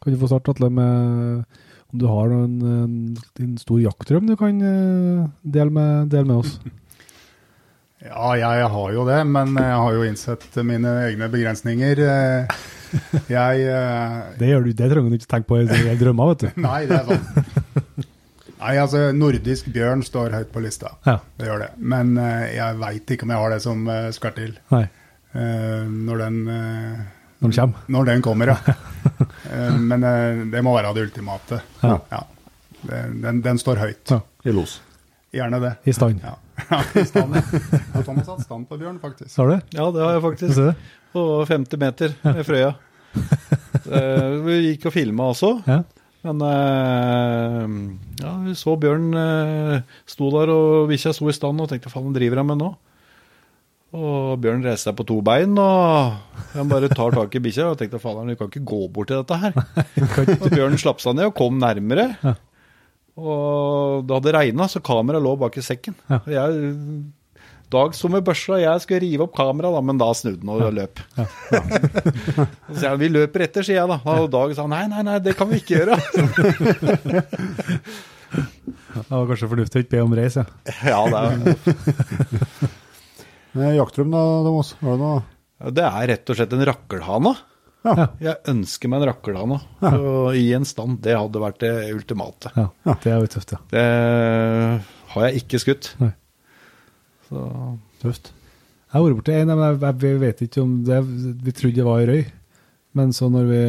[0.04, 1.46] kan du få starte, Atle, med
[1.94, 2.96] om du har en, en,
[3.42, 6.58] en stor jaktdrøm du kan dele, med, dele med oss.
[8.06, 12.02] Ja, jeg har jo det, men jeg har jo innsett mine egne begrensninger.
[12.06, 12.58] Eh,
[13.28, 16.62] Jeg eh, Det, gjør du, det trenger du ikke tenke på i drømmer, vet du.
[16.68, 18.06] Nei, det er sånn.
[18.56, 20.94] Nei, altså, nordisk bjørn står høyt på lista.
[21.08, 21.18] Ja.
[21.40, 21.72] Det gjør det.
[21.82, 23.84] Men eh, jeg veit ikke om jeg har det som
[24.16, 24.54] skal til.
[24.72, 24.84] Nei,
[25.34, 27.84] eh, når, den, når den kommer.
[27.98, 28.60] når den kommer, ja.
[29.46, 30.02] Eh, men
[30.50, 31.60] det må være det ultimate.
[31.84, 32.24] Ja.
[32.82, 34.10] Det, den, den står høyt.
[34.10, 34.18] Ja.
[34.50, 34.80] I los.
[35.36, 35.76] Gjerne det.
[35.86, 36.24] I stand.
[36.26, 36.34] Ja.
[36.56, 37.42] Ja, i stand, ja.
[38.04, 39.34] Thomas har hatt stand på bjørn, faktisk.
[39.38, 39.56] Har du?
[39.76, 40.88] Ja, det har jeg faktisk.
[41.16, 42.74] På 50 meter ved Frøya.
[43.86, 45.50] Eh, vi gikk og filma også.
[45.70, 45.76] Ja.
[46.26, 47.74] Men eh,
[48.24, 52.16] ja, vi så Bjørn eh, sto der, og bikkja sto i stand og tenkte faen,
[52.16, 52.72] driver han med nå?
[53.96, 56.18] Og Bjørn reiste seg på to bein, og
[56.56, 59.22] han bare tar tak i bikkja og tenkte faen, du kan ikke gå bort til
[59.22, 59.54] dette her.
[60.42, 62.10] Og Bjørn slapp seg ned og kom nærmere.
[62.26, 62.34] Ja.
[63.16, 65.96] Og det hadde regna, så kameraet lå bak i sekken.
[66.12, 66.20] Ja.
[66.28, 66.74] Jeg,
[67.74, 71.00] Dag som med børsa, jeg skulle rive opp kameraet, men da snudde han og løp.
[72.78, 73.98] Så jeg, vi løper etter, sier jeg da.
[74.22, 75.98] Og Dag sa nei, nei, nei, det kan vi ikke gjøre.
[78.96, 80.46] Det var kanskje fornuftig å ikke be om reis, ja.
[80.92, 81.02] Ja,
[83.56, 84.74] det er, Jaktrum da, Damos?
[84.82, 85.24] Har du noe?
[85.76, 87.32] det er rett og slett en rakkelhane.
[87.86, 88.08] Ja.
[88.24, 91.00] Jeg ønsker meg en rakkelhane og i en stand.
[91.06, 92.52] Det hadde vært det ultimate.
[92.58, 92.70] ja.
[93.04, 93.60] Det er jo tøft, ja.
[93.74, 93.84] Det
[95.14, 95.92] har jeg ikke skutt.
[96.02, 96.14] Nei.
[97.30, 97.44] Så,
[98.02, 98.32] Tøft.
[98.86, 100.98] Jeg har vært borti en, men jeg vet ikke om det
[101.44, 102.26] Vi trodde det var i røy.
[102.96, 103.62] Men så når vi,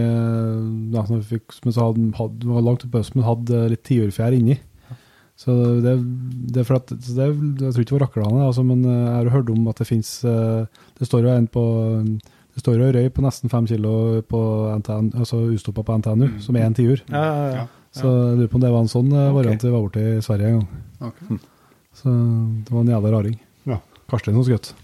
[0.95, 3.83] ja, når vi fikk, men så hadde, hadde, var langt oppe høsten, men hadde litt
[3.89, 4.55] tiurfjær inni.
[5.37, 5.53] Så
[5.85, 5.97] det,
[6.55, 7.27] det er for at, så det,
[7.61, 10.13] jeg tror ikke det var raklene, altså, men jeg har hørt om at det finnes
[10.25, 11.65] eh, Det står jo en på
[12.57, 14.39] det står jo røy på nesten fem kilo på
[14.81, 17.03] NTN, altså ustoppa på NTNU, som er en tiur.
[17.13, 17.67] ja, ja, ja.
[17.97, 19.33] Så jeg lurer på om det var en sånn okay.
[19.33, 20.83] Variant vi var borti i Sverige en gang.
[21.09, 21.39] Okay.
[21.97, 23.39] Så det var en jævla raring.
[23.65, 23.79] Ja.
[24.11, 24.75] Karstein som skjøt.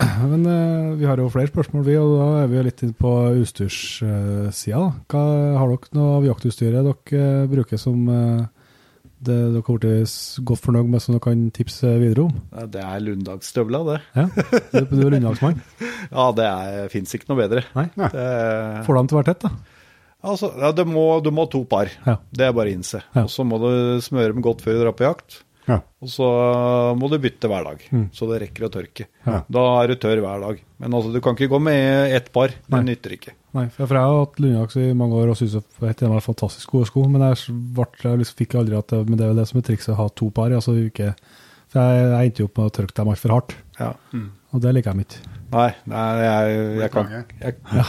[0.00, 2.96] Men eh, vi har jo flere spørsmål, vi, og da er vi jo litt inne
[2.96, 3.10] på
[3.42, 4.84] utstyrssida.
[5.10, 8.46] Har dere noe av jaktutstyret dere eh, bruker som eh,
[9.20, 10.14] det dere har blitt
[10.48, 12.38] godt fornøyd med, som dere kan tipse videre om?
[12.72, 13.98] Det er Lundagsstøvla, det.
[14.16, 14.24] Ja,
[14.88, 15.60] Du, er Lundagsmann.
[16.10, 16.48] Ja, det
[16.94, 17.62] fins ikke noe bedre.
[17.76, 17.86] Nei.
[17.94, 18.24] Det,
[18.86, 19.50] Får dem til å være tett, da.
[20.32, 21.92] altså, ja, du, må, du må ha to par.
[22.06, 22.16] Ja.
[22.32, 23.02] Det er bare å innse.
[23.14, 23.26] Ja.
[23.26, 23.70] Og så må du
[24.02, 25.42] smøre dem godt før du drar på jakt.
[25.70, 25.76] Ja.
[26.02, 26.26] Og så
[26.98, 28.06] må du bytte hver dag, Mm.
[28.16, 29.06] så det rekker å tørke.
[29.26, 29.42] Ja.
[29.46, 30.62] Da er du tørr hver dag.
[30.82, 32.48] Men altså, du kan ikke gå med ett par.
[32.48, 32.82] Det Nei.
[32.90, 33.34] nytter ikke.
[33.54, 36.86] Nei, for jeg har hatt Lundaks i mange år og syns det var fantastisk gode
[36.90, 39.48] sko, men jeg, ble, jeg liksom fikk aldri at det, men det er vel det
[39.50, 40.50] som er trikset, å ha to par.
[40.54, 41.14] Altså ikke,
[41.70, 43.92] for jeg, jeg endte jo opp med å tørke dem altfor hardt, Ja.
[44.54, 45.36] og det liker jeg ikke.
[45.50, 47.86] Nei, nei jeg, jeg kan jeg, ja.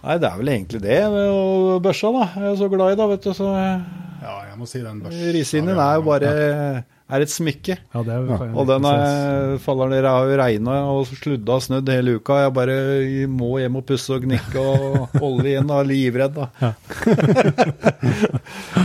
[0.00, 0.98] Nei, det er vel egentlig det.
[1.12, 2.26] Og børsa, da.
[2.40, 3.32] Jeg er så glad i det, vet du.
[3.36, 3.48] Så
[4.20, 5.30] Ja, jeg må si den børsen...
[5.34, 6.32] Risinen er jo bare
[7.10, 7.76] er et smykke.
[7.94, 11.10] Ja, det er, Ja, kan Og den er, faller ned, det har jo regna og
[11.10, 12.38] sludda og snødd hele uka.
[12.44, 12.76] Jeg bare
[13.30, 16.38] må hjem og pusse og gnikke og holde igjen og er livredd.
[16.38, 16.46] da.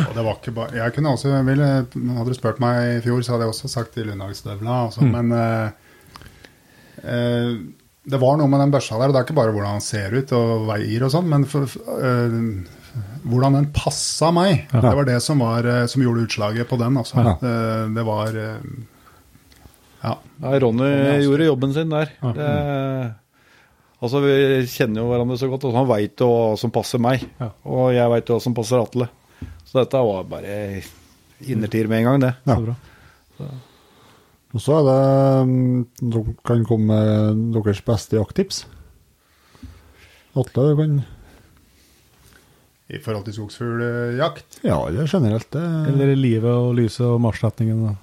[0.05, 1.67] Og det var ikke bare Jeg kunne også ville,
[2.15, 4.77] Hadde du spurt meg i fjor, så hadde jeg også sagt til Lundagsstøvla.
[4.87, 5.67] Altså, Men eh,
[7.03, 7.51] eh,
[8.05, 9.09] det var noe med den børsa der.
[9.09, 11.65] og Det er ikke bare hvordan han ser ut og veier og sånn, men for,
[11.99, 12.39] eh,
[13.25, 14.65] hvordan den passa meg.
[14.71, 16.97] Det var det som, var, eh, som gjorde utslaget på den.
[17.01, 17.19] Altså.
[17.19, 17.35] Ja.
[17.41, 17.55] Det,
[17.97, 18.71] det var eh,
[20.05, 20.15] Ja.
[20.43, 20.89] Nei, Ronny
[21.25, 22.11] gjorde jobben sin der.
[22.21, 22.33] Ja.
[22.37, 22.49] Det,
[23.99, 24.35] altså, Vi
[24.69, 27.25] kjenner jo hverandre så godt, og han veit jo hva som passer meg.
[27.41, 27.51] Ja.
[27.65, 29.09] Og jeg veit jo hva som passer Atle.
[29.65, 30.59] Så dette var bare
[31.45, 32.33] innertier med en gang, det.
[32.45, 32.55] Ja.
[32.55, 33.55] så bra.
[34.55, 35.81] Og så er det mm,
[36.13, 38.61] Dere kan komme med deres beste jakttips.
[40.35, 40.95] Atle, du kan
[42.89, 44.59] I forhold til skogsfugljakt.
[44.63, 45.47] Ja, eller generelt.
[45.55, 47.95] Det Eller livet og lyset og marsjretningen.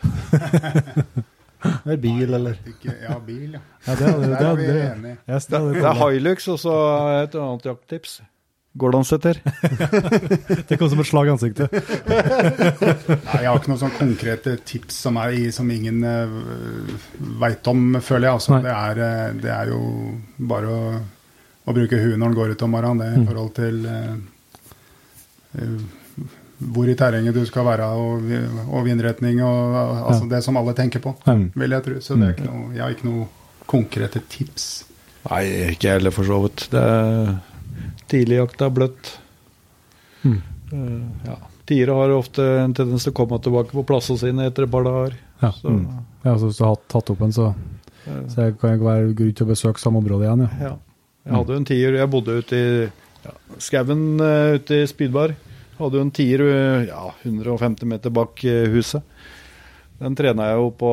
[1.84, 3.62] eller bil, eller Ikke, ja, bil, ja.
[3.86, 5.16] Ja, det, det, Der er vi det, det, enige.
[5.28, 6.74] yes, det, Det er Hilux, og så
[7.24, 8.20] et annet jakttips.
[8.78, 9.40] Gordonsetter.
[10.68, 11.72] det kom som et slag i ansiktet.
[11.74, 16.30] Nei, Jeg har ikke noen sånn konkrete tips som, er som ingen uh,
[17.42, 18.36] veit om, føler jeg.
[18.38, 19.80] Altså, det, er, eh, det er jo
[20.52, 20.92] bare å,
[21.68, 23.00] å bruke huet når en går ut om morgenen.
[23.00, 24.14] Det er i forhold til eh,
[25.60, 25.74] eh,
[26.60, 28.26] hvor i terrenget du skal være, og,
[28.68, 32.00] og vindretning, og altså, det som alle tenker på, vil jeg tro.
[32.04, 33.28] Så det er ikke noe, jeg har ikke noe
[33.70, 34.66] konkrete tips.
[35.30, 36.66] Nei, ikke jeg heller, for så vidt.
[36.72, 37.38] Det er
[38.10, 39.12] Tidligjakt er bløtt.
[40.26, 40.38] Mm.
[40.72, 41.36] Uh, ja.
[41.70, 44.82] Tiere har ofte en tendens til å komme tilbake på plassene sine etter et par
[44.86, 45.14] dager.
[45.40, 45.52] Ja.
[45.54, 45.76] Så,
[46.24, 47.52] Ja, så hvis du har tatt opp en, så,
[48.28, 50.42] så kan jeg være grunn til å besøke samme område igjen.
[50.58, 50.72] Ja.
[50.72, 50.74] Ja.
[51.30, 52.88] Jeg hadde jo en tier, jeg bodde ute i
[53.22, 53.32] ja,
[53.62, 55.30] skauen eh, ute i Spydbar.
[55.78, 58.98] Hadde jo en tier eh, ja, 150 meter bak eh, huset.
[60.00, 60.90] Den trena jeg jo på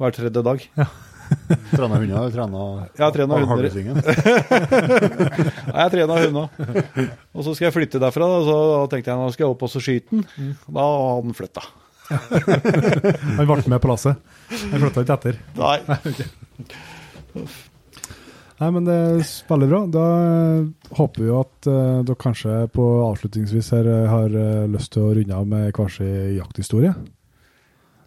[0.00, 0.64] hver tredje dag.
[1.74, 2.16] trene hunder?
[2.22, 3.68] eller Trene Jeg trena hunder.
[5.68, 6.48] Nei, jeg trena hunder.
[7.36, 8.56] Og så skal jeg flytte derfra, da, så
[8.88, 10.24] tenkte jeg nå skal jeg opp og skyte den.
[10.72, 11.68] Da hadde den flytta.
[13.36, 14.16] Han ble med på lasset.
[14.70, 15.36] Han flytta ikke etter.
[15.60, 15.84] Nei.
[18.58, 19.80] Nei, men det er veldig bra.
[19.94, 24.66] Da eh, håper vi jo at uh, dere kanskje på avslutningsvis her eh, har uh,
[24.70, 26.90] lyst til å runde av med hver sin jakthistorie.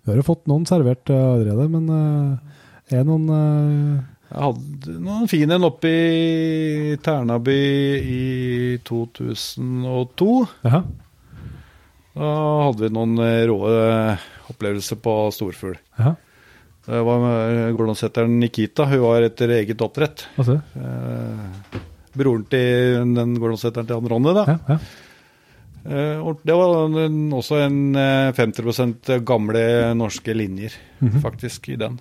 [0.02, 2.58] Vi har jo fått noen servert uh, allerede, men uh,
[2.92, 7.62] er noen Jeg hadde noen fine en oppe i Ternaby
[8.02, 8.26] i
[8.88, 10.28] 2002.
[10.68, 10.82] Aha.
[12.12, 12.34] Da
[12.66, 13.16] hadde vi noen
[13.48, 13.62] rå
[14.52, 15.80] opplevelser på storfugl.
[15.96, 16.18] Jaha.
[16.86, 18.86] Det var med Nikita.
[18.90, 20.24] Hun var etter eget oppdrett.
[20.38, 20.56] Altså?
[20.76, 21.80] Eh,
[22.18, 24.46] broren til den Gordonsetteren til han Ronny, da.
[24.50, 24.80] Ja, ja.
[25.82, 26.74] Eh, det var
[27.38, 31.22] også en eh, 50 gamle norske linjer, Mhm.
[31.22, 32.00] faktisk, i den.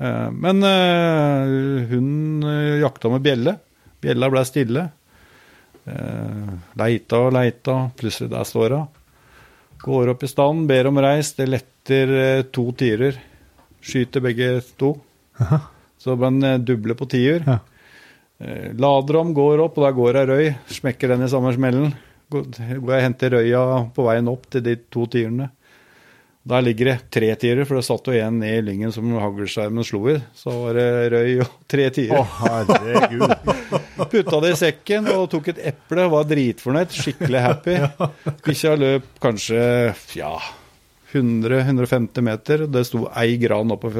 [0.00, 3.56] Eh, men eh, hun eh, jakta med bjelle.
[4.00, 4.88] Bjella ble stille.
[5.86, 8.86] Eh, leita og leita, plutselig der står hun.
[9.80, 11.32] Går opp i stand, ber om reis.
[11.38, 13.16] Det letter eh, to tirer.
[13.80, 14.50] Skyter begge
[14.80, 14.94] to.
[15.40, 15.60] Aha.
[16.00, 17.44] Så man eh, duble på tiur.
[17.46, 17.58] Ja.
[18.40, 20.50] Eh, Lader om, går opp, og der går ei røy.
[20.80, 21.92] Smekker den i samme smellen.
[22.30, 23.64] Går jeg og henter røya
[23.96, 25.50] på veien opp til de to tiurene.
[26.50, 29.84] Der ligger det tre tiere, for det satt jo en ned i lyngen som haglskjermen
[29.84, 30.14] slo i.
[30.32, 32.30] Så var det røy og tre Å, tirer.
[32.38, 33.34] herregud.
[34.10, 36.06] Putta det i sekken og tok et eple.
[36.14, 37.76] Var dritfornøyd, skikkelig happy.
[38.46, 39.60] Bikkja løp kanskje
[40.16, 40.32] ja,
[41.12, 42.66] 100-150 meter.
[42.70, 43.90] Det sto ei gran oppe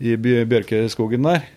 [0.00, 1.48] i bjørkeskogen der.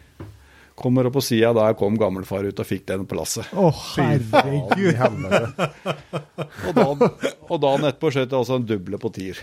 [0.76, 3.46] Kommer opp på sida, der kom gammelfar ut og fikk den på lasset.
[3.54, 4.98] Å, herregud!
[6.64, 7.04] Og dagen,
[7.52, 9.38] og dagen etterpå skjøt jeg også en duble på tier.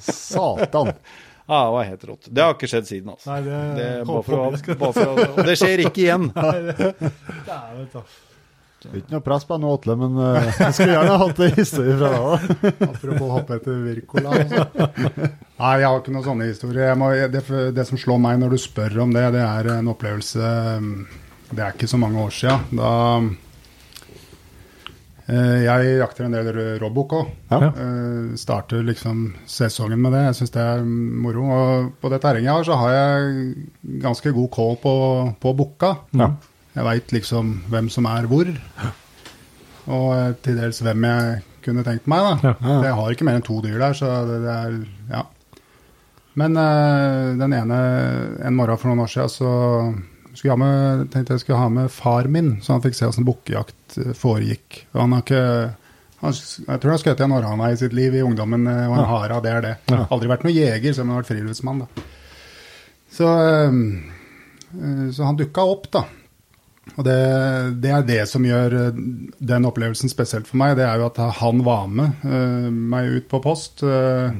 [0.00, 0.94] Satan.
[1.50, 2.28] Ja, det var helt rått.
[2.30, 3.34] Det har ikke skjedd siden, altså.
[3.34, 6.28] Nei, det, Det, bare for, å- bare for, og det skjer ikke igjen.
[6.36, 8.04] Nei, det, Det er
[8.88, 12.08] ikke noe press på han åtle, men uh, jeg skulle gjerne hatt en historie fra
[12.14, 12.46] deg òg.
[12.88, 14.38] Apropos hoppe etter Wirkola.
[14.40, 14.88] Altså.
[15.60, 16.86] Nei, jeg har ikke noen sånne historier.
[16.88, 17.44] Jeg må, det,
[17.76, 20.50] det som slår meg når du spør om det, det er en opplevelse
[20.80, 20.90] mm,
[21.52, 22.56] Det er ikke så mange år sia.
[22.72, 22.92] Da
[25.28, 26.50] eh, Jeg jakter en del
[26.80, 27.34] Robok òg.
[27.52, 27.72] Ja.
[27.76, 30.24] Uh, starter liksom sesongen med det.
[30.30, 30.86] Jeg syns det er
[31.26, 31.50] moro.
[31.52, 34.94] Og på det terrenget jeg har, så har jeg ganske god kål på,
[35.44, 35.98] på bukka.
[36.16, 36.32] Ja.
[36.80, 38.48] Jeg veit liksom hvem som er hvor.
[39.90, 42.24] Og eh, til dels hvem jeg kunne tenkt meg.
[42.24, 42.54] da.
[42.54, 42.78] Ja.
[42.86, 44.80] Jeg har ikke mer enn to dyr der, så det, det er
[45.10, 45.26] Ja.
[46.40, 47.76] Men uh, den ene
[48.46, 49.50] en morgen for noen år siden så
[50.30, 53.26] skulle jeg med, tenkte jeg skulle ha med far min, så han fikk se hvordan
[53.26, 54.84] bukkejakt eh, foregikk.
[54.94, 55.42] Og han har ikke
[56.22, 59.10] han, jeg tror han har skutt en orrhane i sitt liv i ungdommen, og en
[59.10, 59.74] hare, det er det.
[60.06, 61.82] Aldri vært noen jeger, selv om han har vært friluftsmann.
[61.82, 62.06] da.
[63.10, 63.28] Så,
[65.18, 66.04] så han dukka opp, da.
[66.98, 67.18] Og det,
[67.80, 69.02] det er det som gjør eh,
[69.52, 70.76] den opplevelsen spesielt for meg.
[70.78, 73.84] Det er jo at han var med uh, meg ut på post.
[73.86, 74.32] eh,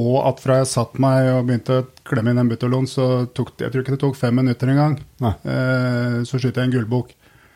[0.00, 3.56] Og at fra jeg satt meg og begynte å klemme inn en butterlon, så tok
[3.56, 7.10] det, jeg tror ikke det tok fem minutter engang, eh, så skyter jeg en gullbok.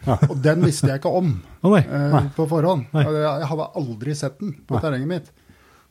[0.04, 0.18] Ja.
[0.26, 1.30] Og den visste jeg ikke om
[1.62, 1.84] oh, nei.
[1.88, 2.24] Nei.
[2.36, 2.90] på forhånd.
[2.92, 3.06] Nei.
[3.14, 5.30] Jeg hadde aldri sett den på terrenget mitt.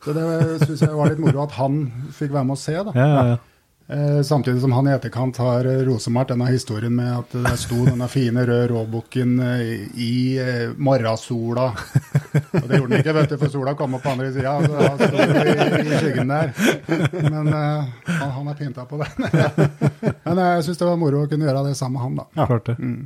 [0.04, 0.26] Så det
[0.60, 1.80] syns jeg var litt moro at han
[2.14, 2.76] fikk være med å se.
[2.76, 2.92] da.
[2.94, 3.40] Ja, ja, ja.
[3.86, 7.82] Eh, samtidig som han i etterkant har eh, rosemalt denne historien med at det sto
[7.84, 11.66] denne fine røde råbukken eh, i eh, morgensola.
[12.62, 14.54] Og det gjorde den ikke, vet du, for sola kom opp på andre sida.
[14.64, 16.54] Så han sto i, i skyggen der.
[17.28, 19.10] Men eh, han, han er pynta på det.
[20.24, 22.26] Men eh, jeg syns det var moro å kunne gjøre det sammen med han, da.
[22.40, 22.78] Ja, Klart det.
[22.80, 23.04] Mm.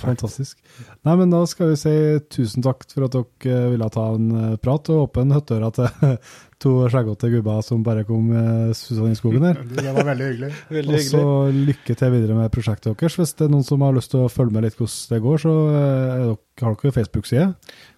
[0.00, 0.58] Fantastisk.
[1.04, 1.94] Nei, men da skal vi si
[2.32, 6.16] tusen takk for at dere eh, ville ta en eh, prat, og åpen høttøra til
[6.64, 9.60] to skjeggete gubber som bare kom uh, susende i skogen her.
[9.76, 10.50] Det var veldig hyggelig.
[10.78, 11.24] Veldig Og så
[11.54, 13.18] lykke til videre med prosjektet deres.
[13.20, 15.42] Hvis det er noen som har lyst til å følge med litt hvordan det går,
[15.44, 17.48] så eh, er dere, har dere Facebook-side.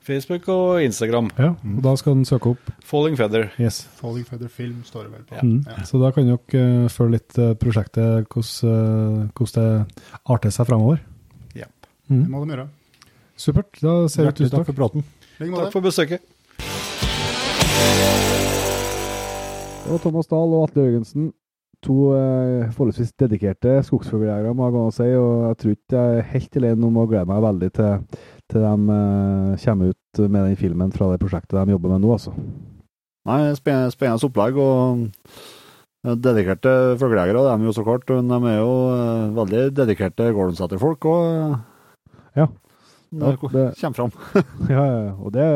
[0.07, 1.31] Facebook og Instagram.
[1.39, 2.71] Ja, og da skal den søke opp.
[2.87, 3.51] Falling Feather.
[3.61, 3.83] Yes.
[4.01, 5.43] Falling Feather Film står det vel på.
[5.43, 5.59] Mm.
[5.67, 5.83] Ja.
[5.89, 10.71] Så da kan dere eh, følge litt eh, prosjektet, hvordan, eh, hvordan det arter seg
[10.71, 11.03] fremover.
[12.09, 12.15] Ja.
[12.17, 12.31] Det Mm.
[12.31, 12.69] må de gjøre.
[13.37, 13.81] Supert.
[13.83, 14.67] Da ser vi ut tusen takk takk.
[14.67, 15.05] for praten.
[15.39, 16.21] Takk for besøket.
[19.85, 21.33] Det var Thomas Dahl og Atle Jørgensen.
[21.85, 25.09] To eh, forholdsvis dedikerte skogsfugljegere, må jeg gå og si.
[25.15, 28.65] Og jeg tror ikke jeg er helt alene om å glede meg veldig til, til
[28.65, 32.33] de eh, kommer ut med den filmen fra det prosjektet de jobber med nå, altså.
[33.27, 34.59] Nei, spennende, spennende opplegg.
[34.59, 35.07] og
[36.07, 38.11] eh, Dedikerte fuglejegere, det er de jo så klart.
[38.17, 41.57] Men de er jo eh, veldig dedikerte Gordonseter-folk òg.
[42.37, 42.47] Ja.
[43.11, 44.11] Det det- kommer fram.
[44.69, 45.47] Ja, ja, og det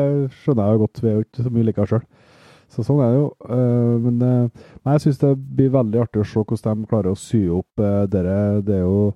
[0.41, 1.01] skjønner jeg jo godt.
[1.03, 2.03] Vi er jo ikke så mye like sjøl.
[2.71, 3.27] Så sånn er det jo.
[3.51, 7.11] Eh, men eh, nei, jeg syns det blir veldig artig å se hvordan de klarer
[7.11, 8.61] å sy opp uh, dere.
[8.63, 9.11] Det er jo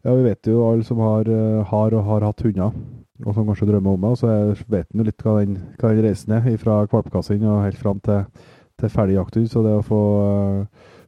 [0.00, 2.72] Ja, vi vet jo alle som har, eh, har og har hatt hunder,
[3.20, 4.12] og som kanskje drømmer om det.
[4.14, 4.30] Og så
[4.72, 8.00] vet en jo litt hva den, hva den reisen er, fra valpekassen og helt fram
[8.00, 8.24] til,
[8.80, 9.50] til ferdig jakthund.
[9.52, 10.00] Så det å få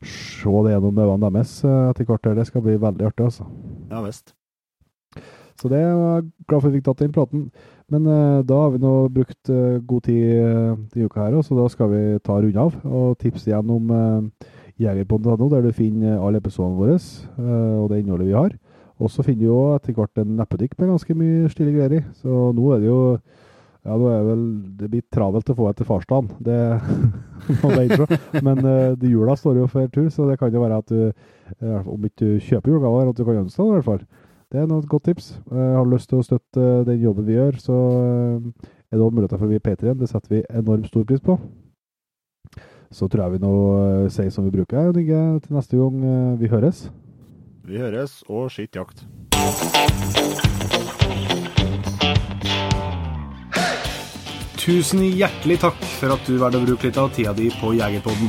[0.05, 3.49] se det gjennom øynene deres etter hvert, det skal bli veldig artig, altså.
[3.89, 4.37] Ja visst.
[5.61, 7.47] Så det er jeg glad for at vi fikk tatt den praten.
[7.93, 11.59] Men uh, da har vi nå brukt uh, god tid uh, denne uka her, så
[11.59, 14.51] da skal vi ta runde av og tipse igjen om uh,
[14.81, 16.97] jegerpodden.no, der du finner alle episodene våre
[17.83, 18.55] og det innholdet vi har.
[19.03, 22.03] Og så finner du jo etter hvert en neppetikk med ganske mye stille greier i.
[22.23, 23.01] Så nå er det jo
[23.83, 24.43] ja, nå er det vel
[24.79, 26.31] Det blir travelt å få etter farsdagen.
[26.39, 26.59] Det.
[28.47, 31.31] Men uh, jula står jo for tur, så det kan jo være at du,
[31.61, 34.05] om ikke du kjøper julegaver, at du kan ønske deg i hvert fall.
[34.53, 35.31] Det er noe godt tips.
[35.49, 38.99] Uh, har du lyst til å støtte uh, den jobben vi gjør, så uh, er
[38.99, 40.01] det også muligheter for å bli P3 igjen.
[40.03, 41.39] Det setter vi enormt stor pris på.
[42.93, 46.37] Så tror jeg vi nå uh, sier som vi bruker, Nygge, til neste gang uh,
[46.37, 46.85] vi høres.
[47.65, 49.07] Vi høres, og skitt jakt.
[54.61, 58.29] Tusen hjertelig takk for at du valgte å bruke litt av tida di på Jegerpodden.